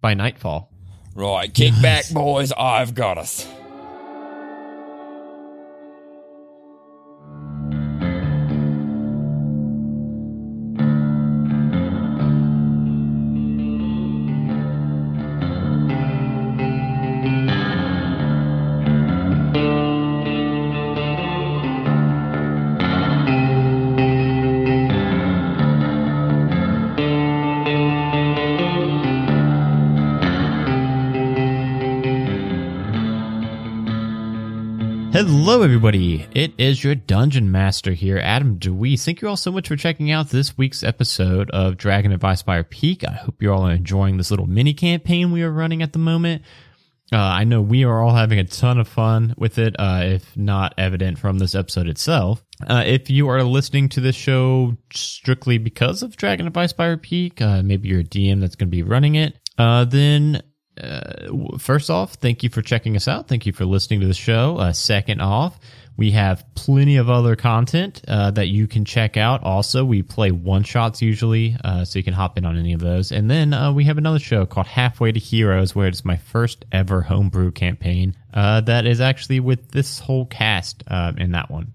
by 0.00 0.14
nightfall. 0.14 0.70
right. 1.14 1.52
Kick 1.52 1.72
back, 1.82 2.08
boys. 2.10 2.52
I've 2.52 2.94
got 2.94 3.18
us. 3.18 3.46
Hello, 35.54 35.62
everybody. 35.62 36.26
It 36.34 36.52
is 36.58 36.82
your 36.82 36.96
Dungeon 36.96 37.52
Master 37.52 37.92
here, 37.92 38.18
Adam 38.18 38.58
DeWeese. 38.58 39.04
Thank 39.04 39.22
you 39.22 39.28
all 39.28 39.36
so 39.36 39.52
much 39.52 39.68
for 39.68 39.76
checking 39.76 40.10
out 40.10 40.30
this 40.30 40.58
week's 40.58 40.82
episode 40.82 41.48
of 41.52 41.76
Dragon 41.76 42.10
of 42.10 42.22
Icespire 42.22 42.68
Peak. 42.68 43.04
I 43.04 43.12
hope 43.12 43.40
you're 43.40 43.54
all 43.54 43.68
enjoying 43.68 44.16
this 44.16 44.32
little 44.32 44.48
mini 44.48 44.74
campaign 44.74 45.30
we 45.30 45.44
are 45.44 45.52
running 45.52 45.80
at 45.80 45.92
the 45.92 46.00
moment. 46.00 46.42
Uh, 47.12 47.18
I 47.18 47.44
know 47.44 47.62
we 47.62 47.84
are 47.84 48.02
all 48.02 48.16
having 48.16 48.40
a 48.40 48.44
ton 48.44 48.80
of 48.80 48.88
fun 48.88 49.32
with 49.38 49.58
it, 49.58 49.76
uh, 49.78 50.00
if 50.02 50.36
not 50.36 50.74
evident 50.76 51.20
from 51.20 51.38
this 51.38 51.54
episode 51.54 51.86
itself. 51.86 52.44
Uh, 52.66 52.82
if 52.84 53.08
you 53.08 53.28
are 53.28 53.44
listening 53.44 53.88
to 53.90 54.00
this 54.00 54.16
show 54.16 54.76
strictly 54.92 55.58
because 55.58 56.02
of 56.02 56.16
Dragon 56.16 56.48
of 56.48 56.54
Icespire 56.54 57.00
Peak, 57.00 57.40
uh, 57.40 57.62
maybe 57.62 57.88
you're 57.88 58.00
a 58.00 58.02
DM 58.02 58.40
that's 58.40 58.56
going 58.56 58.70
to 58.70 58.76
be 58.76 58.82
running 58.82 59.14
it, 59.14 59.38
uh, 59.56 59.84
then 59.84 60.42
uh, 60.80 61.58
first 61.58 61.90
off, 61.90 62.14
thank 62.14 62.42
you 62.42 62.50
for 62.50 62.62
checking 62.62 62.96
us 62.96 63.08
out. 63.08 63.28
Thank 63.28 63.46
you 63.46 63.52
for 63.52 63.64
listening 63.64 64.00
to 64.00 64.06
the 64.06 64.14
show. 64.14 64.58
Uh, 64.58 64.72
second 64.72 65.20
off, 65.20 65.58
we 65.96 66.10
have 66.10 66.44
plenty 66.56 66.96
of 66.96 67.08
other 67.08 67.36
content 67.36 68.02
uh, 68.08 68.32
that 68.32 68.48
you 68.48 68.66
can 68.66 68.84
check 68.84 69.16
out. 69.16 69.44
Also, 69.44 69.84
we 69.84 70.02
play 70.02 70.32
one 70.32 70.64
shots 70.64 71.00
usually, 71.00 71.56
uh, 71.62 71.84
so 71.84 71.98
you 71.98 72.02
can 72.02 72.14
hop 72.14 72.36
in 72.36 72.44
on 72.44 72.58
any 72.58 72.72
of 72.72 72.80
those. 72.80 73.12
And 73.12 73.30
then 73.30 73.52
uh, 73.52 73.72
we 73.72 73.84
have 73.84 73.98
another 73.98 74.18
show 74.18 74.46
called 74.46 74.66
Halfway 74.66 75.12
to 75.12 75.20
Heroes, 75.20 75.74
where 75.74 75.86
it's 75.86 76.04
my 76.04 76.16
first 76.16 76.64
ever 76.72 77.02
homebrew 77.02 77.52
campaign 77.52 78.16
uh, 78.32 78.60
that 78.62 78.86
is 78.86 79.00
actually 79.00 79.38
with 79.38 79.70
this 79.70 80.00
whole 80.00 80.26
cast 80.26 80.82
uh, 80.88 81.12
in 81.16 81.32
that 81.32 81.50
one. 81.50 81.72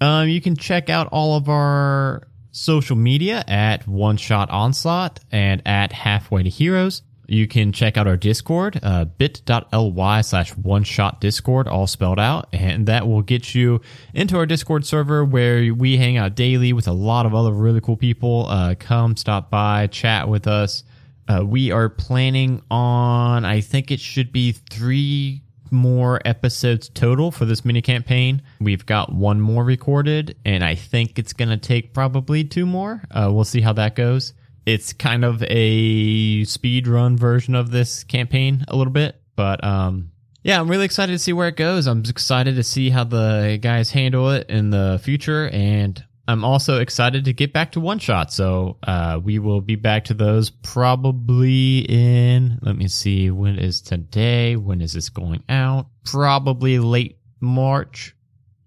Um, 0.00 0.28
you 0.28 0.40
can 0.40 0.56
check 0.56 0.88
out 0.88 1.08
all 1.10 1.36
of 1.36 1.48
our 1.48 2.28
social 2.52 2.96
media 2.96 3.42
at 3.48 3.86
One 3.88 4.16
Shot 4.16 4.50
Onslaught 4.50 5.20
and 5.32 5.62
at 5.66 5.92
Halfway 5.92 6.44
to 6.44 6.50
Heroes. 6.50 7.02
You 7.28 7.48
can 7.48 7.72
check 7.72 7.96
out 7.96 8.06
our 8.06 8.16
Discord, 8.16 8.78
uh, 8.82 9.04
bit.ly 9.04 10.20
slash 10.20 10.56
one 10.56 10.84
shot 10.84 11.20
Discord, 11.20 11.66
all 11.66 11.86
spelled 11.86 12.20
out, 12.20 12.48
and 12.52 12.86
that 12.86 13.06
will 13.06 13.22
get 13.22 13.54
you 13.54 13.80
into 14.14 14.36
our 14.36 14.46
Discord 14.46 14.86
server 14.86 15.24
where 15.24 15.74
we 15.74 15.96
hang 15.96 16.16
out 16.16 16.34
daily 16.34 16.72
with 16.72 16.86
a 16.86 16.92
lot 16.92 17.26
of 17.26 17.34
other 17.34 17.52
really 17.52 17.80
cool 17.80 17.96
people. 17.96 18.46
Uh, 18.48 18.74
come 18.78 19.16
stop 19.16 19.50
by, 19.50 19.88
chat 19.88 20.28
with 20.28 20.46
us. 20.46 20.84
Uh, 21.28 21.44
we 21.44 21.72
are 21.72 21.88
planning 21.88 22.62
on, 22.70 23.44
I 23.44 23.60
think 23.60 23.90
it 23.90 23.98
should 23.98 24.30
be 24.32 24.52
three 24.52 25.42
more 25.72 26.20
episodes 26.24 26.88
total 26.88 27.32
for 27.32 27.44
this 27.44 27.64
mini 27.64 27.82
campaign. 27.82 28.40
We've 28.60 28.86
got 28.86 29.12
one 29.12 29.40
more 29.40 29.64
recorded, 29.64 30.36
and 30.44 30.62
I 30.62 30.76
think 30.76 31.18
it's 31.18 31.32
going 31.32 31.48
to 31.48 31.56
take 31.56 31.92
probably 31.92 32.44
two 32.44 32.66
more. 32.66 33.02
Uh, 33.10 33.30
we'll 33.32 33.42
see 33.42 33.60
how 33.60 33.72
that 33.72 33.96
goes. 33.96 34.32
It's 34.66 34.92
kind 34.92 35.24
of 35.24 35.42
a 35.44 36.44
speed 36.44 36.88
run 36.88 37.16
version 37.16 37.54
of 37.54 37.70
this 37.70 38.04
campaign 38.04 38.64
a 38.68 38.76
little 38.76 38.92
bit, 38.92 39.14
but 39.36 39.62
um, 39.64 40.10
yeah, 40.42 40.60
I'm 40.60 40.68
really 40.68 40.84
excited 40.84 41.12
to 41.12 41.18
see 41.18 41.32
where 41.32 41.48
it 41.48 41.56
goes. 41.56 41.86
I'm 41.86 42.02
excited 42.08 42.56
to 42.56 42.62
see 42.62 42.90
how 42.90 43.04
the 43.04 43.58
guys 43.62 43.90
handle 43.90 44.30
it 44.30 44.50
in 44.50 44.70
the 44.70 45.00
future, 45.02 45.48
and 45.48 46.04
I'm 46.28 46.44
also 46.44 46.80
excited 46.80 47.26
to 47.26 47.32
get 47.32 47.52
back 47.52 47.72
to 47.72 47.80
one 47.80 48.00
shot. 48.00 48.32
So 48.32 48.78
uh, 48.82 49.20
we 49.22 49.38
will 49.38 49.60
be 49.60 49.76
back 49.76 50.04
to 50.06 50.14
those 50.14 50.50
probably 50.50 51.80
in. 51.80 52.58
Let 52.62 52.76
me 52.76 52.88
see. 52.88 53.30
When 53.30 53.58
is 53.58 53.80
today? 53.80 54.56
When 54.56 54.80
is 54.80 54.92
this 54.92 55.08
going 55.08 55.44
out? 55.48 55.86
Probably 56.04 56.80
late 56.80 57.18
March 57.40 58.16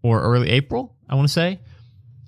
or 0.02 0.22
early 0.22 0.50
April. 0.52 0.96
I 1.10 1.16
want 1.16 1.28
to 1.28 1.34
say. 1.34 1.60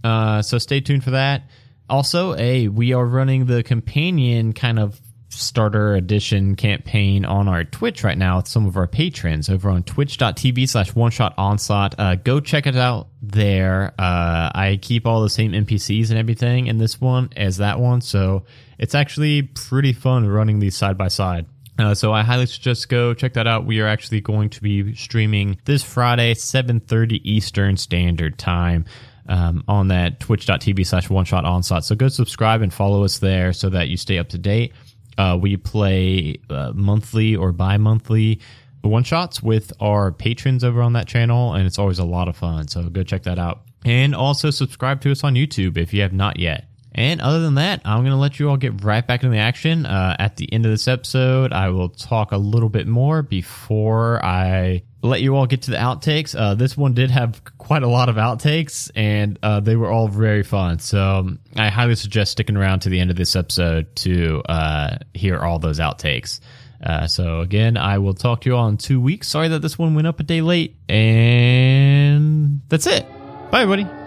Uh, 0.04 0.42
so 0.42 0.58
stay 0.58 0.82
tuned 0.82 1.04
for 1.04 1.12
that. 1.12 1.44
Also, 1.92 2.36
a 2.38 2.70
we 2.70 2.94
are 2.94 3.06
running 3.06 3.48
the 3.48 3.64
companion 3.64 4.54
kind 4.54 4.80
of 4.80 5.00
starter 5.28 5.94
edition 5.94 6.56
campaign 6.56 7.26
on 7.26 7.50
our 7.50 7.66
Twitch 7.66 8.04
right 8.04 8.18
now 8.18 8.38
with 8.38 8.48
some 8.48 8.66
of 8.66 8.78
our 8.78 8.88
patrons 8.88 9.50
over 9.50 9.70
on 9.70 9.84
twitch.tv 9.84 10.70
slash 10.70 10.96
one 10.96 11.12
shot 11.12 11.34
onslaught. 11.38 11.96
Uh, 12.00 12.16
go 12.16 12.40
check 12.40 12.66
it 12.66 12.78
out 12.78 13.10
there. 13.22 13.94
Uh, 14.00 14.50
I 14.56 14.80
keep 14.82 15.06
all 15.06 15.22
the 15.22 15.30
same 15.30 15.52
NPCs 15.52 16.10
and 16.12 16.18
everything 16.18 16.68
in 16.68 16.78
this 16.78 17.02
one 17.02 17.30
as 17.36 17.58
that 17.58 17.78
one. 17.78 18.00
So 18.00 18.46
it's 18.80 18.96
actually 18.96 19.44
pretty 19.44 19.92
fun 19.92 20.26
running 20.28 20.60
these 20.60 20.78
side 20.78 20.98
by 20.98 21.10
side. 21.10 21.46
Uh, 21.78 21.94
so 21.94 22.14
I 22.14 22.24
highly 22.24 22.46
suggest 22.46 22.88
go 22.88 23.14
check 23.14 23.34
that 23.34 23.48
out. 23.48 23.66
We 23.66 23.82
are 23.82 23.88
actually 23.88 24.22
going 24.22 24.50
to 24.52 24.62
be 24.62 24.96
streaming 24.96 25.58
this 25.66 25.84
Friday, 25.84 26.36
7.30 26.36 27.20
Eastern 27.24 27.76
Standard 27.76 28.38
Time. 28.38 28.86
Um, 29.28 29.64
on 29.68 29.90
that 29.90 30.20
twitch.tv 30.20 30.86
slash 30.86 31.10
one 31.10 31.26
shot 31.26 31.46
onslaught. 31.46 31.86
So 31.86 31.96
go 31.96 32.08
subscribe 32.08 32.62
and 32.62 32.74
follow 32.74 33.04
us 33.04 33.20
there 33.20 33.54
so 33.54 33.70
that 33.70 33.88
you 33.88 33.96
stay 33.96 34.18
up 34.18 34.30
to 34.30 34.38
date. 34.38 34.74
Uh, 35.18 35.38
we 35.40 35.58
play 35.58 36.40
uh, 36.50 36.72
monthly 36.74 37.36
or 37.36 37.52
bi 37.52 37.78
monthly 37.78 38.42
one 38.82 39.04
shots 39.04 39.44
with 39.44 39.72
our 39.80 40.12
patrons 40.12 40.64
over 40.64 40.82
on 40.82 40.94
that 40.94 41.08
channel, 41.08 41.54
and 41.54 41.68
it's 41.68 41.80
always 41.80 42.00
a 42.00 42.06
lot 42.06 42.28
of 42.28 42.36
fun. 42.36 42.68
So 42.68 42.84
go 42.90 43.04
check 43.04 43.24
that 43.24 43.40
out. 43.40 43.62
And 43.86 44.16
also 44.16 44.50
subscribe 44.50 45.02
to 45.02 45.12
us 45.12 45.24
on 45.24 45.36
YouTube 45.36 45.78
if 45.78 45.94
you 45.94 46.02
have 46.02 46.14
not 46.14 46.40
yet. 46.40 46.66
And 46.94 47.22
other 47.22 47.40
than 47.40 47.56
that, 47.56 47.82
I'm 47.86 48.00
going 48.00 48.12
to 48.12 48.18
let 48.18 48.40
you 48.40 48.50
all 48.50 48.58
get 48.58 48.84
right 48.84 49.06
back 49.06 49.24
into 49.24 49.34
the 49.34 49.40
action. 49.40 49.86
Uh, 49.86 50.16
at 50.20 50.36
the 50.36 50.52
end 50.52 50.66
of 50.66 50.72
this 50.72 50.88
episode, 50.88 51.54
I 51.54 51.70
will 51.70 51.90
talk 51.90 52.32
a 52.32 52.38
little 52.38 52.70
bit 52.70 52.88
more 52.88 53.22
before 53.22 54.24
I 54.26 54.84
let 55.02 55.22
you 55.22 55.36
all 55.36 55.48
get 55.48 55.64
to 55.64 55.72
the 55.72 55.78
outtakes. 55.78 56.38
Uh, 56.38 56.54
this 56.54 56.78
one 56.78 56.94
did 56.94 57.10
have 57.12 57.42
quite 57.58 57.84
a 57.84 57.88
lot 57.88 58.10
of 58.10 58.16
outtakes, 58.16 58.92
and 58.96 59.40
uh, 59.42 59.60
they 59.60 59.76
were 59.76 59.90
all 59.90 60.08
very 60.08 60.44
fun. 60.44 60.80
So 60.80 61.02
um, 61.02 61.40
I 61.56 61.70
highly 61.70 61.96
suggest 61.96 62.34
sticking 62.34 62.58
around 62.58 62.82
to 62.82 62.90
the 62.90 63.00
end 63.00 63.10
of 63.10 63.18
this 63.18 63.36
episode 63.36 63.96
to 63.98 64.42
uh, 64.48 64.98
hear 65.14 65.40
all 65.40 65.60
those 65.60 65.80
outtakes. 65.80 66.40
Uh, 66.84 67.08
so 67.08 67.42
again, 67.42 67.78
I 67.78 68.00
will 68.00 68.14
talk 68.14 68.42
to 68.42 68.50
you 68.50 68.56
all 68.56 68.68
in 68.68 68.78
two 68.78 69.00
weeks. 69.00 69.28
Sorry 69.28 69.48
that 69.50 69.62
this 69.62 69.78
one 69.78 69.94
went 69.96 70.08
up 70.08 70.20
a 70.20 70.24
day 70.24 70.42
late, 70.42 70.78
and 70.90 72.62
that's 72.70 72.88
it. 72.88 73.06
Bye, 73.52 73.64
everybody. 73.64 74.01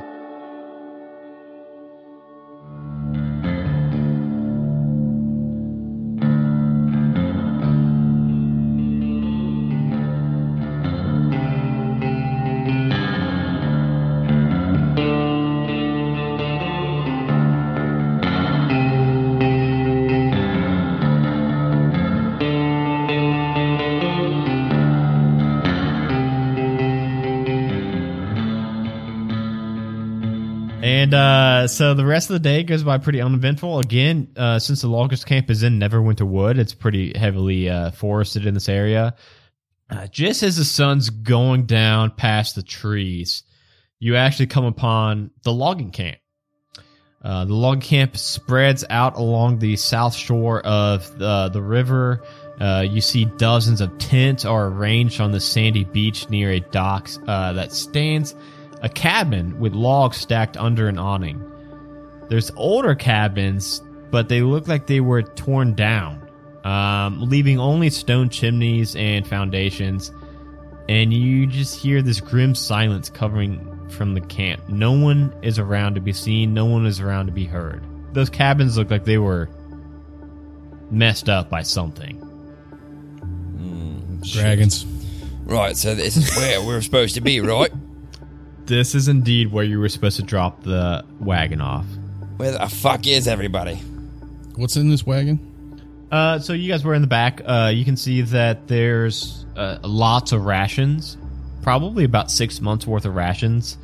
So 31.75 31.95
the 31.95 32.07
rest 32.07 32.31
of 32.31 32.35
the 32.35 32.41
day 32.41 32.63
goes 32.63 32.85
by 32.85 32.99
pretty 32.99 33.21
uneventful. 33.21 33.81
Again, 33.81 34.29
uh, 34.37 34.59
since 34.59 34.83
the 34.83 34.89
longest 34.89 35.27
camp 35.27 35.51
is 35.51 35.63
in 35.63 35.81
Neverwinter 35.81 36.27
Wood, 36.27 36.59
it's 36.59 36.73
pretty 36.73 37.17
heavily 37.19 37.69
uh, 37.69 37.91
forested 37.91 38.47
in 38.47 38.55
this 38.55 38.69
area. 38.69 39.17
Uh, 39.91 40.07
just 40.07 40.43
as 40.43 40.57
the 40.57 40.65
sun's 40.65 41.11
going 41.11 41.67
down 41.67 42.13
past 42.13 42.55
the 42.55 42.63
trees, 42.63 43.43
you 43.99 44.17
actually 44.17 44.47
come 44.47 44.65
upon 44.65 45.31
the 45.43 45.53
logging 45.53 45.91
camp. 45.91 46.19
Uh, 47.23 47.45
the 47.47 47.55
log 47.55 47.81
camp 47.81 48.17
spreads 48.17 48.85
out 48.91 49.17
along 49.17 49.59
the 49.59 49.77
south 49.77 50.15
shore 50.15 50.61
of 50.61 51.19
the, 51.19 51.49
the 51.49 51.63
river. 51.63 52.23
Uh, 52.61 52.85
you 52.89 53.01
see 53.01 53.25
dozens 53.25 53.81
of 53.81 53.97
tents 53.99 54.45
are 54.45 54.67
arranged 54.67 55.21
on 55.21 55.33
the 55.33 55.41
sandy 55.41 55.85
beach 55.85 56.29
near 56.29 56.51
a 56.51 56.61
dock 56.61 57.09
uh, 57.27 57.53
that 57.55 57.73
stands 57.73 58.35
a 58.83 58.89
cabin 58.89 59.59
with 59.59 59.73
logs 59.73 60.19
stacked 60.19 60.59
under 60.59 60.87
an 60.87 60.99
awning. 60.99 61.43
There's 62.29 62.51
older 62.57 62.95
cabins, 62.95 63.83
but 64.11 64.29
they 64.29 64.43
look 64.43 64.69
like 64.69 64.87
they 64.87 65.01
were 65.01 65.23
torn 65.23 65.75
down, 65.75 66.29
um, 66.65 67.29
leaving 67.29 67.59
only 67.59 67.91
stone 67.91 68.29
chimneys 68.29 68.97
and 68.97 69.27
foundations. 69.27 70.13
And 70.89 71.13
you 71.13 71.47
just 71.47 71.79
hear 71.79 72.03
this 72.03 72.21
grim 72.21 72.55
silence 72.55 73.09
covering 73.09 73.89
from 73.91 74.15
the 74.15 74.21
camp. 74.21 74.69
No 74.69 74.93
one 74.93 75.35
is 75.43 75.59
around 75.59 75.95
to 75.95 76.01
be 76.01 76.13
seen, 76.13 76.53
no 76.55 76.67
one 76.67 76.87
is 76.87 77.01
around 77.01 77.27
to 77.27 77.33
be 77.33 77.45
heard. 77.45 77.83
Those 78.13 78.31
cabins 78.31 78.77
look 78.77 78.91
like 78.91 79.05
they 79.05 79.19
were 79.19 79.49
messed 80.91 81.29
up 81.29 81.51
by 81.51 81.63
something. 81.63 82.21
Dragons. 84.23 84.87
Right, 85.45 85.77
so 85.77 85.95
this 85.95 86.17
is 86.17 86.35
where 86.37 86.63
we're 86.63 86.81
supposed 86.81 87.15
to 87.17 87.21
be, 87.21 87.41
right? 87.41 87.71
This 88.67 88.95
is 88.95 89.09
indeed 89.09 89.53
where 89.53 89.63
you 89.63 89.79
were 89.79 89.91
supposed 89.91 90.17
to 90.17 90.23
drop 90.23 90.63
the 90.63 91.05
wagon 91.21 91.61
off. 91.61 91.85
Where 92.37 92.53
the 92.53 92.69
fuck 92.69 93.07
is 93.07 93.29
everybody? 93.29 93.77
What's 94.57 94.77
in 94.77 94.91
this 94.91 95.07
wagon? 95.07 95.81
Uh, 96.11 96.39
so 96.39 96.53
you 96.53 96.71
guys 96.71 96.85
were 96.85 96.95
in 96.95 97.01
the 97.03 97.09
back. 97.09 97.41
Uh, 97.45 97.71
you 97.75 97.85
can 97.85 97.97
see 97.97 98.23
that 98.23 98.69
there's 98.69 99.47
uh, 99.57 99.79
lots 99.83 100.33
of 100.33 100.45
rations, 100.45 101.17
probably 101.63 102.05
about 102.05 102.31
six 102.31 102.61
months 102.61 102.87
worth 102.87 103.05
of 103.05 103.15
rations. 103.15 103.79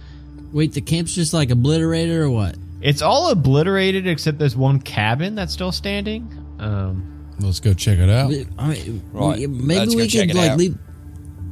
Wait, 0.53 0.73
the 0.73 0.81
camp's 0.81 1.15
just 1.15 1.33
like 1.33 1.51
obliterated 1.51 2.17
or 2.19 2.31
what? 2.31 2.57
It's 2.81 3.03
all 3.03 3.31
obliterated 3.31 4.07
except 4.07 4.39
there's 4.39 4.57
one 4.57 4.81
cabin 4.81 5.35
that's 5.35 5.53
still 5.53 5.73
standing. 5.73 6.29
Um, 6.59 7.07
Let's 7.41 7.61
go 7.61 7.73
check 7.73 7.99
it 7.99 8.11
out. 8.11 8.33
I 8.59 8.69
mean, 8.69 9.03
Right, 9.13 9.39
we- 9.39 9.47
maybe 9.47 9.79
let's 9.81 9.95
go 9.95 10.01
we 10.03 10.09
check 10.09 10.29
could 10.29 10.37
it 10.37 10.41
like 10.41 10.51
out. 10.53 10.59
leave. 10.59 10.79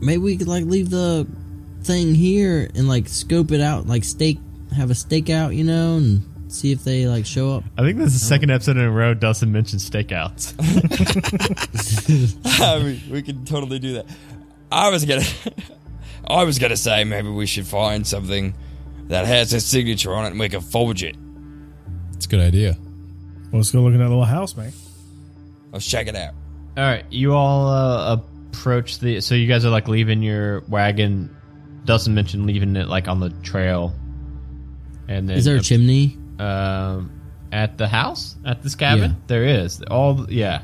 Maybe 0.01 0.19
we 0.19 0.37
could 0.37 0.49
like 0.49 0.65
leave 0.65 0.91
the 0.91 1.27
thing 1.83 2.15
here 2.15 2.69
and 2.75 2.89
like 2.89 3.09
scope 3.09 3.53
it 3.53 3.61
out, 3.61 3.87
like 3.87 4.05
stake, 4.05 4.39
have 4.77 4.91
a 4.91 4.95
stakeout, 4.95 5.57
you 5.57 5.65
know, 5.65 5.97
and 5.97 6.23
see 6.49 6.73
if 6.73 6.85
they 6.85 7.07
like 7.07 7.27
show 7.27 7.57
up. 7.57 7.65
I 7.77 7.83
think 7.83 7.99
this 7.99 8.15
is 8.15 8.21
the 8.21 8.27
second 8.27 8.51
episode 8.51 8.77
in 8.77 8.85
a 8.85 8.91
row 8.91 9.15
Dustin 9.15 9.53
mentioned 9.53 9.81
stakeouts. 9.81 10.55
I 12.61 12.83
mean, 12.83 13.01
we 13.11 13.23
could 13.23 13.47
totally 13.47 13.79
do 13.79 13.95
that. 13.95 14.07
I 14.71 14.91
was 14.91 15.05
gonna, 15.05 15.25
I 16.27 16.45
was 16.45 16.59
gonna 16.59 16.77
say 16.77 17.05
maybe 17.05 17.31
we 17.31 17.47
should 17.47 17.67
find 17.67 18.07
something 18.07 18.55
that 19.09 19.27
has 19.27 19.51
his 19.51 19.65
signature 19.65 20.15
on 20.15 20.27
it 20.27 20.31
and 20.31 20.41
we 20.41 20.49
can 20.49 20.61
forge 20.61 21.03
it. 21.03 21.17
It's 22.15 22.27
a 22.27 22.29
good 22.29 22.41
idea. 22.41 22.77
Well, 23.51 23.61
let's 23.61 23.71
go 23.71 23.81
look 23.81 23.95
at 23.95 23.99
that 23.99 24.09
little 24.09 24.25
house, 24.25 24.57
man. 24.57 24.73
Let's 25.73 25.87
check 25.87 26.07
it 26.07 26.17
out. 26.17 26.35
all 26.77 26.85
right, 26.85 27.05
you 27.11 27.35
all 27.35 27.69
uh, 27.69 28.21
approach 28.53 28.99
the. 28.99 29.21
So 29.21 29.35
you 29.35 29.47
guys 29.47 29.65
are 29.65 29.71
like 29.71 29.89
leaving 29.89 30.23
your 30.23 30.61
wagon. 30.69 31.35
Dustin 31.85 32.15
mentioned 32.15 32.47
leaving 32.47 32.77
it 32.77 32.89
like 32.89 33.09
on 33.09 33.21
the 33.21 33.31
trail. 33.43 33.95
And 35.09 35.27
then 35.27 35.39
Is 35.39 35.47
there 35.47 35.57
a 35.57 35.61
chimney? 35.61 36.19
Um, 36.39 37.11
at 37.53 37.79
the 37.79 37.89
house 37.89 38.37
at 38.45 38.63
this 38.63 38.75
cabin? 38.75 39.11
Yeah. 39.11 39.17
There 39.27 39.45
is 39.45 39.83
all. 39.83 40.27
Yeah. 40.31 40.63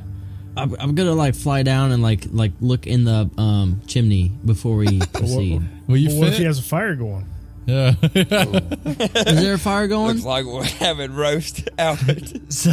I'm, 0.57 0.77
I'm 0.79 0.95
gonna 0.95 1.15
like 1.15 1.35
fly 1.35 1.63
down 1.65 1.91
and 1.91 2.03
like 2.03 2.27
like 2.31 2.53
look 2.61 2.87
in 2.87 3.05
the 3.05 3.29
um 3.39 3.81
chimney 3.87 4.31
before 4.45 4.77
we 4.77 5.01
proceed. 5.13 5.63
Will 5.89 5.97
you 5.97 6.11
Well, 6.11 6.19
what 6.21 6.29
if 6.29 6.39
he 6.39 6.45
has 6.45 6.59
a 6.59 6.63
fire 6.63 6.95
going? 6.95 7.27
Yeah. 7.67 7.95
Is 8.15 9.41
there 9.43 9.55
a 9.55 9.59
fire 9.59 9.89
going? 9.89 10.13
Looks 10.17 10.25
like 10.25 10.45
we're 10.45 10.65
having 10.65 11.15
roast 11.15 11.69
out. 11.79 11.99
So, 12.51 12.71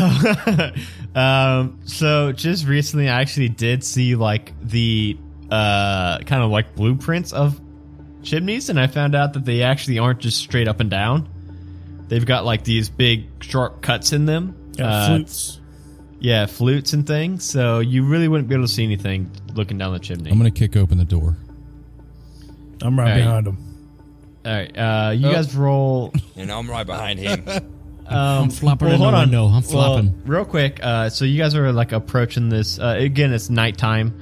um, 1.15 1.79
so 1.85 2.31
just 2.33 2.67
recently, 2.67 3.09
I 3.09 3.21
actually 3.21 3.49
did 3.49 3.83
see 3.83 4.15
like 4.15 4.53
the 4.61 5.17
uh 5.49 6.19
kind 6.19 6.43
of 6.43 6.51
like 6.51 6.75
blueprints 6.75 7.33
of 7.33 7.59
chimneys, 8.21 8.69
and 8.69 8.79
I 8.79 8.87
found 8.87 9.15
out 9.15 9.33
that 9.33 9.45
they 9.45 9.63
actually 9.63 9.97
aren't 9.97 10.19
just 10.19 10.37
straight 10.37 10.67
up 10.67 10.79
and 10.79 10.89
down. 10.89 11.27
They've 12.11 12.25
got 12.25 12.43
like 12.43 12.65
these 12.65 12.89
big 12.89 13.27
sharp 13.41 13.81
cuts 13.81 14.11
in 14.11 14.25
them. 14.25 14.53
Got 14.75 14.85
Uh, 14.91 15.07
flutes. 15.07 15.61
Yeah, 16.19 16.45
flutes 16.45 16.91
and 16.91 17.07
things. 17.07 17.45
So 17.45 17.79
you 17.79 18.03
really 18.03 18.27
wouldn't 18.27 18.49
be 18.49 18.55
able 18.55 18.65
to 18.65 18.71
see 18.71 18.83
anything 18.83 19.31
looking 19.55 19.77
down 19.77 19.93
the 19.93 19.99
chimney. 19.99 20.29
I'm 20.29 20.37
gonna 20.37 20.51
kick 20.51 20.75
open 20.75 20.97
the 20.97 21.05
door. 21.05 21.37
I'm 22.81 22.99
right 22.99 23.13
Hey. 23.13 23.19
behind 23.21 23.47
him. 23.47 23.57
All 24.45 24.51
right, 24.51 24.77
uh, 24.77 25.11
you 25.11 25.31
guys 25.31 25.55
roll. 25.55 26.11
and 26.35 26.51
I'm 26.51 26.69
right 26.69 26.85
behind 26.85 27.17
him. 27.19 27.45
Um, 28.07 28.49
flopping 28.49 28.89
well, 28.89 28.97
hold 28.97 29.13
on. 29.13 29.31
No, 29.31 29.45
I'm 29.45 29.51
Well, 29.53 29.61
flopping. 29.61 30.13
real 30.25 30.43
quick. 30.43 30.81
Uh, 30.83 31.09
so 31.09 31.23
you 31.23 31.37
guys 31.37 31.55
are 31.55 31.71
like 31.71 31.93
approaching 31.93 32.49
this. 32.49 32.77
Uh, 32.77 32.97
again, 32.99 33.31
it's 33.31 33.49
nighttime. 33.49 34.19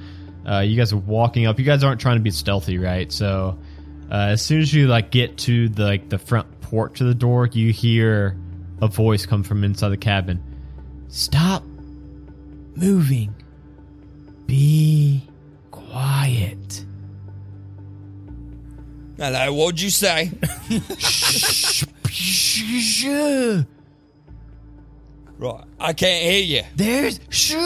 Uh, 0.48 0.60
you 0.60 0.76
guys 0.76 0.92
are 0.92 0.96
walking 0.98 1.46
up. 1.46 1.58
You 1.58 1.64
guys 1.64 1.82
aren't 1.82 2.00
trying 2.00 2.14
to 2.14 2.22
be 2.22 2.30
stealthy, 2.30 2.78
right? 2.78 3.10
So 3.10 3.58
uh, 4.08 4.14
as 4.14 4.42
soon 4.42 4.60
as 4.60 4.72
you 4.72 4.86
like 4.86 5.10
get 5.10 5.38
to 5.38 5.68
the 5.70 5.82
like 5.82 6.08
the 6.08 6.18
front 6.20 6.46
torque 6.70 6.94
to 6.94 7.04
the 7.04 7.14
door, 7.14 7.46
you 7.52 7.72
hear 7.72 8.36
a 8.80 8.86
voice 8.86 9.26
come 9.26 9.42
from 9.42 9.64
inside 9.64 9.88
the 9.88 9.96
cabin. 9.96 10.40
Stop 11.08 11.64
moving. 12.76 13.34
Be 14.46 15.22
quiet. 15.72 16.84
Hello, 19.18 19.52
what'd 19.52 19.80
you 19.80 19.90
say? 19.90 20.30
right, 25.38 25.64
I 25.78 25.92
can't 25.92 26.22
hear 26.22 26.42
you. 26.42 26.62
There's 26.76 27.20
sure. 27.28 27.58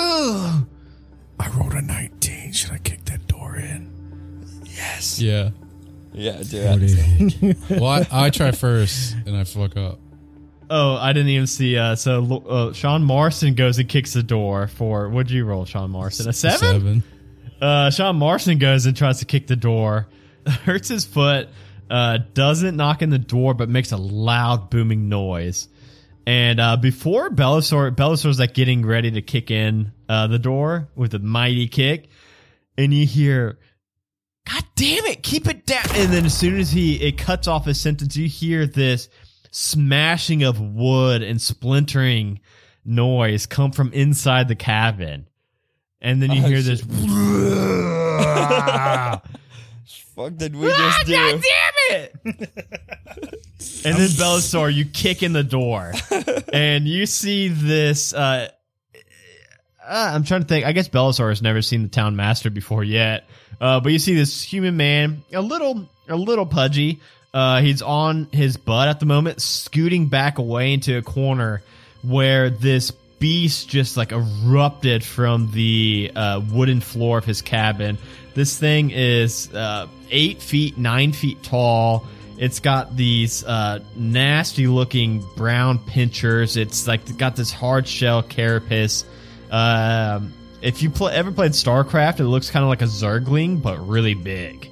I 1.38 1.48
rolled 1.56 1.74
a 1.74 1.82
19. 1.82 2.52
Should 2.52 2.72
I 2.72 2.78
kick 2.78 3.04
that 3.04 3.26
door 3.26 3.56
in? 3.56 3.92
Yes. 4.64 5.20
Yeah. 5.20 5.50
Yeah, 6.14 6.42
do 6.42 6.58
it. 6.62 7.56
Well, 7.70 7.86
I, 7.86 8.06
I 8.10 8.30
try 8.30 8.52
first 8.52 9.14
and 9.26 9.36
I 9.36 9.44
fuck 9.44 9.76
up. 9.76 9.98
Oh, 10.70 10.96
I 10.96 11.12
didn't 11.12 11.28
even 11.28 11.46
see. 11.46 11.76
Uh, 11.76 11.94
so 11.94 12.42
uh, 12.48 12.72
Sean 12.72 13.04
Marston 13.04 13.54
goes 13.54 13.78
and 13.78 13.88
kicks 13.88 14.12
the 14.14 14.22
door 14.22 14.68
for. 14.68 15.08
What'd 15.08 15.30
you 15.30 15.44
roll, 15.44 15.64
Sean 15.64 15.90
Marston? 15.90 16.28
A 16.28 16.32
seven. 16.32 16.58
Seven. 16.58 17.02
Uh, 17.60 17.90
Sean 17.90 18.16
Marston 18.16 18.58
goes 18.58 18.86
and 18.86 18.96
tries 18.96 19.18
to 19.20 19.24
kick 19.26 19.46
the 19.46 19.56
door, 19.56 20.08
hurts 20.46 20.88
his 20.88 21.04
foot, 21.04 21.48
uh, 21.90 22.18
doesn't 22.32 22.76
knock 22.76 23.02
in 23.02 23.10
the 23.10 23.18
door, 23.18 23.54
but 23.54 23.68
makes 23.68 23.92
a 23.92 23.96
loud 23.96 24.70
booming 24.70 25.08
noise. 25.08 25.68
And 26.26 26.58
uh, 26.58 26.76
before 26.78 27.28
Bellasaur, 27.30 27.94
Bellasaur's 27.94 28.38
like 28.38 28.54
getting 28.54 28.84
ready 28.86 29.10
to 29.12 29.22
kick 29.22 29.50
in 29.50 29.92
uh, 30.08 30.26
the 30.26 30.38
door 30.38 30.88
with 30.94 31.12
a 31.14 31.18
mighty 31.18 31.68
kick, 31.68 32.08
and 32.78 32.92
you 32.94 33.06
hear, 33.06 33.58
"God 34.50 34.64
damn 34.76 35.04
it, 35.06 35.22
keep 35.22 35.46
it 35.48 35.66
down!" 35.66 35.84
And 35.94 36.12
then 36.12 36.24
as 36.26 36.36
soon 36.36 36.58
as 36.58 36.70
he 36.72 36.96
it 37.02 37.18
cuts 37.18 37.46
off 37.48 37.64
his 37.66 37.80
sentence, 37.80 38.16
you 38.16 38.28
hear 38.28 38.66
this 38.66 39.08
smashing 39.50 40.42
of 40.42 40.60
wood 40.60 41.22
and 41.22 41.40
splintering 41.40 42.40
noise 42.84 43.46
come 43.46 43.72
from 43.72 43.92
inside 43.92 44.48
the 44.48 44.56
cabin. 44.56 45.26
And 46.00 46.20
then 46.20 46.32
you 46.32 46.42
Oh, 46.44 46.48
hear 46.48 46.60
shit. 46.62 46.80
this. 46.80 46.80
Fuck 50.14 50.36
did 50.36 50.54
we 50.54 50.68
just 50.68 51.06
do? 51.06 51.14
Ah, 51.16 51.32
God 51.32 51.42
damn 51.42 51.96
it! 51.96 52.14
and 52.24 53.96
then 53.96 54.08
Bellasaur, 54.10 54.72
you 54.72 54.84
kick 54.84 55.22
in 55.24 55.32
the 55.32 55.42
door, 55.42 55.92
and 56.52 56.86
you 56.86 57.06
see 57.06 57.48
this. 57.48 58.14
Uh, 58.14 58.48
uh, 59.84 60.10
I'm 60.14 60.22
trying 60.24 60.42
to 60.42 60.46
think. 60.46 60.66
I 60.66 60.72
guess 60.72 60.88
Bellasaur 60.88 61.30
has 61.30 61.42
never 61.42 61.62
seen 61.62 61.82
the 61.82 61.88
town 61.88 62.14
master 62.14 62.48
before 62.50 62.84
yet, 62.84 63.24
uh, 63.60 63.80
but 63.80 63.92
you 63.92 63.98
see 63.98 64.14
this 64.14 64.42
human 64.42 64.76
man, 64.76 65.24
a 65.32 65.40
little, 65.40 65.88
a 66.08 66.16
little 66.16 66.46
pudgy. 66.46 67.00
Uh, 67.32 67.60
he's 67.60 67.82
on 67.82 68.28
his 68.30 68.56
butt 68.56 68.88
at 68.88 69.00
the 69.00 69.06
moment, 69.06 69.42
scooting 69.42 70.06
back 70.06 70.38
away 70.38 70.72
into 70.72 70.96
a 70.96 71.02
corner 71.02 71.62
where 72.02 72.50
this 72.50 72.92
beast 73.18 73.68
just 73.68 73.96
like 73.96 74.12
erupted 74.12 75.02
from 75.02 75.50
the 75.52 76.12
uh, 76.14 76.40
wooden 76.52 76.80
floor 76.80 77.18
of 77.18 77.24
his 77.24 77.42
cabin. 77.42 77.98
This 78.34 78.58
thing 78.58 78.90
is 78.90 79.52
uh, 79.54 79.86
eight 80.10 80.42
feet, 80.42 80.76
nine 80.76 81.12
feet 81.12 81.42
tall. 81.42 82.06
It's 82.36 82.60
got 82.60 82.96
these 82.96 83.44
uh, 83.44 83.78
nasty 83.96 84.66
looking 84.66 85.24
brown 85.36 85.78
pinchers. 85.78 86.56
It's 86.56 86.86
like 86.86 87.16
got 87.16 87.36
this 87.36 87.52
hard 87.52 87.86
shell 87.86 88.22
carapace. 88.22 89.04
Um, 89.50 90.32
if 90.64 90.82
you 90.82 90.88
play, 90.88 91.14
ever 91.14 91.30
played 91.30 91.52
StarCraft, 91.52 92.20
it 92.20 92.24
looks 92.24 92.50
kind 92.50 92.62
of 92.62 92.70
like 92.70 92.80
a 92.80 92.86
Zergling, 92.86 93.60
but 93.60 93.86
really 93.86 94.14
big. 94.14 94.70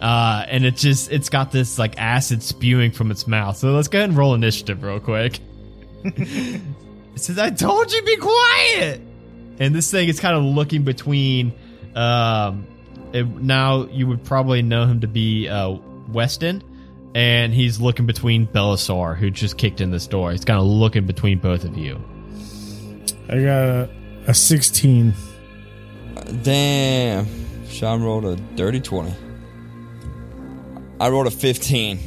Uh, 0.00 0.44
and 0.48 0.64
it 0.64 0.76
just 0.76 1.12
it's 1.12 1.28
got 1.28 1.52
this 1.52 1.78
like 1.78 1.96
acid 1.96 2.42
spewing 2.42 2.90
from 2.90 3.12
its 3.12 3.26
mouth. 3.26 3.56
So 3.56 3.70
let's 3.72 3.86
go 3.86 3.98
ahead 3.98 4.10
and 4.10 4.18
roll 4.18 4.34
initiative 4.34 4.82
real 4.82 4.98
quick. 4.98 5.38
it 6.04 6.60
says, 7.14 7.38
"I 7.38 7.50
told 7.50 7.92
you 7.92 8.02
be 8.02 8.16
quiet." 8.16 9.00
And 9.60 9.74
this 9.74 9.90
thing 9.90 10.08
is 10.08 10.18
kind 10.18 10.36
of 10.36 10.42
looking 10.42 10.82
between. 10.82 11.52
Um, 11.94 12.66
it, 13.12 13.26
now 13.26 13.86
you 13.86 14.08
would 14.08 14.24
probably 14.24 14.62
know 14.62 14.86
him 14.86 15.00
to 15.00 15.08
be 15.08 15.48
uh, 15.48 15.78
Wester, 16.08 16.60
and 17.14 17.54
he's 17.54 17.80
looking 17.80 18.06
between 18.06 18.46
Belisar, 18.48 19.16
who 19.16 19.30
just 19.30 19.56
kicked 19.56 19.80
in 19.80 19.92
this 19.92 20.08
door. 20.08 20.32
He's 20.32 20.44
kind 20.44 20.58
of 20.58 20.66
looking 20.66 21.06
between 21.06 21.38
both 21.38 21.62
of 21.64 21.78
you. 21.78 22.00
I 23.28 23.34
got 23.34 23.68
a, 23.68 23.90
a 24.26 24.34
16. 24.34 25.14
Damn. 26.42 27.26
Sean 27.68 28.02
rolled 28.02 28.24
a 28.24 28.36
dirty 28.36 28.80
20. 28.80 29.12
I 31.00 31.08
rolled 31.08 31.26
a 31.26 31.30
15. 31.30 31.98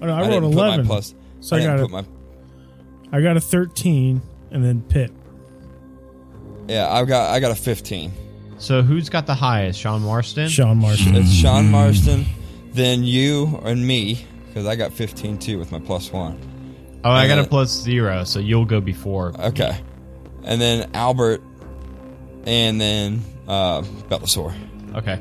Oh, 0.00 0.06
no, 0.06 0.14
I, 0.14 0.20
rolled 0.20 0.30
didn't 0.30 0.52
put 0.52 0.58
11. 0.58 0.78
my 0.80 0.86
plus. 0.86 1.14
So 1.40 1.56
I 1.56 1.60
I 1.60 1.64
got 1.64 1.78
put 1.80 1.86
a, 1.86 1.88
my. 1.88 2.04
I 3.12 3.20
got 3.22 3.36
a 3.36 3.40
13 3.40 4.20
and 4.50 4.64
then 4.64 4.82
Pit. 4.82 5.10
Yeah, 6.68 6.92
I 6.92 7.04
got 7.04 7.30
I 7.32 7.40
got 7.40 7.50
a 7.50 7.54
15. 7.54 8.12
So 8.58 8.82
who's 8.82 9.08
got 9.08 9.26
the 9.26 9.34
highest? 9.34 9.80
Sean 9.80 10.02
Marston. 10.02 10.48
Sean 10.48 10.76
Marston. 10.78 11.14
It's 11.16 11.32
Sean 11.32 11.70
Marston, 11.70 12.26
then 12.72 13.04
you 13.04 13.60
and 13.64 13.86
me, 13.86 14.26
because 14.46 14.66
I 14.66 14.76
got 14.76 14.92
15 14.92 15.38
too 15.38 15.58
with 15.58 15.72
my 15.72 15.78
plus 15.78 16.12
one. 16.12 16.38
oh, 17.04 17.10
I 17.10 17.26
got 17.28 17.38
a 17.38 17.42
Uh, 17.42 17.46
plus 17.46 17.70
zero, 17.70 18.24
so 18.24 18.40
you'll 18.40 18.64
go 18.66 18.80
before. 18.80 19.32
Okay. 19.40 19.78
And 20.44 20.60
then 20.60 20.90
Albert, 20.92 21.42
and 22.44 22.80
then 22.80 23.22
uh, 23.48 23.82
Bellasaur. 24.08 24.54
Okay. 24.94 25.20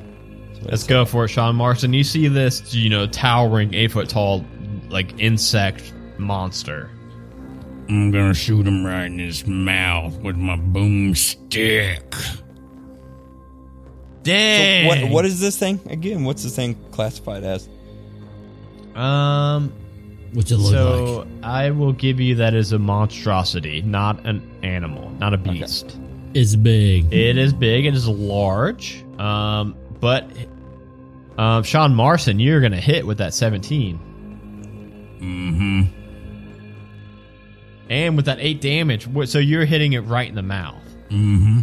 Let's 0.63 0.83
go 0.83 1.05
for 1.05 1.25
it, 1.25 1.29
Sean 1.29 1.55
Marston. 1.55 1.93
You 1.93 2.03
see 2.03 2.27
this, 2.27 2.73
you 2.73 2.89
know, 2.89 3.07
towering, 3.07 3.73
eight 3.73 3.91
foot 3.91 4.09
tall, 4.09 4.43
like 4.89 5.19
insect 5.19 5.93
monster. 6.17 6.89
I'm 7.89 8.11
gonna 8.11 8.33
shoot 8.33 8.67
him 8.67 8.85
right 8.85 9.05
in 9.05 9.19
his 9.19 9.47
mouth 9.47 10.17
with 10.17 10.35
my 10.35 10.57
boomstick. 10.57 12.41
Dang. 14.23 14.87
What 14.87 15.09
what 15.09 15.25
is 15.25 15.39
this 15.39 15.57
thing 15.57 15.79
again? 15.89 16.25
What's 16.25 16.43
this 16.43 16.55
thing 16.55 16.75
classified 16.91 17.43
as? 17.43 17.69
Um. 18.95 19.71
What's 20.33 20.51
it 20.51 20.57
look 20.57 20.73
So 20.73 21.19
like? 21.19 21.27
I 21.43 21.71
will 21.71 21.93
give 21.93 22.19
you 22.19 22.35
that 22.35 22.53
as 22.53 22.73
a 22.73 22.79
monstrosity, 22.79 23.81
not 23.83 24.25
an 24.25 24.41
animal, 24.63 25.09
not 25.11 25.33
a 25.33 25.37
beast. 25.37 25.97
It's 26.37 26.55
big. 26.55 27.11
It 27.13 27.37
is 27.37 27.53
big. 27.53 27.85
And 27.85 27.95
It 27.95 27.97
is 27.97 28.07
large. 28.07 29.03
Um, 29.19 29.75
but 29.99 30.29
um, 31.37 31.63
Sean 31.63 31.95
Marston, 31.95 32.39
you're 32.39 32.61
gonna 32.61 32.79
hit 32.79 33.05
with 33.05 33.17
that 33.19 33.33
17, 33.33 33.99
Mm-hmm. 35.21 35.81
and 37.89 38.15
with 38.15 38.25
that 38.25 38.37
eight 38.39 38.61
damage. 38.61 39.07
So 39.29 39.39
you're 39.39 39.65
hitting 39.65 39.93
it 39.93 40.01
right 40.01 40.27
in 40.27 40.35
the 40.35 40.43
mouth. 40.43 40.81
Mm-hmm. 41.09 41.61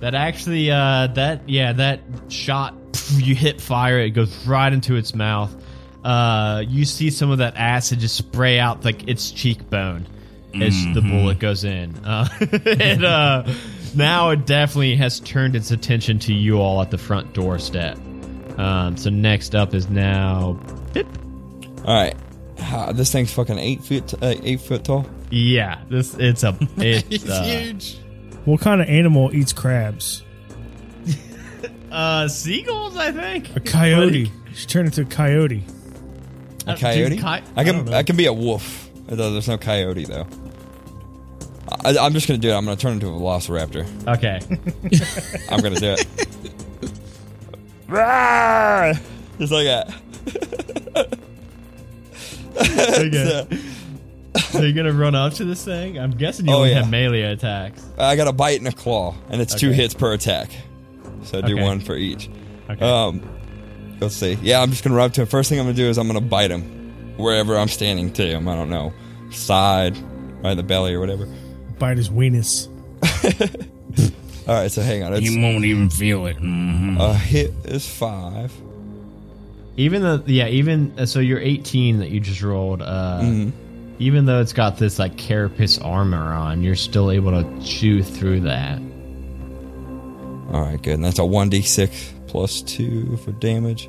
That 0.00 0.14
actually, 0.14 0.70
uh, 0.70 1.08
that 1.08 1.48
yeah, 1.48 1.72
that 1.74 2.00
shot. 2.28 2.74
You 3.12 3.34
hit 3.34 3.60
fire. 3.60 3.98
It 4.00 4.10
goes 4.10 4.46
right 4.46 4.72
into 4.72 4.96
its 4.96 5.14
mouth. 5.14 5.54
Uh, 6.04 6.62
you 6.66 6.84
see 6.84 7.10
some 7.10 7.30
of 7.30 7.38
that 7.38 7.56
acid 7.56 7.98
just 8.00 8.16
spray 8.16 8.58
out 8.58 8.84
like 8.84 9.08
its 9.08 9.30
cheekbone 9.30 10.06
as 10.60 10.74
the 10.94 11.00
bullet 11.02 11.38
goes 11.38 11.62
in. 11.64 11.94
Uh, 12.04 12.28
and 12.80 13.04
uh, 13.04 13.44
now 13.94 14.30
it 14.30 14.46
definitely 14.46 14.96
has 14.96 15.20
turned 15.20 15.54
its 15.56 15.70
attention 15.70 16.18
to 16.20 16.32
you 16.34 16.58
all 16.58 16.80
at 16.82 16.90
the 16.90 16.98
front 16.98 17.32
doorstep. 17.32 17.98
Um, 18.58 18.96
so 18.96 19.10
next 19.10 19.54
up 19.54 19.74
is 19.74 19.88
now 19.88 20.60
Pip. 20.92 21.06
All 21.84 21.94
right. 21.94 22.14
Ah, 22.60 22.92
this 22.92 23.10
thing's 23.10 23.32
fucking 23.32 23.58
eight 23.58 23.82
feet 23.82 24.12
uh, 24.22 24.34
eight 24.42 24.60
foot 24.60 24.84
tall. 24.84 25.06
Yeah, 25.30 25.80
this 25.88 26.14
it's 26.18 26.42
a 26.44 26.56
it's 26.76 27.28
uh, 27.28 27.42
huge. 27.44 27.98
What 28.44 28.60
kind 28.60 28.80
of 28.80 28.88
animal 28.88 29.34
eats 29.34 29.52
crabs? 29.52 30.22
uh 31.90 32.28
seagulls, 32.28 32.96
I 32.96 33.12
think. 33.12 33.54
A 33.56 33.60
coyote. 33.60 34.30
She 34.54 34.66
turned 34.66 34.86
into 34.88 35.02
a 35.02 35.04
coyote. 35.06 35.64
A 36.66 36.72
Uh, 36.72 36.76
coyote. 36.76 37.16
coy- 37.18 37.26
I 37.26 37.42
I 37.56 37.64
can 37.64 37.84
know. 37.86 37.92
I, 37.92 38.02
can 38.02 38.16
be 38.16 38.26
a 38.26 38.32
wolf. 38.32 38.90
There's 39.06 39.48
no 39.48 39.56
coyote 39.58 40.04
though. 40.04 40.26
I, 41.84 41.96
I'm 41.98 42.12
just 42.12 42.26
gonna 42.28 42.38
do 42.38 42.50
it. 42.50 42.54
I'm 42.54 42.64
gonna 42.64 42.76
turn 42.76 42.94
into 42.94 43.06
a 43.08 43.10
velociraptor. 43.10 43.86
Okay. 44.16 44.40
I'm 45.50 45.60
gonna 45.60 45.80
do 45.80 45.92
it. 45.92 46.06
Rawr! 47.88 49.00
Just 49.38 49.52
like 49.52 49.64
that. 49.66 51.18
Okay. 52.56 53.46
so 54.50 54.60
you're 54.60 54.72
gonna 54.72 54.92
run 54.92 55.14
up 55.14 55.32
to 55.34 55.44
this 55.44 55.64
thing? 55.64 55.98
I'm 55.98 56.10
guessing 56.12 56.46
you 56.46 56.52
Oh, 56.52 56.58
only 56.58 56.70
yeah. 56.70 56.82
have 56.82 56.90
melee 56.90 57.22
attacks. 57.22 57.84
I 57.98 58.16
got 58.16 58.28
a 58.28 58.32
bite 58.32 58.58
and 58.58 58.68
a 58.68 58.72
claw, 58.72 59.14
and 59.30 59.40
it's 59.40 59.54
two 59.54 59.68
Okay. 59.68 59.76
hits 59.76 59.94
per 59.94 60.12
attack. 60.12 60.50
So 61.24 61.38
I 61.38 61.40
do 61.42 61.54
Okay. 61.54 61.62
one 61.62 61.80
for 61.80 61.96
each. 61.96 62.28
Okay. 62.68 62.84
Um, 62.84 63.22
let's 64.00 64.14
see. 64.14 64.38
Yeah, 64.42 64.60
I'm 64.62 64.70
just 64.70 64.84
gonna 64.84 64.96
run 64.96 65.06
up 65.06 65.12
to 65.14 65.22
him. 65.22 65.26
First 65.26 65.48
thing 65.48 65.58
I'm 65.58 65.64
gonna 65.66 65.76
do 65.76 65.88
is 65.88 65.98
I'm 65.98 66.06
gonna 66.06 66.20
bite 66.20 66.50
him 66.50 67.14
wherever 67.16 67.56
I'm 67.58 67.68
standing 67.68 68.12
to 68.14 68.26
him. 68.26 68.46
I 68.48 68.54
don't 68.54 68.70
know, 68.70 68.92
side, 69.30 69.96
right 70.42 70.50
in 70.52 70.56
the 70.56 70.62
belly 70.62 70.94
or 70.94 71.00
whatever. 71.00 71.26
Bite 71.80 71.96
his 71.96 72.10
weenus. 72.10 72.68
All 74.48 74.54
right, 74.54 74.70
so 74.70 74.82
hang 74.82 75.02
on. 75.02 75.14
It's 75.14 75.28
He 75.28 75.40
won't 75.42 75.64
even 75.64 75.90
feel 75.90 76.26
it. 76.26 76.36
Mm-hmm. 76.36 77.00
a 77.00 77.14
hit 77.14 77.52
is 77.64 77.88
five. 77.88 78.52
Even 79.76 80.02
though, 80.02 80.22
yeah, 80.26 80.46
even 80.48 80.92
uh, 80.98 81.06
so, 81.06 81.20
you're 81.20 81.40
18 81.40 81.98
that 82.00 82.10
you 82.10 82.20
just 82.20 82.42
rolled. 82.42 82.82
Uh, 82.82 83.20
Mm-hmm. 83.22 83.66
Even 83.98 84.24
though 84.24 84.40
it's 84.40 84.54
got 84.54 84.78
this 84.78 84.98
like 84.98 85.18
carapace 85.18 85.78
armor 85.78 86.32
on, 86.32 86.62
you're 86.62 86.74
still 86.74 87.10
able 87.10 87.32
to 87.32 87.62
chew 87.62 88.02
through 88.02 88.40
that. 88.40 88.78
All 90.54 90.62
right, 90.62 90.80
good. 90.82 90.94
And 90.94 91.04
that's 91.04 91.18
a 91.18 91.22
1d6 91.22 92.26
plus 92.26 92.62
2 92.62 93.18
for 93.18 93.32
damage. 93.32 93.88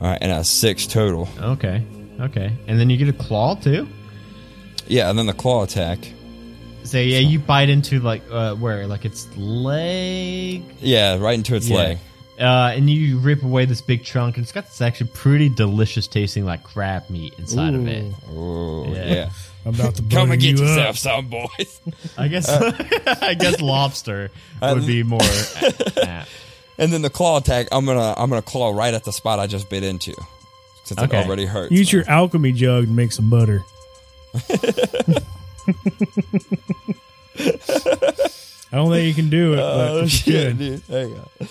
All 0.00 0.08
right, 0.08 0.18
and 0.22 0.32
a 0.32 0.42
6 0.42 0.86
total. 0.86 1.28
Okay, 1.38 1.84
okay, 2.18 2.56
and 2.66 2.80
then 2.80 2.88
you 2.88 2.96
get 2.96 3.08
a 3.10 3.12
claw 3.12 3.56
too. 3.56 3.86
Yeah, 4.86 5.10
and 5.10 5.18
then 5.18 5.26
the 5.26 5.34
claw 5.34 5.64
attack. 5.64 5.98
So 6.84 6.98
yeah, 6.98 7.18
you 7.20 7.38
bite 7.38 7.68
into 7.68 8.00
like 8.00 8.22
uh, 8.30 8.54
where 8.56 8.86
like 8.86 9.04
its 9.04 9.26
leg, 9.36 10.62
Yeah, 10.80 11.16
right 11.18 11.34
into 11.34 11.54
its 11.54 11.68
Yeah. 11.68 11.76
leg. 11.76 11.98
uh, 12.40 12.72
and 12.74 12.90
you 12.90 13.18
rip 13.18 13.42
away 13.42 13.64
this 13.66 13.80
big 13.80 14.02
chunk, 14.04 14.36
and 14.36 14.44
it's 14.44 14.52
got 14.52 14.66
this 14.66 14.80
actually 14.80 15.10
pretty 15.14 15.48
delicious 15.48 16.06
tasting 16.08 16.44
like 16.44 16.62
crab 16.64 17.08
meat 17.08 17.34
inside 17.38 17.74
of 17.74 17.86
it. 17.86 18.12
Oh, 18.30 18.86
Yeah. 18.92 19.04
yeah. 19.14 19.30
I'm 19.64 19.74
about 19.76 19.94
to 19.94 20.02
Come 20.10 20.10
butter 20.10 20.32
and 20.32 20.40
get 20.42 20.58
you 20.58 20.66
yourself 20.66 20.88
up. 20.90 20.96
some, 20.96 21.28
boys. 21.28 21.80
I 22.18 22.26
guess 22.28 22.48
I 23.22 23.34
guess 23.34 23.60
lobster 23.60 24.30
would 24.60 24.86
be 24.86 25.02
more. 25.04 25.20
apt. 26.02 26.28
And 26.78 26.92
then 26.92 27.02
the 27.02 27.10
claw 27.10 27.36
attack, 27.38 27.68
I'm 27.70 27.84
gonna 27.86 28.14
I'm 28.16 28.28
gonna 28.28 28.42
claw 28.42 28.70
right 28.70 28.92
at 28.92 29.04
the 29.04 29.12
spot 29.12 29.38
I 29.38 29.46
just 29.46 29.70
bit 29.70 29.84
into, 29.84 30.14
since 30.84 30.98
Okay. 31.00 31.20
it 31.20 31.26
already 31.26 31.44
hurts. 31.46 31.70
Use 31.70 31.92
your 31.92 32.02
alchemy 32.10 32.50
jug 32.52 32.86
to 32.86 32.90
make 32.90 33.12
some 33.12 33.30
butter. 33.30 33.62
I 37.38 38.76
don't 38.76 38.90
think 38.90 39.06
you 39.06 39.14
can 39.14 39.30
do 39.30 39.54
it, 39.54 39.58
Oh 39.60 40.02
you 40.02 40.08
shit, 40.08 40.24
should. 40.50 40.58
dude! 40.58 40.82
There 40.86 41.08
you 41.08 41.14
go. 41.38 41.46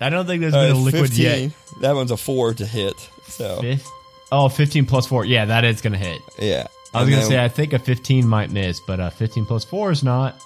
I 0.00 0.10
don't 0.10 0.26
think 0.26 0.40
there's 0.42 0.54
Uh, 0.54 0.68
been 0.68 0.76
a 0.76 0.78
liquid 0.78 1.10
15. 1.10 1.24
yet. 1.24 1.52
That 1.80 1.94
one's 1.94 2.10
a 2.10 2.16
four 2.16 2.54
to 2.54 2.64
hit. 2.66 2.94
So 3.26 3.60
Fif- 3.60 3.86
Oh, 4.30 4.48
15 4.48 4.84
plus 4.86 5.06
4. 5.06 5.24
Yeah, 5.24 5.46
that 5.46 5.64
is 5.64 5.80
going 5.80 5.94
to 5.94 5.98
hit. 5.98 6.20
yeah, 6.38 6.66
I 6.94 7.00
was 7.00 7.08
And 7.08 7.10
going 7.10 7.10
to 7.10 7.16
then- 7.16 7.28
say, 7.30 7.44
I 7.44 7.48
think 7.48 7.72
a 7.72 7.78
15 7.78 8.26
might 8.28 8.50
miss, 8.50 8.78
but 8.80 9.00
uh, 9.00 9.08
15 9.10 9.46
plus 9.46 9.64
4 9.64 9.90
is 9.90 10.02
not. 10.02 10.38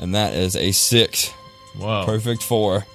and 0.00 0.14
that 0.14 0.34
is 0.34 0.56
a 0.56 0.72
six. 0.72 1.32
Whoa. 1.78 2.04
Perfect 2.06 2.42
four. 2.42 2.86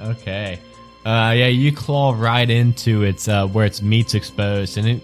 Okay. 0.00 0.58
Uh, 1.04 1.32
yeah, 1.36 1.46
you 1.46 1.72
claw 1.72 2.14
right 2.16 2.48
into 2.48 3.02
its 3.04 3.26
uh, 3.28 3.46
where 3.46 3.64
its 3.66 3.80
meat's 3.82 4.14
exposed, 4.14 4.76
and 4.78 4.86
it 4.88 5.02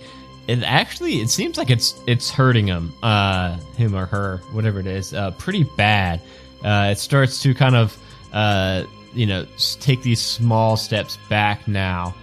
it 0.48 0.62
actually 0.62 1.20
it 1.20 1.30
seems 1.30 1.56
like 1.56 1.70
it's 1.70 2.00
it's 2.06 2.30
hurting 2.30 2.66
him, 2.66 2.92
uh, 3.02 3.58
him 3.76 3.94
or 3.94 4.06
her, 4.06 4.38
whatever 4.52 4.80
it 4.80 4.86
is, 4.86 5.14
uh, 5.14 5.30
pretty 5.32 5.64
bad. 5.76 6.20
Uh, 6.64 6.90
it 6.92 6.98
starts 6.98 7.42
to 7.42 7.54
kind 7.54 7.76
of 7.76 7.96
uh, 8.32 8.84
you 9.14 9.26
know 9.26 9.46
take 9.80 10.02
these 10.02 10.20
small 10.20 10.76
steps 10.76 11.18
back 11.28 11.68
now, 11.68 12.14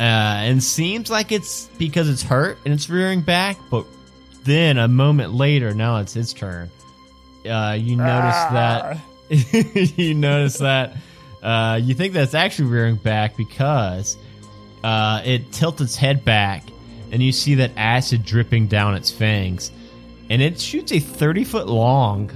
uh, 0.00 0.02
and 0.02 0.62
seems 0.62 1.10
like 1.10 1.32
it's 1.32 1.68
because 1.78 2.08
it's 2.08 2.22
hurt 2.22 2.58
and 2.64 2.72
it's 2.72 2.88
rearing 2.88 3.20
back, 3.20 3.58
but 3.70 3.86
then 4.44 4.78
a 4.78 4.88
moment 4.88 5.32
later, 5.34 5.74
now 5.74 5.98
it's 5.98 6.14
his 6.14 6.32
turn. 6.32 6.70
Uh, 7.48 7.76
you 7.78 7.96
notice 7.96 8.44
that 8.52 8.98
you 9.98 10.14
notice 10.14 10.58
that 10.58 10.96
uh, 11.42 11.78
you 11.82 11.94
think 11.94 12.14
that's 12.14 12.34
actually 12.34 12.68
rearing 12.70 12.96
back 12.96 13.36
because 13.36 14.16
uh, 14.84 15.20
it 15.24 15.52
tilts 15.52 15.80
its 15.80 15.96
head 15.96 16.24
back 16.24 16.64
and 17.12 17.22
you 17.22 17.30
see 17.30 17.54
that 17.56 17.70
acid 17.76 18.24
dripping 18.24 18.66
down 18.66 18.94
its 18.94 19.10
fangs 19.10 19.70
and 20.30 20.42
it 20.42 20.58
shoots 20.58 20.90
a 20.92 20.98
30 20.98 21.44
foot 21.44 21.68
long 21.68 22.30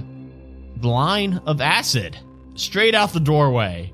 line 0.81 1.41
of 1.45 1.59
acid 1.59 2.17
straight 2.55 2.95
out 2.95 3.11
the 3.11 3.19
doorway 3.19 3.91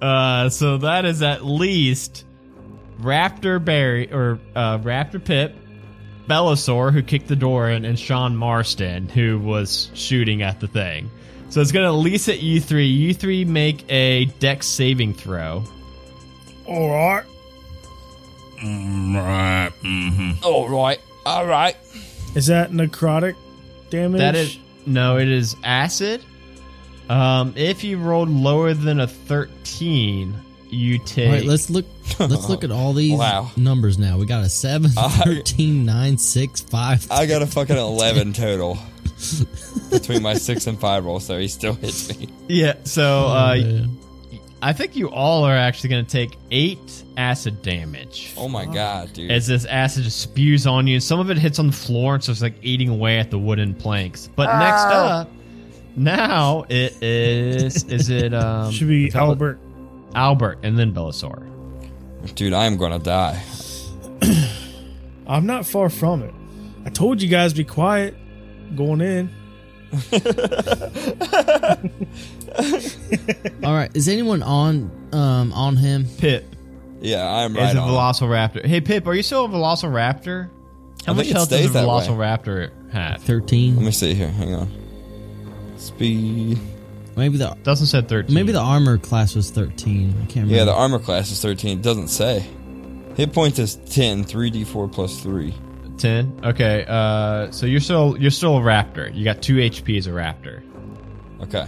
uh, 0.00 0.48
so 0.48 0.78
that 0.78 1.04
is 1.04 1.22
at 1.22 1.44
least 1.44 2.24
raptor 3.00 3.62
barry 3.62 4.10
or 4.12 4.38
uh, 4.54 4.78
raptor 4.78 5.22
pip 5.22 5.54
Bellasaur, 6.28 6.92
who 6.92 7.02
kicked 7.02 7.26
the 7.26 7.36
door 7.36 7.70
in, 7.70 7.84
and 7.84 7.98
Sean 7.98 8.36
Marston, 8.36 9.08
who 9.08 9.38
was 9.38 9.90
shooting 9.94 10.42
at 10.42 10.60
the 10.60 10.68
thing. 10.68 11.10
So 11.48 11.62
it's 11.62 11.72
going 11.72 11.84
to 11.84 11.88
at 11.88 11.98
least 11.98 12.26
hit 12.26 12.40
you 12.40 12.60
three. 12.60 12.86
You 12.86 13.14
three 13.14 13.44
make 13.44 13.90
a 13.90 14.26
dex 14.26 14.66
saving 14.66 15.14
throw. 15.14 15.64
All 16.66 16.90
right. 16.90 17.24
Mm, 18.62 19.14
right. 19.14 19.57
Mm-hmm. 19.88 20.44
All 20.44 20.68
right, 20.68 21.00
all 21.24 21.46
right. 21.46 21.76
Is 22.34 22.46
that 22.48 22.70
necrotic 22.70 23.34
damage? 23.90 24.18
That 24.20 24.34
is 24.36 24.58
no, 24.86 25.16
it 25.18 25.28
is 25.28 25.56
acid. 25.64 26.22
Um, 27.08 27.54
if 27.56 27.84
you 27.84 27.98
rolled 27.98 28.28
lower 28.28 28.74
than 28.74 29.00
a 29.00 29.06
thirteen, 29.06 30.34
you 30.68 30.98
take. 30.98 31.26
All 31.28 31.32
right, 31.34 31.44
let's 31.44 31.70
look. 31.70 31.86
Let's 32.18 32.48
look 32.48 32.64
at 32.64 32.70
all 32.70 32.92
these 32.92 33.18
Wow. 33.18 33.50
numbers 33.56 33.98
now. 33.98 34.18
We 34.18 34.26
got 34.26 34.42
a 34.44 34.48
7, 34.48 34.90
I- 34.96 35.08
13, 35.24 35.84
9, 35.84 36.18
6, 36.18 36.60
5. 36.62 37.06
I 37.10 37.26
got 37.26 37.42
a 37.42 37.46
fucking 37.46 37.76
eleven 37.78 38.32
total 38.32 38.78
between 39.90 40.22
my 40.22 40.34
six 40.34 40.66
and 40.66 40.78
five 40.78 41.04
roll, 41.04 41.20
so 41.20 41.38
he 41.38 41.48
still 41.48 41.74
hits 41.74 42.08
me. 42.18 42.28
yeah. 42.48 42.74
So 42.84 43.26
uh, 43.26 43.56
man. 43.56 43.98
I 44.60 44.72
think 44.72 44.96
you 44.96 45.08
all 45.10 45.44
are 45.44 45.56
actually 45.56 45.90
going 45.90 46.04
to 46.04 46.10
take 46.10 46.36
eight 46.50 47.04
acid 47.16 47.62
damage. 47.62 48.34
Oh 48.36 48.48
my 48.48 48.64
god, 48.64 49.12
dude! 49.12 49.30
as 49.30 49.46
this 49.46 49.64
acid 49.64 50.04
just 50.04 50.20
spews 50.20 50.66
on 50.66 50.86
you. 50.86 51.00
Some 51.00 51.20
of 51.20 51.30
it 51.30 51.38
hits 51.38 51.58
on 51.58 51.68
the 51.68 51.72
floor, 51.72 52.14
and 52.14 52.24
so 52.24 52.32
it's 52.32 52.42
like 52.42 52.54
eating 52.62 52.88
away 52.88 53.18
at 53.18 53.30
the 53.30 53.38
wooden 53.38 53.74
planks. 53.74 54.28
But 54.34 54.58
next 54.58 54.82
up, 54.82 55.30
now 55.96 56.64
it 56.68 57.00
is 57.02 57.84
is 57.84 58.10
it 58.10 58.34
um 58.34 58.72
Should 58.72 58.88
be 58.88 59.12
Albert. 59.14 59.58
Albert 60.14 60.58
and 60.62 60.78
then 60.78 60.92
Bellasaur. 60.92 61.44
dude, 62.34 62.52
I 62.52 62.66
am 62.66 62.76
gonna 62.76 62.98
die. 62.98 63.42
I'm 65.26 65.46
not 65.46 65.66
far 65.66 65.90
from 65.90 66.22
it. 66.22 66.34
I 66.84 66.90
told 66.90 67.22
you 67.22 67.28
guys 67.28 67.52
be 67.52 67.64
quiet 67.64 68.16
going 68.74 69.00
in. 69.00 69.30
All 73.64 73.72
right, 73.74 73.90
is 73.94 74.08
anyone 74.08 74.42
on 74.42 74.90
um 75.12 75.52
on 75.52 75.76
him? 75.76 76.06
Pip 76.18 76.44
Yeah, 77.00 77.22
I 77.28 77.42
am 77.44 77.52
is 77.56 77.62
right 77.62 77.76
a 77.76 77.80
on. 77.80 77.88
Velociraptor. 77.90 78.64
Hey 78.66 78.80
Pip, 78.80 79.06
are 79.06 79.14
you 79.14 79.22
still 79.22 79.44
a 79.44 79.48
Velociraptor? 79.48 80.50
How 81.06 81.12
I 81.12 81.16
much 81.16 81.26
think 81.26 81.30
it 81.30 81.36
health 81.36 81.50
does 81.50 81.66
a 81.66 81.68
that 81.70 81.86
way. 81.86 81.92
Velociraptor 81.94 82.92
have? 82.92 83.12
Let 83.12 83.20
13. 83.22 83.84
me 83.84 83.90
see 83.90 84.14
here. 84.14 84.28
Hang 84.28 84.54
on. 84.54 84.68
Speed. 85.76 86.58
Maybe 87.16 87.36
the 87.38 87.56
Doesn't 87.62 87.86
say 87.86 88.00
thirteen. 88.02 88.34
maybe 88.34 88.52
the 88.52 88.60
armor 88.60 88.96
class 88.98 89.34
was 89.34 89.50
13. 89.50 90.10
I 90.10 90.12
can't 90.22 90.34
remember. 90.36 90.54
Yeah, 90.54 90.64
the 90.64 90.72
armor 90.74 90.98
class 91.00 91.30
is 91.32 91.40
13. 91.42 91.78
It 91.78 91.82
doesn't 91.82 92.08
say. 92.08 92.46
Hit 93.16 93.32
points 93.32 93.58
is 93.58 93.74
10, 93.74 94.24
3d4 94.24 94.92
plus 94.92 95.20
3. 95.20 95.52
ten. 95.96 96.38
Okay, 96.44 96.84
uh, 96.86 97.50
so 97.50 97.66
you're 97.66 97.80
still 97.80 98.16
you're 98.18 98.30
still 98.30 98.56
a 98.58 98.60
raptor. 98.60 99.12
You 99.12 99.24
got 99.24 99.42
two 99.42 99.56
HP 99.56 99.98
as 99.98 100.06
a 100.06 100.10
raptor. 100.10 100.62
Okay. 101.42 101.66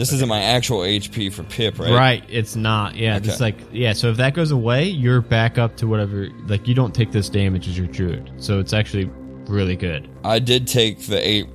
This 0.00 0.14
isn't 0.14 0.30
my 0.30 0.40
actual 0.40 0.78
HP 0.78 1.30
for 1.30 1.42
Pip, 1.42 1.78
right? 1.78 1.92
Right. 1.92 2.24
It's 2.26 2.56
not. 2.56 2.96
Yeah. 2.96 3.16
Okay. 3.16 3.28
It's 3.28 3.38
like 3.38 3.56
yeah. 3.70 3.92
So 3.92 4.08
if 4.08 4.16
that 4.16 4.32
goes 4.32 4.50
away, 4.50 4.84
you're 4.88 5.20
back 5.20 5.58
up 5.58 5.76
to 5.76 5.86
whatever. 5.86 6.30
Like 6.46 6.66
you 6.66 6.74
don't 6.74 6.94
take 6.94 7.12
this 7.12 7.28
damage 7.28 7.68
as 7.68 7.76
your 7.76 7.86
druid. 7.86 8.32
So 8.38 8.60
it's 8.60 8.72
actually 8.72 9.10
really 9.46 9.76
good. 9.76 10.08
I 10.24 10.38
did 10.38 10.66
take 10.66 11.00
the 11.00 11.18
8 11.18 11.46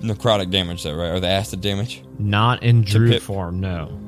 necrotic 0.00 0.50
damage, 0.50 0.82
though, 0.82 0.94
right? 0.94 1.12
Or 1.12 1.20
the 1.20 1.28
acid 1.28 1.62
damage? 1.62 2.02
Not 2.18 2.62
in 2.62 2.82
druid 2.82 3.22
form. 3.22 3.60
No. 3.60 3.98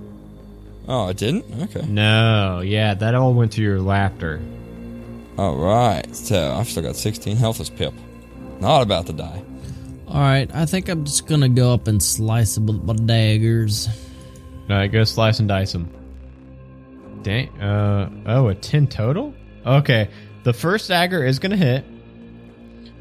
Oh, 0.86 1.08
it 1.08 1.16
didn't? 1.16 1.46
Okay. 1.62 1.86
No. 1.86 2.60
Yeah. 2.60 2.92
That 2.92 3.14
all 3.14 3.32
went 3.32 3.52
to 3.52 3.62
your 3.62 3.80
laughter. 3.80 4.42
Alright. 5.38 6.14
So 6.14 6.52
I've 6.52 6.68
still 6.68 6.82
got 6.82 6.96
16 6.96 7.38
health 7.38 7.60
as 7.60 7.70
Pip. 7.70 7.94
Not 8.60 8.82
about 8.82 9.06
to 9.06 9.14
die. 9.14 9.42
All 10.08 10.20
right, 10.20 10.48
I 10.54 10.66
think 10.66 10.88
I'm 10.88 11.04
just 11.04 11.26
gonna 11.26 11.48
go 11.48 11.72
up 11.74 11.88
and 11.88 12.02
slice 12.02 12.54
them 12.54 12.66
with 12.66 12.84
my 12.84 12.94
daggers. 12.94 13.88
All 14.68 14.76
right. 14.76 14.90
Go 14.90 15.04
slice 15.04 15.38
and 15.38 15.48
dice 15.48 15.72
them. 15.72 15.90
Dang. 17.22 17.48
Uh. 17.60 18.10
Oh, 18.26 18.48
a 18.48 18.54
ten 18.54 18.86
total. 18.86 19.34
Okay. 19.64 20.08
The 20.44 20.52
first 20.52 20.88
dagger 20.88 21.24
is 21.24 21.38
gonna 21.38 21.56
hit. 21.56 21.84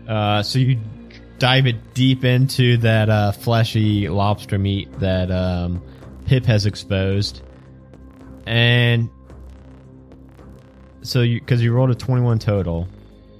Uh. 0.07 0.43
So 0.43 0.59
you 0.59 0.79
dive 1.37 1.67
it 1.67 1.93
deep 1.93 2.23
into 2.23 2.77
that 2.77 3.09
uh, 3.09 3.31
fleshy 3.31 4.09
lobster 4.09 4.57
meat 4.57 4.91
that 4.99 5.31
um, 5.31 5.81
Pip 6.25 6.45
has 6.45 6.65
exposed, 6.65 7.41
and 8.47 9.09
so 11.01 11.21
you 11.21 11.39
because 11.39 11.61
you 11.61 11.73
rolled 11.73 11.91
a 11.91 11.95
twenty-one 11.95 12.39
total, 12.39 12.87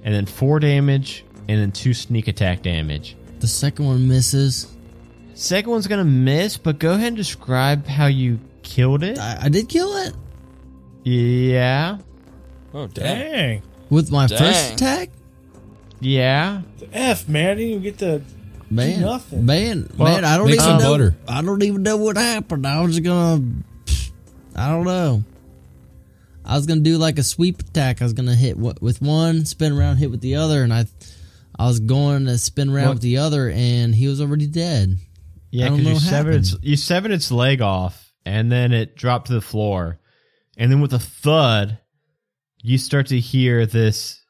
and 0.02 0.14
then 0.14 0.26
four 0.26 0.60
damage, 0.60 1.24
and 1.48 1.60
then 1.60 1.72
two 1.72 1.94
sneak 1.94 2.28
attack 2.28 2.62
damage. 2.62 3.16
The 3.40 3.46
second 3.46 3.84
one 3.86 4.08
misses. 4.08 4.66
Second 5.34 5.70
one's 5.70 5.86
gonna 5.86 6.04
miss, 6.04 6.56
but 6.56 6.78
go 6.78 6.92
ahead 6.92 7.08
and 7.08 7.16
describe 7.16 7.86
how 7.86 8.06
you 8.06 8.38
killed 8.62 9.02
it. 9.04 9.18
I, 9.18 9.38
I 9.42 9.48
did 9.50 9.68
kill 9.68 9.94
it 9.98 10.14
Yeah, 11.04 11.98
Oh, 12.74 12.86
damn. 12.86 13.30
Dang. 13.32 13.62
with 13.90 14.10
my 14.10 14.26
Dang. 14.26 14.38
first 14.38 14.72
attack. 14.74 15.10
yeah. 16.00 16.62
The 16.78 16.88
F, 16.96 17.28
man. 17.28 17.50
I 17.50 17.54
didn't 17.54 17.70
even 17.70 17.82
get 17.82 17.98
to 17.98 18.22
Man, 18.70 19.00
nothing. 19.02 19.46
man, 19.46 19.88
Well, 19.96 20.12
man! 20.14 20.24
I 20.24 20.36
don't 20.36 20.46
make 20.46 20.54
even 20.54 20.64
some 20.64 20.78
know. 20.78 20.90
butter. 20.90 21.16
I 21.28 21.40
don't 21.42 21.62
even 21.62 21.82
know 21.84 21.96
what 21.98 22.16
happened. 22.16 22.66
I 22.66 22.80
was 22.80 22.92
just 22.96 23.04
gonna. 23.04 23.44
I 24.56 24.70
don't 24.70 24.84
know. 24.84 25.22
I 26.44 26.56
was 26.56 26.66
gonna 26.66 26.80
do 26.80 26.96
like 26.98 27.18
a 27.18 27.22
sweep 27.22 27.60
attack. 27.60 28.00
I 28.00 28.04
was 28.04 28.12
gonna 28.12 28.34
hit 28.34 28.56
w- 28.56 28.74
with 28.80 29.00
one, 29.00 29.44
spin 29.44 29.72
around, 29.72 29.98
hit 29.98 30.10
with 30.10 30.20
the 30.20 30.34
other, 30.36 30.64
and 30.64 30.72
I, 30.74 30.86
I 31.58 31.66
was 31.66 31.80
going 31.80 32.26
to 32.26 32.36
spin 32.38 32.68
around 32.70 32.86
What? 32.86 32.94
with 32.96 33.02
the 33.02 33.18
other, 33.18 33.50
and 33.50 33.94
he 33.94 34.06
was 34.08 34.20
already 34.20 34.46
dead. 34.46 34.96
Yeah, 35.50 35.68
don't 35.68 35.78
because 35.78 35.84
know 35.84 35.90
you 35.90 35.94
what 35.94 36.02
severed 36.02 36.34
its 36.34 36.50
happened. 36.50 36.68
you 36.68 36.76
severed 36.76 37.10
its 37.12 37.30
leg 37.32 37.62
off, 37.62 38.12
and 38.26 38.52
then 38.52 38.72
it 38.72 38.96
dropped 38.96 39.28
to 39.28 39.32
the 39.34 39.40
floor, 39.40 39.98
and 40.58 40.70
then 40.70 40.80
with 40.80 40.92
a 40.92 40.98
thud, 40.98 41.78
you 42.62 42.76
start 42.78 43.06
to 43.08 43.18
hear 43.20 43.64
this 43.64 44.20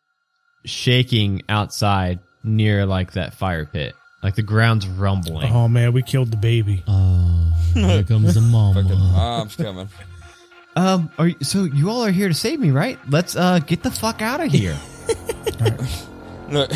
shaking 0.65 1.43
outside 1.49 2.19
near 2.45 2.87
like 2.87 3.13
that 3.13 3.35
fire 3.35 3.67
pit, 3.67 3.95
like 4.23 4.35
the 4.37 4.43
ground's 4.43 4.87
rumbling. 4.87 5.51
Oh 5.53 5.67
man, 5.69 5.93
we 5.93 6.03
killed 6.03 6.31
the 6.31 6.37
baby. 6.37 6.85
Oh, 6.87 7.53
here 7.75 8.03
comes 8.09 8.35
the 8.35 8.41
Fucking 8.41 8.51
mama. 8.53 8.83
mom's 9.13 9.57
coming. 9.57 9.89
Um, 10.77 11.11
are 11.19 11.29
you, 11.29 11.37
so 11.43 11.65
you 11.65 11.89
all 11.91 12.05
are 12.05 12.11
here 12.11 12.29
to 12.29 12.35
save 12.35 12.61
me, 12.61 12.71
right? 12.71 12.99
Let's 13.09 13.35
uh 13.35 13.59
get 13.61 13.83
the 13.83 13.91
fuck 13.91 14.23
out 14.23 14.41
of 14.41 14.53
here. 14.53 14.79
Look, 16.51 16.71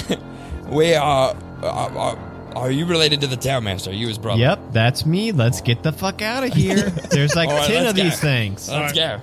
we 0.70 0.94
are. 0.94 1.36
Uh, 1.62 1.66
are, 1.66 2.18
are 2.56 2.70
you 2.70 2.86
related 2.86 3.20
to 3.20 3.26
the 3.26 3.36
town 3.36 3.64
master? 3.64 3.90
Are 3.90 3.94
you 3.94 4.08
his 4.08 4.18
brother? 4.18 4.40
yep, 4.40 4.58
that's 4.72 5.04
me. 5.06 5.32
Let's 5.32 5.60
get 5.60 5.82
the 5.82 5.92
fuck 5.92 6.22
out 6.22 6.44
of 6.44 6.52
here. 6.52 6.76
There's 7.10 7.34
like 7.36 7.48
All 7.48 7.56
right, 7.56 7.66
ten 7.66 7.86
of 7.86 7.96
go. 7.96 8.02
these 8.02 8.18
things. 8.20 8.68
Let's 8.68 8.92
go. 8.92 9.20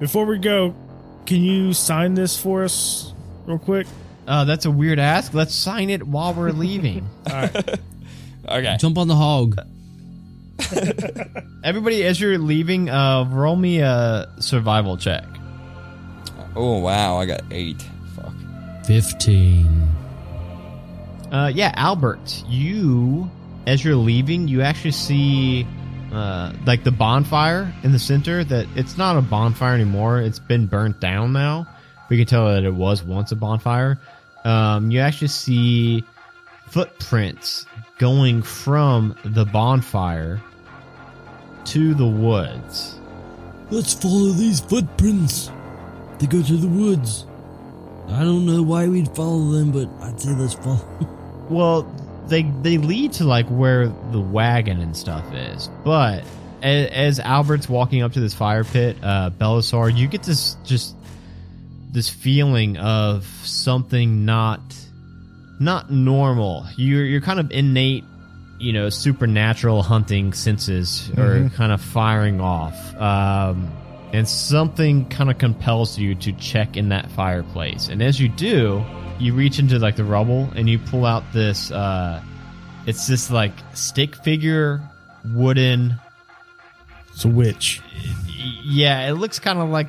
Before 0.00 0.26
we 0.26 0.38
go, 0.38 0.74
can 1.26 1.42
you 1.42 1.72
sign 1.72 2.14
this 2.14 2.38
for 2.38 2.64
us 2.64 3.12
real 3.46 3.58
quick? 3.58 3.86
Uh, 4.26 4.44
that's 4.44 4.64
a 4.66 4.70
weird 4.70 4.98
ask. 4.98 5.32
Let's 5.34 5.54
sign 5.54 5.90
it 5.90 6.06
while 6.06 6.34
we're 6.34 6.50
leaving. 6.50 7.08
Okay. 8.48 8.76
Jump 8.80 8.98
on 8.98 9.06
the 9.06 9.14
hog. 9.14 9.56
Everybody, 11.64 12.02
as 12.04 12.20
you're 12.20 12.38
leaving, 12.38 12.90
uh, 12.90 13.24
roll 13.30 13.54
me 13.54 13.78
a 13.80 14.28
survival 14.40 14.96
check. 14.96 15.24
Oh 16.56 16.78
wow, 16.78 17.18
I 17.18 17.26
got 17.26 17.42
eight. 17.52 17.80
Fuck. 18.16 18.32
Fifteen. 18.84 19.88
Uh, 21.32 21.50
yeah, 21.52 21.72
Albert, 21.76 22.44
you, 22.46 23.28
as 23.66 23.82
you're 23.82 23.96
leaving, 23.96 24.48
you 24.48 24.60
actually 24.60 24.90
see, 24.90 25.66
uh, 26.12 26.52
like 26.66 26.84
the 26.84 26.90
bonfire 26.90 27.72
in 27.82 27.90
the 27.90 27.98
center. 27.98 28.44
That 28.44 28.66
it's 28.76 28.98
not 28.98 29.16
a 29.16 29.22
bonfire 29.22 29.74
anymore. 29.74 30.20
It's 30.20 30.38
been 30.38 30.66
burnt 30.66 31.00
down 31.00 31.32
now. 31.32 31.66
We 32.10 32.18
can 32.18 32.26
tell 32.26 32.52
that 32.52 32.64
it 32.64 32.74
was 32.74 33.02
once 33.02 33.32
a 33.32 33.36
bonfire. 33.36 33.98
Um, 34.44 34.90
you 34.90 35.00
actually 35.00 35.28
see 35.28 36.04
footprints 36.68 37.64
going 37.96 38.42
from 38.42 39.16
the 39.24 39.46
bonfire 39.46 40.38
to 41.64 41.94
the 41.94 42.06
woods. 42.06 43.00
Let's 43.70 43.94
follow 43.94 44.32
these 44.32 44.60
footprints. 44.60 45.50
They 46.18 46.26
go 46.26 46.42
to 46.42 46.56
the 46.58 46.68
woods. 46.68 47.24
I 48.08 48.20
don't 48.20 48.44
know 48.44 48.62
why 48.62 48.86
we'd 48.86 49.14
follow 49.16 49.52
them, 49.52 49.72
but 49.72 49.88
I'd 50.04 50.20
say 50.20 50.34
let's 50.34 50.52
follow. 50.52 51.18
Well, 51.52 51.82
they 52.26 52.42
they 52.42 52.78
lead 52.78 53.12
to 53.14 53.24
like 53.24 53.46
where 53.46 53.88
the 53.88 54.20
wagon 54.20 54.80
and 54.80 54.96
stuff 54.96 55.32
is. 55.34 55.68
But 55.84 56.24
as, 56.62 56.88
as 56.90 57.20
Albert's 57.20 57.68
walking 57.68 58.02
up 58.02 58.12
to 58.12 58.20
this 58.20 58.34
fire 58.34 58.64
pit, 58.64 58.96
uh, 59.02 59.30
Belisar, 59.30 59.94
you 59.94 60.08
get 60.08 60.22
this 60.22 60.56
just 60.64 60.96
this 61.90 62.08
feeling 62.08 62.78
of 62.78 63.24
something 63.44 64.24
not 64.24 64.60
not 65.60 65.90
normal. 65.90 66.66
You're 66.76 67.04
you're 67.04 67.20
kind 67.20 67.38
of 67.38 67.50
innate, 67.50 68.04
you 68.58 68.72
know, 68.72 68.88
supernatural 68.88 69.82
hunting 69.82 70.32
senses 70.32 71.10
are 71.18 71.50
kind 71.50 71.72
of 71.72 71.80
firing 71.80 72.40
off. 72.40 72.94
Um, 72.96 73.70
and 74.12 74.28
something 74.28 75.08
kind 75.08 75.30
of 75.30 75.38
compels 75.38 75.98
you 75.98 76.14
to 76.16 76.32
check 76.32 76.76
in 76.76 76.90
that 76.90 77.10
fireplace. 77.10 77.88
And 77.88 78.02
as 78.02 78.20
you 78.20 78.28
do, 78.28 78.84
you 79.22 79.34
reach 79.34 79.58
into 79.58 79.78
like 79.78 79.96
the 79.96 80.04
rubble 80.04 80.50
and 80.56 80.68
you 80.68 80.78
pull 80.78 81.06
out 81.06 81.22
this 81.32 81.70
uh 81.70 82.20
it's 82.86 83.06
this 83.06 83.30
like 83.30 83.52
stick 83.74 84.16
figure 84.16 84.80
wooden 85.34 85.94
It's 87.12 87.24
a 87.24 87.28
witch. 87.28 87.80
yeah, 88.64 89.08
it 89.08 89.12
looks 89.14 89.38
kind 89.38 89.58
of 89.58 89.68
like 89.70 89.88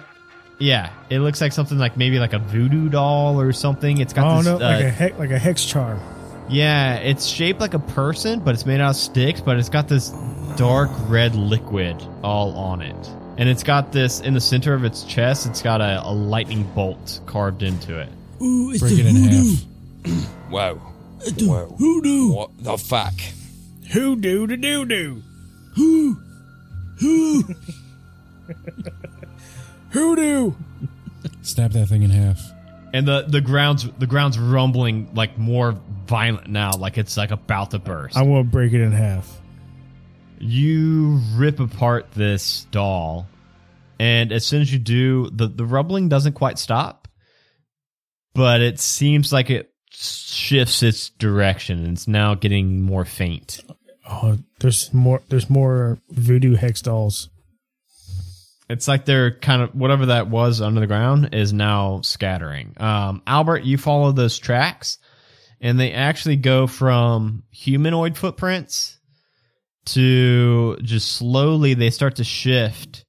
yeah, 0.59 0.91
it 1.09 1.19
looks 1.19 1.41
like 1.41 1.51
something 1.51 1.77
like 1.77 1.97
maybe 1.97 2.19
like 2.19 2.34
a 2.34 2.39
voodoo 2.39 2.88
doll 2.88 3.41
or 3.41 3.51
something. 3.51 3.97
It's 3.99 4.13
got 4.13 4.31
Oh 4.31 4.38
this 4.38 4.45
no, 4.45 4.55
uh, 4.55 4.69
like 4.69 4.84
a 4.86 4.89
hex, 4.89 5.19
like 5.19 5.31
a 5.31 5.39
hex 5.39 5.65
charm. 5.65 5.99
yeah, 6.47 6.95
it's 6.97 7.25
shaped 7.25 7.59
like 7.59 7.73
a 7.73 7.79
person, 7.79 8.39
but 8.39 8.53
it's 8.53 8.65
made 8.65 8.79
out 8.79 8.91
of 8.91 8.95
sticks, 8.95 9.41
but 9.41 9.57
it's 9.57 9.69
got 9.69 9.88
this 9.89 10.09
dark 10.55 10.91
red 11.09 11.36
liquid 11.36 12.01
all 12.23 12.51
on 12.55 12.81
it. 12.81 13.09
And 13.38 13.49
it's 13.49 13.63
got 13.63 13.91
this 13.91 14.19
in 14.21 14.36
the 14.36 14.39
center 14.41 14.75
of 14.75 14.84
its 14.86 15.03
chest, 15.03 15.47
it's 15.47 15.63
got 15.63 15.81
a, 15.81 16.01
a 16.07 16.13
lightning 16.13 16.63
bolt 16.75 17.19
carved 17.25 17.63
into 17.63 17.99
it. 17.99 18.09
Ooh, 18.44 18.72
it's 18.72 18.80
Break 18.82 18.96
the 18.96 19.00
it 19.02 19.06
in 19.08 19.16
hoodoo. 19.16 19.56
half. 20.06 20.26
Whoa. 20.50 20.82
It's 21.22 21.32
the 21.34 21.48
Whoa. 21.48 21.76
hoodoo. 21.80 22.34
What 22.34 22.50
the 22.60 22.78
fuck? 22.78 23.14
Who 23.94 24.16
do 24.16 24.48
to 24.48 24.58
do 24.58 24.86
do? 24.86 25.22
Who? 25.76 26.18
Who? 27.00 27.44
Hoodoo. 29.91 30.54
Snap 31.41 31.72
that 31.72 31.88
thing 31.88 32.04
in 32.04 32.10
half. 32.10 32.41
And 32.94 33.08
the, 33.08 33.24
the 33.28 33.41
ground's 33.41 33.89
the 33.98 34.06
ground's 34.08 34.38
rumbling 34.38 35.10
like 35.16 35.38
more 35.38 35.76
violent 36.06 36.48
now, 36.48 36.72
like 36.74 36.98
it's 36.98 37.18
like 37.18 37.32
about 37.32 37.72
to 37.72 37.80
burst. 37.80 38.16
I 38.18 38.22
want 38.24 38.48
to 38.48 38.52
break 38.52 38.74
it 38.74 38.82
in 38.82 38.91
half. 38.91 39.28
you 40.39 41.20
rip 41.36 41.60
apart 41.60 42.12
this 42.12 42.66
doll, 42.72 43.28
and 44.00 44.32
as 44.32 44.46
soon 44.46 44.62
as 44.62 44.72
you 44.72 44.78
do, 44.80 45.30
the, 45.32 45.48
the 45.48 45.66
rumbling 45.66 46.08
doesn't 46.10 46.34
quite 46.34 46.60
stop, 46.60 47.03
but 48.34 48.61
it 48.61 48.79
seems 48.79 49.31
like 49.31 49.49
it 49.49 49.71
shifts 49.91 50.84
its 50.84 51.09
direction 51.09 51.79
and 51.79 51.93
it's 51.93 52.07
now 52.07 52.36
getting 52.36 52.81
more 52.81 53.05
faint. 53.05 53.61
Oh, 54.09 54.38
there's 54.59 54.93
more. 54.93 55.21
There's 55.29 55.49
more 55.49 55.97
voodoo 56.09 56.55
hex 56.55 56.81
dolls. 56.81 57.29
It's 58.69 58.88
like 58.88 59.05
they're 59.05 59.31
kind 59.31 59.61
of 59.61 59.75
whatever 59.75 60.07
that 60.07 60.29
was 60.29 60.61
under 60.61 60.79
the 60.79 60.88
ground 60.88 61.34
is 61.34 61.53
now 61.53 62.01
scattering. 62.01 62.73
Um, 62.77 63.21
Albert, 63.27 63.63
you 63.63 63.77
follow 63.77 64.11
those 64.11 64.38
tracks, 64.38 64.97
and 65.61 65.79
they 65.79 65.93
actually 65.93 66.38
go 66.38 66.67
from 66.67 67.43
humanoid 67.51 68.17
footprints 68.17 68.99
to 69.86 70.77
just 70.77 71.11
slowly 71.13 71.73
they 71.73 71.89
start 71.89 72.15
to 72.17 72.23
shift 72.23 73.05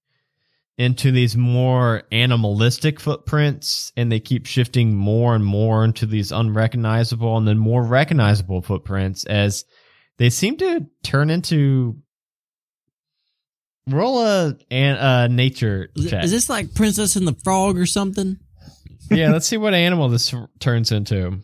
into 0.76 1.12
these 1.12 1.36
more 1.36 2.02
animalistic 2.10 2.98
footprints, 2.98 3.92
and 3.96 4.10
they 4.10 4.20
keep 4.20 4.46
shifting 4.46 4.94
more 4.94 5.34
and 5.34 5.44
more 5.44 5.84
into 5.84 6.06
these 6.06 6.32
unrecognizable 6.32 7.36
and 7.36 7.46
then 7.46 7.58
more 7.58 7.82
recognizable 7.82 8.60
footprints 8.60 9.24
as 9.24 9.64
they 10.18 10.30
seem 10.30 10.56
to 10.56 10.86
turn 11.02 11.30
into 11.30 11.96
roll 13.88 14.20
a, 14.20 14.56
a 14.70 15.28
nature 15.28 15.90
check. 16.08 16.24
is 16.24 16.30
this 16.30 16.48
like 16.48 16.74
Princess 16.74 17.16
and 17.16 17.26
the 17.26 17.36
Frog 17.44 17.78
or 17.78 17.86
something? 17.86 18.38
yeah, 19.10 19.30
let's 19.30 19.46
see 19.46 19.56
what 19.56 19.74
animal 19.74 20.08
this 20.08 20.34
turns 20.58 20.90
into. 20.90 21.38